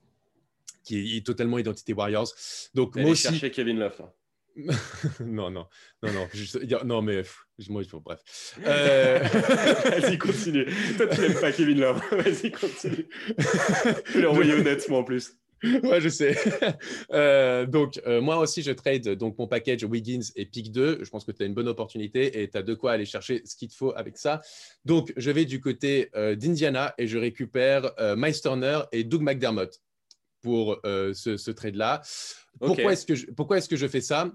qui 0.85 1.17
est 1.17 1.27
totalement 1.27 1.59
identité 1.59 1.93
Warriors. 1.93 2.29
Donc 2.75 2.97
moi 2.97 3.11
aussi. 3.11 3.25
chercher 3.25 3.51
Kevin 3.51 3.79
Love. 3.79 4.03
non, 5.21 5.51
non, 5.51 5.67
non, 6.03 6.11
non, 6.13 6.85
non, 6.85 7.03
mais 7.03 7.23
moi, 7.69 7.83
il 7.83 7.89
faut, 7.89 8.01
bref. 8.01 8.21
Euh... 8.67 9.19
Vas-y, 9.19 10.17
continue. 10.17 10.67
Toi, 10.97 11.07
tu 11.09 11.21
n'aimes 11.21 11.41
pas 11.41 11.53
Kevin 11.53 11.81
Love. 11.81 12.01
Vas-y, 12.13 12.51
continue. 12.51 13.07
je 14.13 14.19
l'ai 14.19 14.27
envoyé 14.27 14.55
honnêtement 14.55 14.99
en 15.01 15.05
plus. 15.05 15.37
Ouais, 15.83 16.01
je 16.01 16.09
sais. 16.09 16.37
Euh, 17.13 17.67
donc, 17.67 18.01
euh, 18.07 18.21
moi 18.21 18.39
aussi, 18.39 18.63
je 18.63 18.73
trade 18.73 19.09
donc, 19.11 19.39
mon 19.39 19.47
package 19.47 19.85
Wiggins 19.85 20.29
et 20.35 20.45
Pick 20.45 20.73
2. 20.73 21.05
Je 21.05 21.11
pense 21.11 21.25
que 21.25 21.33
tu 21.33 21.43
as 21.43 21.47
une 21.47 21.55
bonne 21.55 21.69
opportunité 21.69 22.43
et 22.43 22.51
tu 22.51 22.57
as 22.59 22.63
de 22.63 22.75
quoi 22.75 22.93
aller 22.93 23.07
chercher 23.07 23.43
ce 23.45 23.57
qu'il 23.57 23.69
te 23.69 23.75
faut 23.75 23.93
avec 23.97 24.19
ça. 24.19 24.41
Donc, 24.85 25.13
je 25.17 25.31
vais 25.31 25.45
du 25.45 25.61
côté 25.61 26.11
euh, 26.15 26.35
d'Indiana 26.35 26.95
et 26.99 27.07
je 27.07 27.19
récupère 27.19 27.93
Miles 28.17 28.41
Turner 28.41 28.81
et 28.93 29.05
Doug 29.05 29.23
McDermott 29.23 29.81
pour 30.43 30.81
ce, 30.85 31.37
ce 31.37 31.51
trade-là. 31.51 32.03
Pourquoi 32.61 32.93
est-ce 32.93 33.07
que, 33.07 33.31
pourquoi 33.33 33.59
est-ce 33.59 33.69
que 33.69 33.77
je 33.77 33.87
fais 33.87 34.01
ça? 34.01 34.33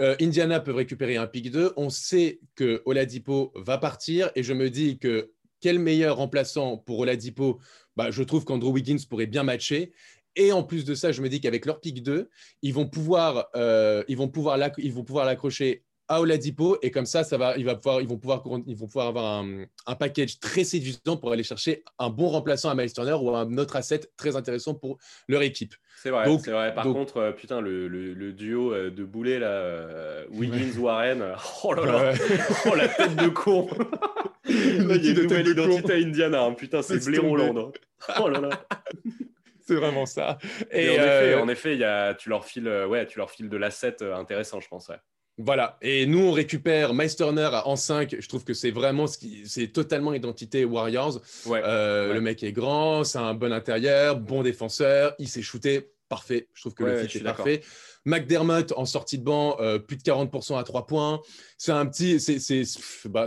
Euh, 0.00 0.16
Indiana 0.20 0.60
peut 0.60 0.72
récupérer 0.72 1.16
un 1.16 1.26
pick 1.26 1.50
2. 1.50 1.72
On 1.76 1.90
sait 1.90 2.40
que 2.54 2.82
Oladipo 2.84 3.52
va 3.56 3.78
partir 3.78 4.30
et 4.34 4.42
je 4.42 4.52
me 4.52 4.70
dis 4.70 4.98
que 4.98 5.32
quel 5.60 5.78
meilleur 5.78 6.16
remplaçant 6.16 6.76
pour 6.76 7.00
Oladipo? 7.00 7.58
Bah, 7.96 8.10
Je 8.10 8.22
trouve 8.22 8.44
qu'Andrew 8.44 8.70
Wiggins 8.70 8.98
pourrait 9.08 9.26
bien 9.26 9.42
matcher. 9.42 9.92
Et 10.36 10.52
en 10.52 10.62
plus 10.62 10.84
de 10.84 10.94
ça, 10.94 11.12
je 11.12 11.22
me 11.22 11.28
dis 11.28 11.40
qu'avec 11.40 11.66
leur 11.66 11.80
pick 11.80 12.02
2, 12.02 12.28
ils 12.62 12.74
vont 12.74 12.86
pouvoir, 12.86 13.48
euh, 13.56 14.04
ils 14.08 14.16
vont 14.16 14.28
pouvoir 14.28 14.56
l'accrocher 14.56 15.84
à 16.08 16.20
Oladipo 16.20 16.78
et 16.82 16.90
comme 16.90 17.06
ça, 17.06 17.22
ça 17.22 17.36
va, 17.36 17.56
il 17.56 17.64
va 17.64 17.74
pouvoir, 17.74 18.00
ils, 18.00 18.08
vont 18.08 18.16
pouvoir, 18.16 18.42
ils 18.66 18.76
vont 18.76 18.86
pouvoir 18.86 19.08
avoir 19.08 19.26
un, 19.26 19.64
un, 19.86 19.94
package 19.94 20.40
très 20.40 20.64
séduisant 20.64 21.18
pour 21.18 21.32
aller 21.32 21.42
chercher 21.42 21.84
un 21.98 22.08
bon 22.08 22.28
remplaçant 22.28 22.70
à 22.70 22.74
Miles 22.74 22.92
Turner 22.92 23.12
ou 23.12 23.34
un 23.36 23.58
autre 23.58 23.76
asset 23.76 24.00
très 24.16 24.34
intéressant 24.34 24.74
pour 24.74 24.98
leur 25.28 25.42
équipe. 25.42 25.74
C'est 26.02 26.10
vrai, 26.10 26.26
c'est 26.42 26.52
vrai. 26.52 26.74
Par 26.74 26.84
contre, 26.84 27.18
euh, 27.18 27.32
putain, 27.32 27.60
le, 27.60 27.88
le, 27.88 28.32
duo 28.32 28.72
euh, 28.72 28.90
de 28.90 29.04
boulet, 29.04 29.38
là, 29.38 29.48
euh, 29.48 30.24
Wiggins-Warren, 30.30 31.34
oh 31.64 31.74
là 31.74 31.84
là, 31.84 32.14
oh 32.66 32.74
la 32.74 32.88
tête 32.88 33.16
de 33.16 33.28
con 33.28 33.68
Il 34.48 34.54
y 34.54 35.08
a 35.08 35.12
une 35.12 35.22
nouvelle 35.22 35.48
identité 35.48 35.92
à 35.92 35.96
Indiana, 35.96 36.42
hein. 36.44 36.52
putain, 36.54 36.80
c'est 36.82 37.04
Blaireau-Land. 37.04 37.58
Hein. 37.58 37.72
Oh 38.20 38.28
là 38.28 38.40
là 38.40 38.50
c'est 39.68 39.74
vraiment 39.74 40.06
ça. 40.06 40.38
Et, 40.72 40.88
en, 40.88 40.92
effet, 40.94 41.34
en 41.34 41.48
effet 41.48 41.76
y 41.76 41.84
a, 41.84 42.14
tu, 42.14 42.30
leur 42.30 42.44
files, 42.44 42.68
ouais, 42.88 43.06
tu 43.06 43.18
leur 43.18 43.30
files 43.30 43.48
de 43.48 43.56
l'asset 43.56 44.02
intéressant, 44.02 44.60
je 44.60 44.68
pense. 44.68 44.88
Ouais. 44.88 44.96
Voilà. 45.38 45.78
Et 45.82 46.04
nous, 46.06 46.18
on 46.18 46.32
récupère 46.32 46.94
Miles 46.94 47.14
Turner 47.14 47.50
en 47.64 47.76
5. 47.76 48.16
Je 48.18 48.28
trouve 48.28 48.44
que 48.44 48.54
c'est 48.54 48.72
vraiment 48.72 49.06
ce 49.06 49.18
qui, 49.18 49.42
c'est 49.46 49.68
totalement 49.68 50.12
identité 50.12 50.64
Warriors. 50.64 51.20
Euh, 51.46 52.12
le 52.12 52.20
mec 52.20 52.42
est 52.42 52.52
grand, 52.52 53.04
c'est 53.04 53.18
un 53.18 53.34
bon 53.34 53.52
intérieur, 53.52 54.16
bon 54.16 54.42
défenseur, 54.42 55.14
il 55.18 55.28
s'est 55.28 55.42
shooté. 55.42 55.92
Parfait. 56.08 56.48
Je 56.54 56.62
trouve 56.62 56.74
que 56.74 56.84
le 56.84 57.04
fit 57.04 57.18
est 57.18 57.22
parfait. 57.22 57.60
McDermott 58.08 58.72
en 58.76 58.86
sortie 58.86 59.18
de 59.18 59.24
banc, 59.24 59.56
euh, 59.60 59.78
plus 59.78 59.96
de 59.96 60.02
40% 60.02 60.58
à 60.58 60.64
3 60.64 60.86
points. 60.86 61.20
C'est 61.58 61.72
un 61.72 61.84
petit. 61.86 62.20
C'est 62.20 62.62
bah, 63.06 63.26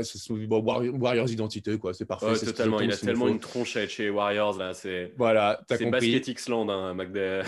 Warriors 0.49 1.29
identité, 1.29 1.77
quoi. 1.77 1.93
C'est 1.93 2.05
parfait. 2.05 2.33
totalement. 2.45 2.79
Il 2.79 2.91
a 2.91 2.97
tellement 2.97 3.27
une 3.27 3.39
tronche 3.39 3.75
à 3.75 3.81
être 3.81 3.89
chez 3.89 4.09
Warriors, 4.09 4.57
là. 4.57 4.73
C'est 4.73 5.13
voilà, 5.17 5.61
C'est 5.69 5.85
Basket 5.85 6.27
X-Land, 6.29 6.69
hein, 6.69 6.93
McDermott. 6.95 7.45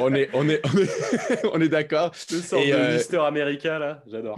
on 0.00 0.14
est, 0.14 0.30
on 0.34 0.48
est, 0.48 0.60
on 0.64 0.78
est, 0.78 1.44
on 1.52 1.60
est 1.60 1.68
d'accord. 1.68 2.12
Le 2.32 2.40
sort 2.40 2.64
de 2.64 2.72
euh... 2.72 2.94
Mister 2.94 3.18
America, 3.18 3.78
là. 3.78 4.02
J'adore. 4.10 4.36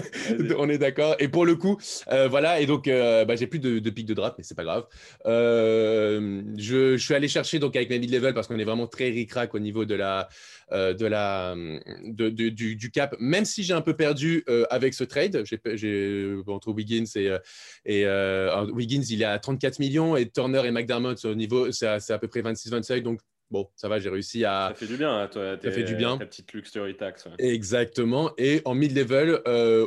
on 0.58 0.68
est 0.68 0.78
d'accord. 0.78 1.16
Et 1.18 1.28
pour 1.28 1.46
le 1.46 1.56
coup, 1.56 1.78
euh, 2.12 2.28
voilà. 2.28 2.60
Et 2.60 2.66
donc, 2.66 2.86
bah, 2.86 3.34
j'ai 3.34 3.46
plus 3.46 3.60
de, 3.60 3.78
de 3.78 3.90
pic 3.90 4.06
de 4.06 4.14
draft, 4.14 4.36
mais 4.38 4.44
c'est 4.44 4.54
pas 4.54 4.64
grave. 4.64 4.84
Je, 5.24 6.54
je, 6.58 6.96
suis 6.96 7.14
allé 7.14 7.28
chercher 7.28 7.58
donc 7.58 7.74
avec 7.76 7.88
mes 7.88 7.98
mid-level 7.98 8.34
parce 8.34 8.46
qu'on 8.46 8.58
est 8.58 8.64
vraiment 8.64 8.86
très 8.86 9.08
ric-rac 9.08 9.54
au 9.54 9.58
niveau 9.58 9.86
de 9.86 9.94
la. 9.94 10.28
Euh, 10.74 10.92
de 10.92 11.06
la, 11.06 11.54
de, 12.02 12.28
du, 12.28 12.90
cap, 12.90 13.14
même 13.20 13.44
si 13.44 13.62
j'ai 13.62 13.74
un 13.74 13.80
peu 13.80 13.94
perdu 13.94 14.42
euh, 14.48 14.64
avec 14.70 14.92
ce 14.92 15.04
trade. 15.04 15.44
J'ai, 15.44 16.36
entre 16.48 16.72
Wiggins 16.72 17.04
et, 17.14 17.36
et 17.84 18.04
euh, 18.06 18.66
Wiggins, 18.72 19.04
il 19.08 19.22
est 19.22 19.26
à 19.26 19.38
34 19.38 19.78
millions 19.78 20.16
et 20.16 20.28
Turner 20.28 20.62
et 20.64 20.72
McDermott 20.72 21.24
au 21.26 21.34
niveau, 21.36 21.70
c'est 21.70 21.86
à, 21.86 21.98
à, 22.08 22.18
peu 22.18 22.26
près 22.26 22.42
26-27. 22.42 23.02
Donc 23.02 23.20
bon, 23.52 23.68
ça 23.76 23.88
va, 23.88 24.00
j'ai 24.00 24.08
réussi 24.08 24.44
à. 24.44 24.70
Ça 24.70 24.74
fait 24.74 24.86
du 24.86 24.96
bien, 24.96 25.16
hein, 25.16 25.28
toi. 25.28 25.56
Ça 25.62 25.70
fait 25.70 25.84
du 25.84 25.94
bien. 25.94 26.18
Ta 26.18 26.26
petite 26.26 26.52
luxury 26.52 26.96
tax. 26.96 27.28
Exactement. 27.38 28.32
Et 28.36 28.60
en 28.64 28.74
mid-level 28.74 29.42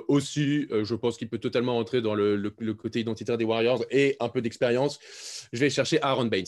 aussi, 0.07 0.67
je 0.71 0.95
pense 0.95 1.17
qu'il 1.17 1.27
peut 1.27 1.39
totalement 1.39 1.73
rentrer 1.73 2.01
dans 2.01 2.15
le, 2.15 2.37
le, 2.37 2.73
côté 2.73 3.01
identitaire 3.01 3.37
des 3.37 3.45
Warriors 3.45 3.83
et 3.91 4.15
un 4.21 4.29
peu 4.29 4.41
d'expérience. 4.41 4.99
Je 5.51 5.59
vais 5.59 5.69
chercher 5.69 6.01
Aaron 6.01 6.25
Baines 6.25 6.45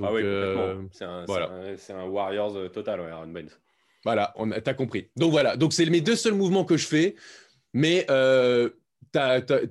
ah 0.00 0.12
oui, 0.12 0.22
euh, 0.22 0.82
c'est 0.92 1.04
un, 1.04 1.24
voilà. 1.26 1.50
un, 1.90 2.04
Warriors 2.04 2.56
euh, 2.56 2.68
total, 2.68 3.00
Aaron 3.00 3.26
Baines. 3.26 3.50
Voilà, 4.04 4.34
a, 4.64 4.74
compris. 4.74 5.10
Donc 5.16 5.30
voilà, 5.30 5.56
donc 5.56 5.72
c'est 5.72 5.84
mes 5.86 6.00
deux 6.00 6.16
seuls 6.16 6.34
mouvements 6.34 6.64
que 6.64 6.76
je 6.76 6.86
fais, 6.86 7.16
mais 7.74 8.06
euh, 8.08 8.70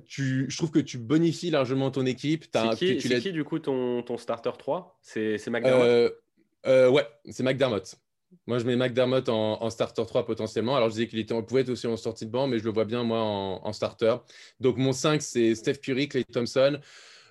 tu, 0.06 0.46
je 0.48 0.56
trouve 0.56 0.70
que 0.70 0.78
tu 0.78 0.98
bonifies 0.98 1.50
largement 1.50 1.90
ton 1.90 2.06
équipe. 2.06 2.44
C'est 2.52 2.76
qui, 2.76 2.96
qui, 2.98 3.32
du 3.32 3.44
coup 3.44 3.58
ton, 3.58 4.02
ton 4.02 4.18
starter 4.18 4.52
3 4.56 4.98
C'est 5.02 5.48
McDermott 5.48 6.12
Ouais, 6.64 7.06
c'est 7.30 7.42
McDermott. 7.42 7.96
Moi, 8.46 8.58
je 8.58 8.64
mets 8.64 8.76
McDermott 8.76 9.28
en, 9.28 9.60
en, 9.60 9.70
starter 9.70 10.04
3 10.06 10.24
potentiellement. 10.24 10.76
Alors, 10.76 10.88
je 10.88 10.94
disais 10.94 11.06
qu'il 11.08 11.26
pouvait 11.26 11.62
être 11.62 11.70
aussi 11.70 11.88
en 11.88 11.96
sortie 11.96 12.26
de 12.26 12.30
banc, 12.30 12.46
mais 12.46 12.60
je 12.60 12.64
le 12.64 12.70
vois 12.70 12.84
bien, 12.84 13.02
moi, 13.02 13.18
en, 13.18 13.60
en 13.64 13.72
starter. 13.72 14.14
Donc, 14.60 14.76
mon 14.76 14.92
5, 14.92 15.20
c'est 15.20 15.54
Steph 15.56 15.74
Curry, 15.82 16.08
Clay 16.08 16.24
Thompson. 16.24 16.78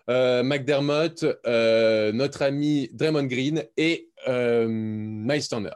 Euh, 0.10 0.42
McDermott, 0.42 1.24
euh, 1.46 2.12
notre 2.12 2.42
ami 2.42 2.90
Draymond 2.94 3.26
Green 3.26 3.64
et 3.78 4.10
euh, 4.28 4.68
Miles 4.68 5.48
Turner. 5.48 5.70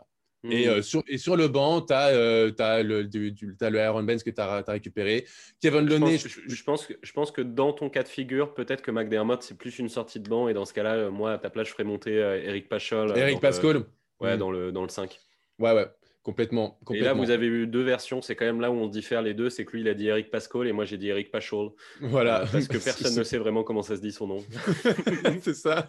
Et, 0.49 0.81
sur, 0.81 1.03
et, 1.07 1.17
sur, 1.17 1.37
le 1.37 1.47
banc, 1.47 1.79
tu 1.81 1.93
as, 1.93 2.11
le, 2.11 3.07
le 3.13 3.79
Aaron 3.79 4.03
Benz 4.03 4.23
que 4.23 4.29
tu 4.29 4.41
as, 4.41 4.61
récupéré. 4.67 5.25
Kevin 5.61 5.87
Looney. 5.87 6.17
Je, 6.17 6.63
pense 6.63 6.85
que, 6.85 6.93
je 7.01 7.13
pense 7.13 7.31
que 7.31 7.41
dans 7.41 7.71
ton 7.71 7.89
cas 7.89 8.03
de 8.03 8.09
figure, 8.09 8.53
peut-être 8.53 8.81
que 8.81 8.91
McDermott, 8.91 9.41
c'est 9.41 9.57
plus 9.57 9.79
une 9.79 9.87
sortie 9.87 10.19
de 10.19 10.27
banc. 10.27 10.49
Et 10.49 10.53
dans 10.53 10.65
ce 10.65 10.73
cas-là, 10.73 11.09
moi, 11.09 11.33
à 11.33 11.37
ta 11.37 11.49
place, 11.49 11.67
je 11.67 11.71
ferais 11.71 11.85
monter 11.85 12.15
Eric 12.15 12.67
Pachol. 12.67 13.17
Eric 13.17 13.39
Pascal. 13.39 13.85
ouais, 14.19 14.35
hmm. 14.35 14.37
dans, 14.37 14.51
le, 14.51 14.73
dans 14.73 14.81
le 14.81 14.89
5. 14.89 15.17
Ouais, 15.59 15.71
ouais. 15.71 15.85
Complètement, 16.23 16.79
Et 16.93 17.01
là, 17.01 17.11
vous 17.11 17.31
avez 17.31 17.47
eu 17.47 17.67
deux 17.67 17.81
versions. 17.81 18.21
C'est 18.21 18.37
quand 18.37 18.45
même 18.45 18.61
là 18.61 18.71
où 18.71 18.75
on 18.75 18.87
diffère 18.87 19.21
les 19.21 19.33
deux. 19.33 19.49
C'est 19.49 19.65
que 19.65 19.73
lui, 19.73 19.81
il 19.81 19.89
a 19.89 19.93
dit 19.93 20.07
Eric 20.07 20.31
Pascal 20.31 20.65
et 20.67 20.71
moi, 20.71 20.85
j'ai 20.85 20.95
dit 20.95 21.09
Eric 21.09 21.29
Pachol. 21.31 21.71
Voilà. 21.99 22.43
Euh, 22.43 22.45
parce 22.49 22.69
que 22.69 22.77
personne 22.83 23.13
ne 23.13 23.23
sait 23.23 23.37
vraiment 23.37 23.63
comment 23.63 23.81
ça 23.81 23.97
se 23.97 24.01
dit 24.01 24.13
son 24.13 24.27
nom. 24.27 24.45
c'est 25.41 25.53
ça. 25.53 25.85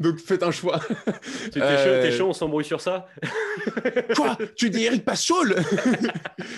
Donc, 0.00 0.20
faites 0.20 0.42
un 0.42 0.52
choix. 0.52 0.80
Tu 1.52 1.60
t'es 1.60 2.12
chaud, 2.12 2.28
on 2.28 2.32
s'embrouille 2.32 2.64
sur 2.64 2.80
ça? 2.80 3.08
Quoi? 4.16 4.38
Tu 4.56 4.70
dis 4.70 4.84
Eric 4.84 5.04
Pachol 5.04 5.56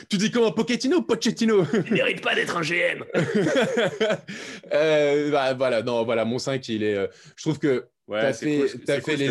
Tu 0.08 0.16
dis 0.16 0.30
comment 0.30 0.52
Pochettino 0.52 0.98
ou 0.98 1.02
Pochettino? 1.02 1.64
Il 1.86 1.92
mérite 1.92 2.20
pas 2.22 2.34
d'être 2.36 2.56
un 2.56 2.62
GM. 2.62 3.04
euh, 4.72 5.30
bah, 5.30 5.54
voilà, 5.54 5.82
non, 5.82 6.04
voilà, 6.04 6.24
mon 6.24 6.38
5, 6.38 6.68
il 6.68 6.84
est. 6.84 6.94
Euh, 6.94 7.06
je 7.36 7.42
trouve 7.42 7.58
que 7.58 7.86
Ouais, 8.10 8.18
as 8.18 8.32
fait, 8.32 8.90
as 8.90 9.00
fait 9.00 9.16
les. 9.16 9.30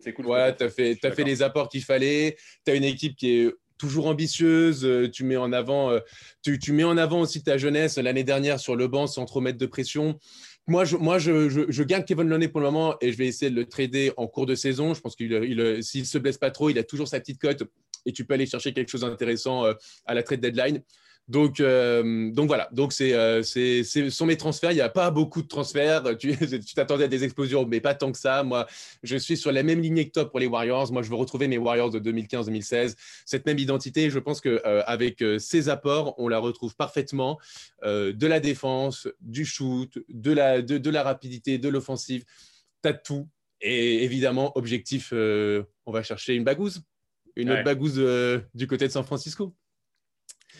C'est 0.00 0.12
cool. 0.12 0.26
Voilà, 0.26 0.52
tu 0.52 0.62
as 0.62 0.68
fait, 0.68 0.98
as 1.02 1.12
fait 1.12 1.24
les 1.24 1.42
apports 1.42 1.68
qu'il 1.68 1.82
fallait. 1.82 2.36
Tu 2.64 2.70
as 2.70 2.74
une 2.74 2.84
équipe 2.84 3.16
qui 3.16 3.30
est 3.30 3.52
toujours 3.78 4.06
ambitieuse. 4.06 4.84
Euh, 4.84 5.08
tu 5.10 5.24
mets 5.24 5.36
en 5.36 5.50
avant, 5.52 5.90
euh, 5.90 6.00
tu, 6.42 6.58
tu, 6.58 6.72
mets 6.72 6.84
en 6.84 6.98
avant 6.98 7.20
aussi 7.20 7.42
ta 7.42 7.56
jeunesse 7.56 7.96
l'année 7.96 8.24
dernière 8.24 8.60
sur 8.60 8.76
le 8.76 8.86
banc 8.86 9.06
sans 9.06 9.24
trop 9.24 9.40
mettre 9.40 9.58
de 9.58 9.66
pression. 9.66 10.18
Moi, 10.66 10.84
je, 10.84 10.98
moi, 10.98 11.18
je, 11.18 11.48
je, 11.48 11.82
garde 11.82 12.04
Kevin 12.04 12.28
Looney 12.28 12.48
pour 12.48 12.60
le 12.60 12.66
moment 12.66 12.96
et 13.00 13.10
je 13.10 13.16
vais 13.16 13.26
essayer 13.26 13.50
de 13.50 13.56
le 13.56 13.64
trader 13.64 14.12
en 14.18 14.26
cours 14.26 14.44
de 14.44 14.54
saison. 14.54 14.92
Je 14.92 15.00
pense 15.00 15.16
qu'il 15.16 15.32
il, 15.32 15.82
s'il 15.82 16.04
se 16.04 16.18
blesse 16.18 16.36
pas 16.36 16.50
trop, 16.50 16.68
il 16.68 16.78
a 16.78 16.84
toujours 16.84 17.08
sa 17.08 17.18
petite 17.18 17.40
cote 17.40 17.62
et 18.04 18.12
tu 18.12 18.26
peux 18.26 18.34
aller 18.34 18.44
chercher 18.44 18.74
quelque 18.74 18.90
chose 18.90 19.00
d'intéressant 19.00 19.64
euh, 19.64 19.72
à 20.04 20.12
la 20.12 20.22
trade 20.22 20.40
deadline. 20.40 20.82
Donc, 21.28 21.60
euh, 21.60 22.30
donc 22.30 22.46
voilà, 22.46 22.70
donc 22.72 22.94
c'est, 22.94 23.12
euh, 23.12 23.42
c'est, 23.42 23.84
sont 23.84 24.24
mes 24.24 24.38
transferts. 24.38 24.72
Il 24.72 24.76
n'y 24.76 24.80
a 24.80 24.88
pas 24.88 25.10
beaucoup 25.10 25.42
de 25.42 25.48
transferts. 25.48 26.02
Tu, 26.18 26.36
tu, 26.36 26.74
t'attendais 26.74 27.04
à 27.04 27.08
des 27.08 27.22
explosions, 27.22 27.66
mais 27.66 27.80
pas 27.80 27.94
tant 27.94 28.10
que 28.10 28.18
ça. 28.18 28.42
Moi, 28.42 28.66
je 29.02 29.16
suis 29.16 29.36
sur 29.36 29.52
la 29.52 29.62
même 29.62 29.80
lignée 29.80 30.06
que 30.06 30.12
top 30.12 30.30
pour 30.30 30.40
les 30.40 30.46
Warriors. 30.46 30.90
Moi, 30.90 31.02
je 31.02 31.10
veux 31.10 31.16
retrouver 31.16 31.48
mes 31.48 31.58
Warriors 31.58 31.90
de 31.90 32.00
2015-2016. 32.00 32.96
Cette 33.26 33.46
même 33.46 33.58
identité, 33.58 34.10
je 34.10 34.18
pense 34.18 34.40
qu'avec 34.40 35.22
euh, 35.22 35.38
ces 35.38 35.68
apports, 35.68 36.14
on 36.18 36.28
la 36.28 36.38
retrouve 36.38 36.74
parfaitement. 36.76 37.38
de 37.84 38.26
la 38.26 38.40
défense, 38.40 39.06
du 39.20 39.44
shoot, 39.44 39.98
de 40.08 40.32
la, 40.32 40.62
de, 40.62 40.78
de 40.78 40.90
la 40.90 41.02
rapidité, 41.02 41.58
de 41.58 41.68
l'offensive. 41.68 42.24
Tu 42.82 42.88
as 42.88 42.94
tout. 42.94 43.28
Et 43.60 44.04
évidemment, 44.04 44.56
objectif, 44.56 45.12
on 45.12 45.92
va 45.92 46.02
chercher 46.02 46.34
une 46.34 46.44
bagouze. 46.44 46.82
Une 47.36 47.50
autre 47.50 47.64
bagouze 47.64 48.02
du 48.54 48.66
côté 48.66 48.86
de 48.86 48.92
San 48.92 49.04
Francisco. 49.04 49.54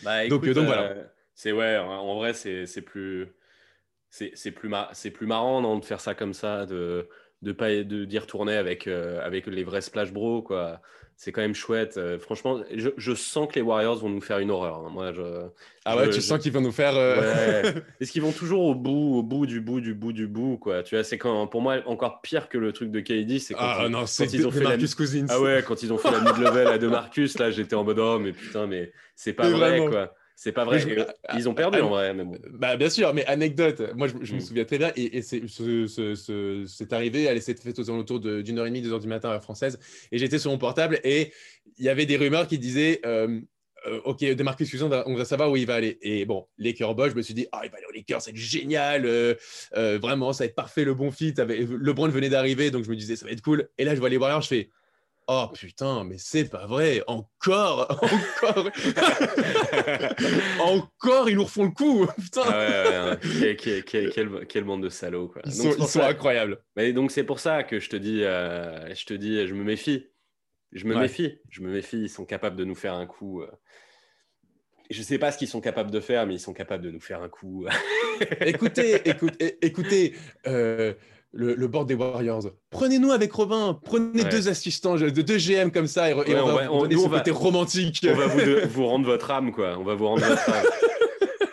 Bah, 0.03 0.27
donc, 0.27 0.47
donc, 0.47 0.65
voilà. 0.65 0.83
Euh, 0.83 1.03
c'est 1.33 1.51
ouais, 1.51 1.77
en 1.77 2.15
vrai, 2.15 2.33
c'est 2.33 2.81
plus 2.81 3.33
c'est 4.09 4.51
plus, 4.51 4.71
c'est 4.93 5.11
plus 5.11 5.27
marrant 5.27 5.61
non, 5.61 5.77
de 5.77 5.85
faire 5.85 6.01
ça 6.01 6.15
comme 6.15 6.33
ça, 6.33 6.65
de 6.65 7.07
de 7.41 7.51
pas 7.51 7.69
de 7.69 8.05
d'y 8.05 8.19
retourner 8.19 8.55
avec 8.55 8.87
euh, 8.87 9.25
avec 9.25 9.47
les 9.47 9.63
vrais 9.63 9.81
splash 9.81 10.11
bros 10.11 10.41
quoi. 10.41 10.81
C'est 11.15 11.33
quand 11.33 11.41
même 11.41 11.53
chouette. 11.53 11.97
Euh, 11.97 12.17
franchement, 12.17 12.61
je, 12.73 12.91
je, 12.95 13.13
sens 13.13 13.49
que 13.49 13.55
les 13.55 13.61
Warriors 13.61 13.97
vont 13.97 14.07
nous 14.07 14.21
faire 14.21 14.39
une 14.39 14.51
horreur. 14.51 14.85
Hein. 14.85 14.89
Moi, 14.89 15.11
je, 15.11 15.49
ah 15.83 15.97
ouais, 15.97 16.09
tu 16.11 16.21
sens 16.21 16.39
qu'ils 16.39 16.53
vont 16.53 16.61
nous 16.61 16.71
faire. 16.71 16.95
Est-ce 17.99 18.13
qu'ils 18.13 18.21
vont 18.21 18.31
toujours 18.31 18.63
au 18.63 18.73
bout, 18.73 19.17
au 19.17 19.21
bout 19.21 19.45
du 19.45 19.59
bout 19.59 19.81
du 19.81 19.93
bout 19.93 20.13
du 20.13 20.27
bout 20.27 20.57
quoi? 20.57 20.81
Tu 20.81 20.95
vois, 20.95 21.03
c'est 21.03 21.17
quand 21.17 21.45
pour 21.47 21.61
moi 21.61 21.79
encore 21.87 22.21
pire 22.21 22.47
que 22.47 22.57
le 22.57 22.71
truc 22.71 22.89
de 22.89 23.01
KD, 23.01 23.37
c'est 23.39 23.53
quand, 23.53 23.59
ah, 23.61 23.81
ils, 23.83 23.91
non, 23.91 24.05
quand 24.05 24.33
ils 24.33 24.47
ont 24.47 24.51
fait 24.51 24.61
Marcus 24.61 24.91
la... 24.91 24.95
Cousins. 24.95 25.25
Ah 25.27 25.41
ouais, 25.41 25.61
quand 25.67 25.83
ils 25.83 25.91
ont 25.91 25.97
fait 25.97 26.09
la 26.09 26.21
mid 26.21 26.37
level 26.37 26.67
à 26.67 26.77
de 26.77 26.87
Marcus, 26.87 27.37
là, 27.37 27.51
j'étais 27.51 27.75
en 27.75 27.83
mode 27.83 27.99
oh 27.99 28.17
mais 28.17 28.31
putain 28.31 28.65
mais 28.65 28.93
c'est 29.17 29.33
pas 29.33 29.49
vrai 29.49 29.85
quoi. 29.89 30.15
C'est 30.41 30.53
pas 30.53 30.63
vrai. 30.63 30.81
Ils 31.35 31.49
ont 31.49 31.53
perdu 31.53 31.81
en 31.81 31.89
vrai. 31.89 32.15
Bah, 32.51 32.77
bien 32.77 32.89
sûr, 32.89 33.13
mais 33.13 33.25
anecdote. 33.25 33.81
Moi, 33.93 34.07
je, 34.07 34.13
me 34.33 34.37
mm. 34.37 34.39
souviens 34.39 34.63
très 34.63 34.77
bien. 34.77 34.93
Et, 34.95 35.21
c'est 35.21 36.93
arrivé. 36.93 37.23
Elle 37.23 37.41
s'est 37.41 37.55
faite 37.55 37.77
aux 37.77 37.89
alentours 37.89 38.21
d'une 38.21 38.57
heure 38.57 38.65
et 38.65 38.69
demie, 38.69 38.81
deux 38.81 38.93
heures 38.93 39.01
du 39.01 39.09
matin 39.09 39.31
à 39.31 39.33
la 39.33 39.41
française. 39.41 39.77
Et 40.13 40.17
j'étais 40.17 40.39
sur 40.39 40.49
mon 40.49 40.57
portable 40.57 41.01
et 41.03 41.33
il 41.77 41.83
y 41.83 41.89
avait 41.89 42.05
des 42.05 42.15
rumeurs 42.15 42.47
qui 42.47 42.57
disaient. 42.57 43.01
Euh, 43.05 43.41
euh, 43.87 43.99
ok, 44.05 44.23
Demarcus 44.35 44.71
Cousins, 44.71 44.89
on 45.05 45.15
va 45.15 45.25
savoir 45.25 45.51
où 45.51 45.57
il 45.57 45.65
va 45.65 45.75
aller. 45.75 45.97
Et 46.01 46.25
bon, 46.25 46.47
les 46.57 46.73
Bosch, 46.73 47.11
je 47.11 47.15
me 47.15 47.21
suis 47.21 47.33
dit, 47.33 47.47
ah, 47.53 47.61
il 47.63 47.69
va 47.69 47.77
aller 47.77 47.85
aux 47.89 47.93
Lakers, 47.93 48.21
c'est 48.21 48.35
génial, 48.35 49.05
euh, 49.05 49.35
vraiment, 50.01 50.33
ça 50.33 50.43
va 50.43 50.47
être 50.49 50.55
parfait, 50.55 50.83
le 50.83 50.93
bon 50.93 51.11
fit. 51.11 51.33
LeBron 51.37 52.09
venait 52.09 52.27
d'arriver, 52.27 52.71
donc 52.71 52.83
je 52.83 52.89
me 52.89 52.97
disais, 52.97 53.15
ça 53.15 53.25
va 53.25 53.31
être 53.31 53.41
cool. 53.41 53.69
Et 53.77 53.85
là, 53.85 53.95
je 53.95 54.01
vois 54.01 54.09
les 54.09 54.17
Warriors, 54.17 54.41
je 54.41 54.49
fais, 54.49 54.69
Oh 55.31 55.47
putain, 55.53 56.05
mais 56.05 56.15
c'est 56.17 56.49
pas 56.49 56.65
vrai. 56.65 57.03
Encore, 57.05 57.81
encore, 58.01 58.71
encore, 60.59 61.29
ils 61.29 61.35
nous 61.35 61.43
refont 61.43 61.65
le 61.65 61.69
coup. 61.69 62.07
Putain. 62.19 62.41
Ah 62.47 63.15
quel, 63.59 64.47
quel, 64.47 64.65
monde 64.65 64.81
de 64.81 64.89
salauds. 64.89 65.27
Quoi. 65.27 65.43
Ils, 65.45 65.53
sont, 65.53 66.01
incroyables. 66.01 66.57
Mais 66.75 66.93
donc 66.93 67.11
c'est 67.11 67.23
pour 67.23 67.39
ça 67.39 67.63
que 67.63 67.79
je 67.79 67.91
te 67.91 67.95
dis, 67.95 68.23
euh, 68.23 68.91
je 68.95 69.05
te 69.05 69.13
dis, 69.13 69.45
je 69.45 69.53
me 69.53 69.63
méfie. 69.63 70.07
Je 70.71 70.85
me 70.85 70.95
méfie. 70.95 71.37
Je 71.49 71.61
me 71.61 71.69
méfie. 71.69 72.01
Ils 72.01 72.09
sont 72.09 72.25
capables 72.25 72.55
de 72.55 72.65
nous 72.65 72.73
faire 72.73 72.95
un 72.95 73.05
coup. 73.05 73.43
Euh. 73.43 73.51
Je 74.89 75.03
sais 75.03 75.19
pas 75.19 75.31
ce 75.31 75.37
qu'ils 75.37 75.47
sont 75.47 75.61
capables 75.61 75.91
de 75.91 75.99
faire, 75.99 76.25
mais 76.25 76.33
ils 76.33 76.39
sont 76.39 76.53
capables 76.53 76.83
de 76.83 76.89
nous 76.89 77.01
faire 77.01 77.21
un 77.21 77.29
coup. 77.29 77.67
écoutez, 78.41 79.07
écoutez, 79.07 79.63
écoutez. 79.63 80.15
Euh, 80.47 80.95
le, 81.31 81.53
le 81.53 81.67
board 81.67 81.87
des 81.87 81.95
Warriors. 81.95 82.49
Prenez-nous 82.71 83.11
avec 83.11 83.31
Robin, 83.31 83.79
prenez 83.83 84.23
deux 84.23 84.49
assistants, 84.49 84.95
deux 84.95 85.37
GM 85.37 85.69
comme 85.71 85.87
ça, 85.87 86.09
et, 86.09 86.13
on, 86.13 86.17
va 86.21 86.71
on, 86.71 86.87
nous, 86.87 87.09
romantique. 87.33 88.05
On 88.09 88.15
va 88.15 88.27
vous, 88.27 88.39
vous, 88.69 88.85
rendre 88.85 89.05
votre 89.11 89.29
âme, 89.31 89.51
quoi. 89.51 89.77
On 89.77 89.83
va 89.83 89.95
vous 89.95 90.07
rendre 90.07 90.25
votre 90.25 90.49
âme. 90.49 90.65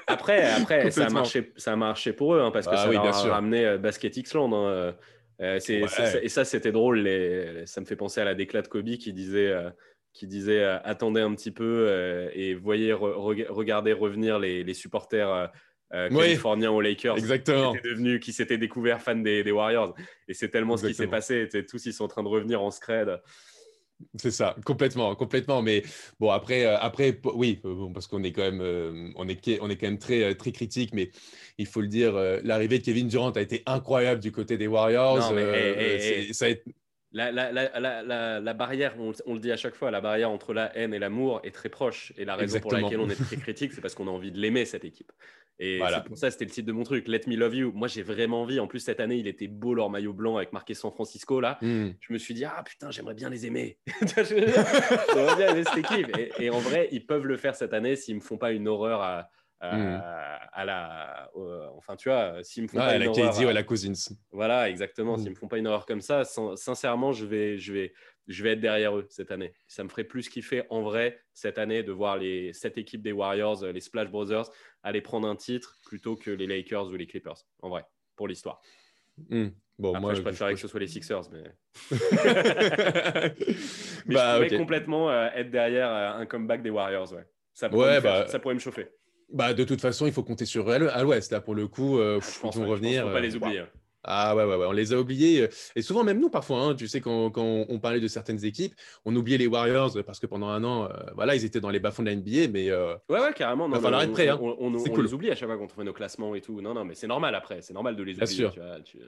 Après, 0.07 0.45
après 0.45 0.91
ça, 0.91 1.07
a 1.07 1.11
marché, 1.11 1.53
ça 1.57 1.73
a 1.73 1.77
marché 1.77 2.13
pour 2.13 2.35
eux, 2.35 2.41
hein, 2.41 2.51
parce 2.51 2.67
que 2.67 2.75
ah 2.75 3.13
ça 3.13 3.29
a 3.29 3.31
ramené 3.33 3.67
euh, 3.67 3.79
Basket 3.79 4.17
X-Land. 4.17 4.53
Hein, 4.53 4.69
euh, 4.69 4.93
euh, 5.43 6.21
et 6.23 6.29
ça, 6.29 6.45
c'était 6.45 6.73
drôle. 6.73 7.01
Les, 7.01 7.67
ça 7.67 7.81
me 7.81 7.87
fait 7.87 7.97
penser 7.97 8.21
à 8.21 8.25
la 8.25 8.35
déclat 8.35 8.63
de 8.63 8.69
Kobe 8.69 8.89
qui 8.97 9.13
disait 9.13 9.53
qui 10.13 10.27
disait 10.27 10.65
attendez 10.65 11.21
un 11.21 11.35
petit 11.35 11.51
peu 11.51 12.31
et 12.33 12.55
voyez, 12.55 12.95
regardez 12.95 13.93
revenir 13.93 14.39
les, 14.39 14.75
supporters. 14.75 15.51
Californiens 15.91 16.71
aux 16.71 16.81
Lakers 16.81 17.17
Exactement. 17.17 17.75
qui, 17.75 17.83
devenu, 17.83 18.21
qui 18.21 18.33
s'étaient 18.33 18.59
découverts 18.59 19.01
fans 19.01 19.17
des, 19.17 19.51
Warriors. 19.51 19.95
Et 20.29 20.35
c'est 20.35 20.49
tellement 20.49 20.77
ce 20.77 20.87
qui 20.87 20.95
s'est 20.95 21.07
passé. 21.07 21.49
Tous, 21.69 21.85
ils 21.87 21.93
sont 21.93 22.05
en 22.05 22.09
train 22.09 22.23
de 22.23 22.29
revenir 22.29 22.63
en 22.63 22.71
scred. 22.71 23.21
C'est 24.17 24.31
ça, 24.31 24.57
complètement, 24.65 25.15
complètement. 25.15 25.63
Mais 25.63 25.83
bon, 26.21 26.31
après, 26.31 26.67
euh, 26.67 26.79
après 26.79 27.19
oui, 27.35 27.61
euh, 27.65 27.89
parce 27.93 28.07
qu'on 28.07 28.23
est 28.23 28.33
quand 28.33 28.43
même, 28.43 28.61
euh, 28.61 29.11
on 29.17 29.29
est, 29.29 29.59
on 29.61 29.71
est 29.71 29.77
quand 29.77 29.87
même 29.87 29.99
très, 29.99 30.35
très 30.35 30.53
critique, 30.53 30.91
mais 30.93 31.11
il 31.59 31.67
faut 31.67 31.81
le 31.81 31.89
dire, 31.89 32.15
l'arrivée 32.45 32.79
de 32.79 32.85
Kevin 32.85 33.09
Durant 33.09 33.31
a 33.31 33.41
été 33.41 33.63
incroyable 33.67 34.21
du 34.21 34.33
côté 34.33 34.59
des 34.59 34.67
Warriors. 34.67 35.23
ça 36.33 36.47
la, 37.13 37.33
la, 37.33 37.53
la, 37.53 38.41
la, 38.41 38.55
barrière, 38.55 38.95
on, 38.99 39.35
le 39.35 39.41
dit 39.41 39.53
à 39.53 39.57
chaque 39.57 39.75
fois, 39.75 39.91
la 39.91 40.01
barrière 40.01 40.31
entre 40.31 40.53
la 40.53 40.77
haine 40.77 40.93
et 40.93 40.99
l'amour 40.99 41.41
est 41.45 41.53
très 41.53 41.69
proche. 41.69 42.13
Et 42.17 42.25
la 42.25 42.37
raison 42.37 42.61
pour 42.61 42.73
laquelle 42.73 43.01
on 43.01 43.09
est 43.09 43.23
très 43.23 43.37
critique, 43.37 43.73
c'est 43.73 43.81
parce 43.81 43.95
qu'on 43.95 44.09
a 44.09 44.11
envie 44.11 44.33
de 44.33 44.39
l'aimer, 44.39 44.65
cette 44.65 44.85
équipe. 44.85 45.13
Et 45.59 45.81
c'est 45.89 46.05
pour 46.05 46.19
ça, 46.19 46.31
c'était 46.31 46.45
le 46.45 46.51
titre 46.51 46.67
de 46.67 46.73
mon 46.73 46.83
truc, 46.83 47.09
Let 47.09 47.23
Me 47.27 47.37
Love 47.37 47.55
You. 47.55 47.73
Moi, 47.75 47.89
j'ai 47.89 48.03
vraiment 48.03 48.43
envie. 48.43 48.61
En 48.61 48.67
plus, 48.67 48.81
cette 48.81 49.01
année, 49.01 49.17
il 49.17 49.27
était 49.27 49.49
beau 49.49 49.73
leur 49.73 49.89
maillot 49.89 50.13
blanc 50.13 50.37
avec 50.37 50.53
marqué 50.53 50.75
San 50.75 50.93
Francisco. 50.93 51.41
Là, 51.41 51.59
hmm. 51.63 51.91
je 51.99 52.13
me 52.13 52.19
suis 52.19 52.35
dit, 52.35 52.45
ah 52.45 52.63
putain, 52.65 52.91
j'aimerais 52.91 53.15
bien 53.15 53.31
les 53.31 53.47
aimer. 53.47 53.79
j'aimerais 54.17 55.37
bien 55.37 55.55
aimer 55.55 55.65
cette 55.65 55.79
équipe. 55.79 56.09
Et, 56.39 56.51
en 56.51 56.59
vrai, 56.59 56.89
ils 56.93 57.07
peuvent 57.07 57.25
le 57.25 57.39
faire 57.39 57.55
cette 57.55 57.73
année 57.73 57.97
s'ils 57.97 58.17
me 58.17 58.21
font 58.21 58.37
pas 58.37 58.53
une 58.53 58.69
horreur 58.69 59.01
à, 59.01 59.31
hmm. 59.63 60.01
à, 60.53 60.65
la. 60.65 61.31
enfin, 61.77 61.97
tu 61.97 62.09
vois, 62.09 62.43
s'ils 62.43 62.65
me 62.65 62.69
font 62.69 62.79
pas 62.79 62.97
une 62.97 63.03
la 63.03 63.11
horreur. 63.11 63.35
KD 63.35 63.45
ou 63.45 63.51
la 63.51 63.63
Cousins. 63.63 64.15
Voilà, 64.31 64.69
exactement. 64.69 65.17
S'ils 65.17 65.29
hmm. 65.29 65.31
me 65.31 65.35
font 65.37 65.49
pas 65.49 65.59
une 65.59 65.67
horreur 65.67 65.87
comme 65.87 66.01
ça, 66.01 66.25
sincèrement, 66.25 67.13
je 67.13 67.27
vais, 67.27 67.59
je 67.59 67.73
vais, 67.73 67.93
je 68.29 68.43
vais 68.43 68.53
être 68.53 68.61
derrière 68.61 68.97
eux 68.97 69.07
cette 69.09 69.31
année. 69.31 69.53
Ça 69.67 69.85
me 69.85 69.89
ferait 69.89 70.05
plus 70.05 70.29
kiffer 70.29 70.65
en 70.71 70.83
vrai 70.83 71.21
cette 71.33 71.59
année 71.59 71.83
de 71.83 71.93
voir 71.93 72.17
les, 72.17 72.53
cette 72.53 72.79
équipe 72.79 73.03
des 73.03 73.13
Warriors, 73.13 73.65
les 73.65 73.81
Splash 73.81 74.11
Brothers, 74.11 74.51
aller 74.83 75.01
prendre 75.01 75.29
un 75.29 75.37
titre 75.37 75.77
plutôt 75.85 76.17
que 76.17 76.31
les 76.31 76.47
Lakers 76.47 76.89
ou 76.89 76.95
les 76.95 77.07
Clippers, 77.07 77.45
en 77.63 77.69
vrai, 77.69 77.85
pour 78.15 78.29
l'histoire. 78.29 78.61
Hmm. 79.29 79.49
Bon, 79.79 79.91
Après, 79.91 80.01
moi, 80.01 80.15
je 80.15 80.23
préférerais 80.23 80.55
que 80.55 80.61
ce 80.61 80.69
soit 80.69 80.81
les 80.81 80.87
Sixers, 80.87 81.25
mais, 81.31 81.43
mais 84.07 84.15
bah, 84.15 84.39
je 84.41 84.45
pourrais 84.45 84.57
complètement 84.57 85.11
euh, 85.11 85.29
être 85.35 85.51
derrière 85.51 85.91
euh, 85.91 86.21
un 86.21 86.25
comeback 86.25 86.63
des 86.63 86.71
Warriors. 86.71 87.13
Ouais. 87.13 87.27
Ça, 87.53 87.69
pourrait 87.69 88.01
bah, 88.01 88.27
ça 88.27 88.39
pourrait 88.39 88.55
me 88.55 88.61
chauffer. 88.61 88.89
Bah, 89.33 89.55
de 89.55 89.65
toute 89.65 89.81
façon, 89.81 90.07
il 90.07 90.13
faut 90.13 90.23
compter 90.23 90.45
sur 90.45 90.71
eux 90.71 90.89
à 90.89 91.03
l'Ouest. 91.03 91.33
Là, 91.33 91.41
pour 91.41 91.55
le 91.55 91.67
coup, 91.67 91.99
euh, 91.99 92.21
je 92.21 92.41
pense, 92.41 92.57
vont 92.57 92.69
revenir. 92.69 93.05
Faut 93.07 93.13
pas 93.13 93.21
les 93.21 93.37
oublier. 93.37 93.65
Ah 94.09 94.37
ouais, 94.37 94.45
ouais, 94.45 94.55
ouais, 94.55 94.67
on 94.67 94.73
les 94.73 94.93
a 94.93 95.01
oubliés. 95.01 95.43
Euh, 95.43 95.49
et 95.75 95.83
souvent, 95.83 96.05
même 96.05 96.21
nous, 96.21 96.31
parfois, 96.31 96.63
hein, 96.63 96.75
tu 96.77 96.87
sais, 96.87 97.01
quand, 97.01 97.31
quand, 97.31 97.67
on 97.69 97.79
parlait 97.81 97.99
de 97.99 98.07
certaines 98.07 98.45
équipes, 98.45 98.73
on 99.05 99.15
oubliait 99.17 99.37
les 99.37 99.49
Warriors 99.49 99.93
parce 100.07 100.21
que 100.21 100.27
pendant 100.27 100.47
un 100.47 100.63
an, 100.63 100.85
euh, 100.85 100.89
voilà, 101.17 101.35
ils 101.35 101.45
étaient 101.45 101.61
dans 101.61 101.71
les 101.71 101.81
bas-fonds 101.81 102.05
de 102.05 102.11
la 102.11 102.15
NBA. 102.15 102.49
Mais 102.53 102.71
euh, 102.71 102.95
ouais, 103.09 103.21
ouais, 103.21 103.33
carrément. 103.35 103.69
Non, 103.69 103.79
on, 103.79 104.13
prêt. 104.13 104.29
Hein. 104.29 104.39
On, 104.41 105.03
les 105.03 105.13
oublie 105.13 105.31
à 105.31 105.35
chaque 105.35 105.49
fois 105.49 105.59
qu'on 105.59 105.69
fait 105.69 105.83
nos 105.83 105.93
classements 105.93 106.37
et 106.37 106.41
tout. 106.41 106.61
Non, 106.61 106.73
non, 106.73 106.85
mais 106.85 106.95
c'est 106.95 107.09
normal 107.09 107.35
après. 107.35 107.63
C'est 107.63 107.75
normal 107.75 107.97
de 107.97 108.03
les 108.05 108.13
oublier. 108.13 108.27
Bien 108.27 108.51
sûr. 108.51 108.53
Tu 108.85 108.99
vois, 108.99 109.07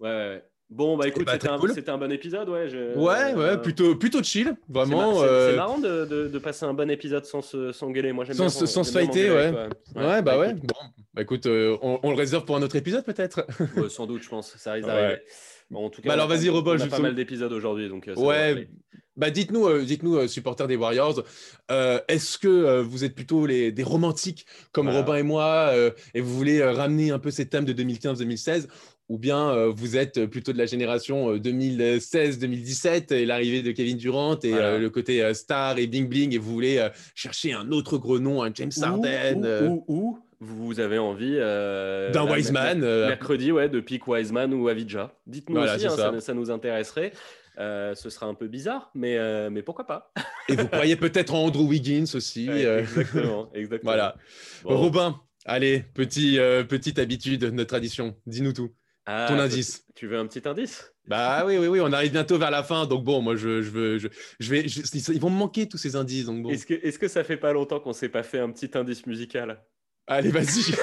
Ouais, 0.00 0.10
ouais. 0.10 0.44
Bon, 0.70 0.98
bah 0.98 1.08
écoute, 1.08 1.24
bah, 1.24 1.32
c'était 1.32 1.48
un, 1.48 1.54
un, 1.94 1.98
bon 1.98 2.12
épisode, 2.12 2.46
ouais. 2.50 2.68
Ouais, 2.94 3.34
ouais, 3.34 3.56
plutôt, 3.56 3.96
plutôt 3.96 4.22
chill, 4.22 4.54
vraiment. 4.68 5.20
C'est 5.20 5.26
euh, 5.26 5.56
marrant 5.56 5.78
de, 5.78 6.04
de, 6.04 6.38
passer 6.38 6.66
un 6.66 6.74
bon 6.74 6.90
épisode 6.90 7.24
sans 7.24 7.40
se 7.40 7.72
sans 7.72 7.90
gueuler. 7.90 8.12
Moi, 8.12 8.26
j'aime 8.26 8.36
sans, 8.36 8.58
bien. 8.58 8.66
Sans 8.66 8.84
se 8.84 8.92
fighter, 8.92 9.30
ouais. 9.30 9.50
ouais. 9.96 10.22
bah 10.22 10.38
ouais. 10.38 10.52
Bon, 10.52 10.74
bah 11.14 11.22
écoute, 11.22 11.46
euh, 11.46 11.78
on, 11.80 12.10
le 12.10 12.16
réserve 12.16 12.44
pour 12.44 12.56
un 12.56 12.62
autre 12.62 12.76
épisode 12.76 13.02
peut-être? 13.02 13.46
sans 13.88 14.06
doute, 14.06 14.22
je 14.22 14.28
pense. 14.28 14.54
Ça 14.58 14.72
risque 14.72 14.86
d'arriver. 14.86 15.22
Bon, 15.70 15.86
en 15.86 15.90
tout 15.90 16.02
cas, 16.02 16.08
bah 16.08 16.14
alors 16.14 16.28
vas-y, 16.28 16.50
Robin. 16.50 16.76
On 16.78 16.80
a 16.82 16.86
pas 16.86 16.98
mal 16.98 17.14
d'épisodes 17.14 17.52
aujourd'hui, 17.52 17.88
donc. 17.88 18.06
Euh, 18.06 18.14
ouais. 18.16 18.68
Bah 19.16 19.30
dites-nous, 19.30 19.82
dites-nous, 19.82 20.28
supporters 20.28 20.68
des 20.68 20.76
Warriors, 20.76 21.24
est-ce 21.70 22.38
que 22.38 22.82
vous 22.82 23.04
êtes 23.04 23.14
plutôt 23.14 23.46
les, 23.46 23.72
des 23.72 23.82
romantiques 23.82 24.44
comme 24.72 24.90
Robin 24.90 25.16
et 25.16 25.22
moi, 25.22 25.72
et 26.14 26.20
vous 26.20 26.36
voulez 26.36 26.62
ramener 26.62 27.10
un 27.10 27.18
peu 27.18 27.30
ces 27.30 27.48
thèmes 27.48 27.64
de 27.64 27.72
2015-2016, 27.72 28.68
ou 29.08 29.18
bien 29.18 29.50
euh, 29.50 29.72
vous 29.74 29.96
êtes 29.96 30.26
plutôt 30.26 30.52
de 30.52 30.58
la 30.58 30.66
génération 30.66 31.34
2016-2017 31.36 33.12
euh, 33.12 33.16
et 33.16 33.26
l'arrivée 33.26 33.62
de 33.62 33.72
Kevin 33.72 33.96
Durant 33.96 34.38
et 34.40 34.54
euh, 34.54 34.78
le 34.78 34.90
côté 34.90 35.32
star 35.34 35.78
et 35.78 35.86
bling 35.86 36.08
bling 36.08 36.34
et 36.34 36.38
vous 36.38 36.52
voulez 36.52 36.86
chercher 37.14 37.52
un 37.52 37.70
autre 37.70 37.98
gros 37.98 38.18
nom, 38.18 38.42
un 38.42 38.50
James 38.54 38.70
Harden. 38.80 39.66
Ou, 39.66 39.84
ou, 39.88 40.18
vous 40.40 40.78
avez 40.78 40.98
envie 40.98 41.36
d'un 41.36 42.30
Wiseman. 42.30 42.80
mercredi, 42.80 43.50
ouais, 43.50 43.68
de 43.68 43.80
pick 43.80 44.06
Wiseman 44.06 44.54
ou 44.54 44.68
Avidja. 44.68 45.12
Dites-nous 45.26 45.60
aussi, 45.60 45.86
hein, 45.86 46.20
ça. 46.20 46.34
nous 46.34 46.50
intéresserait. 46.50 47.12
ce 47.56 48.10
sera 48.10 48.26
un 48.26 48.34
peu 48.34 48.46
bizarre, 48.46 48.90
mais, 48.94 49.18
mais 49.50 49.62
pourquoi 49.62 49.86
pas 49.86 50.12
Et 50.48 50.54
vous 50.54 50.68
croyez 50.68 50.96
peut-être 50.96 51.34
en 51.34 51.46
Andrew 51.46 51.66
Wiggins 51.66 52.04
aussi. 52.14 52.48
exactement, 52.50 53.50
exactement. 53.54 53.90
Voilà. 53.90 54.16
Robin, 54.64 55.16
allez, 55.44 55.84
petit, 55.94 56.38
petite 56.68 56.98
habitude, 56.98 57.44
notre 57.44 57.70
tradition, 57.70 58.14
dis-nous 58.26 58.52
tout. 58.52 58.70
Ah, 59.10 59.24
ton 59.26 59.38
indice. 59.38 59.86
Tu 59.94 60.06
veux 60.06 60.18
un 60.18 60.26
petit 60.26 60.46
indice? 60.46 60.92
Bah 61.06 61.42
oui, 61.46 61.56
oui, 61.56 61.66
oui, 61.66 61.80
on 61.80 61.90
arrive 61.94 62.12
bientôt 62.12 62.36
vers 62.36 62.50
la 62.50 62.62
fin, 62.62 62.84
donc 62.84 63.04
bon, 63.04 63.22
moi 63.22 63.36
je, 63.36 63.62
je 63.62 63.70
veux, 63.70 63.96
je, 63.96 64.08
je 64.38 64.50
vais, 64.50 64.60
ils 64.60 65.18
vont 65.18 65.30
me 65.30 65.38
manquer 65.38 65.66
tous 65.66 65.78
ces 65.78 65.96
indices, 65.96 66.26
donc 66.26 66.42
bon. 66.42 66.50
Est-ce 66.50 66.66
que, 66.66 66.74
est-ce 66.74 66.98
que 66.98 67.08
ça 67.08 67.24
fait 67.24 67.38
pas 67.38 67.54
longtemps 67.54 67.80
qu'on 67.80 67.94
s'est 67.94 68.10
pas 68.10 68.22
fait 68.22 68.38
un 68.38 68.50
petit 68.50 68.76
indice 68.76 69.06
musical? 69.06 69.64
Allez, 70.06 70.30
vas-y. 70.30 70.74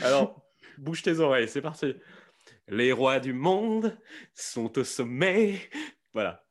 Alors, 0.04 0.46
bouge 0.78 1.02
tes 1.02 1.18
oreilles, 1.18 1.48
c'est 1.48 1.60
parti. 1.60 1.96
Les 2.68 2.92
rois 2.92 3.18
du 3.18 3.32
monde 3.32 3.98
sont 4.32 4.78
au 4.78 4.84
sommet. 4.84 5.58
Voilà. 6.12 6.44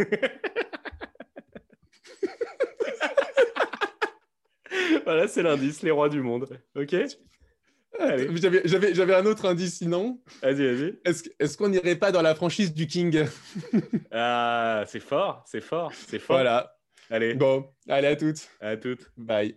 voilà, 5.04 5.28
c'est 5.28 5.44
l'indice, 5.44 5.82
les 5.82 5.92
rois 5.92 6.08
du 6.08 6.22
monde. 6.22 6.48
Ok? 6.74 6.96
J'avais 7.98 9.14
un 9.14 9.26
autre 9.26 9.46
indice 9.46 9.78
sinon. 9.78 10.20
Vas-y, 10.42 10.74
vas-y. 10.74 10.98
Est-ce 11.38 11.56
qu'on 11.56 11.68
n'irait 11.68 11.96
pas 11.96 12.12
dans 12.12 12.22
la 12.22 12.34
franchise 12.34 12.72
du 12.72 12.86
King? 12.86 13.24
Ah, 14.10 14.84
c'est 14.86 15.00
fort, 15.00 15.44
c'est 15.46 15.60
fort, 15.60 15.92
c'est 15.94 16.18
fort. 16.18 16.36
Voilà. 16.36 16.74
Allez. 17.10 17.34
Bon, 17.34 17.66
allez 17.88 18.08
à 18.08 18.16
toutes. 18.16 18.48
À 18.60 18.76
toutes. 18.76 19.10
Bye. 19.16 19.54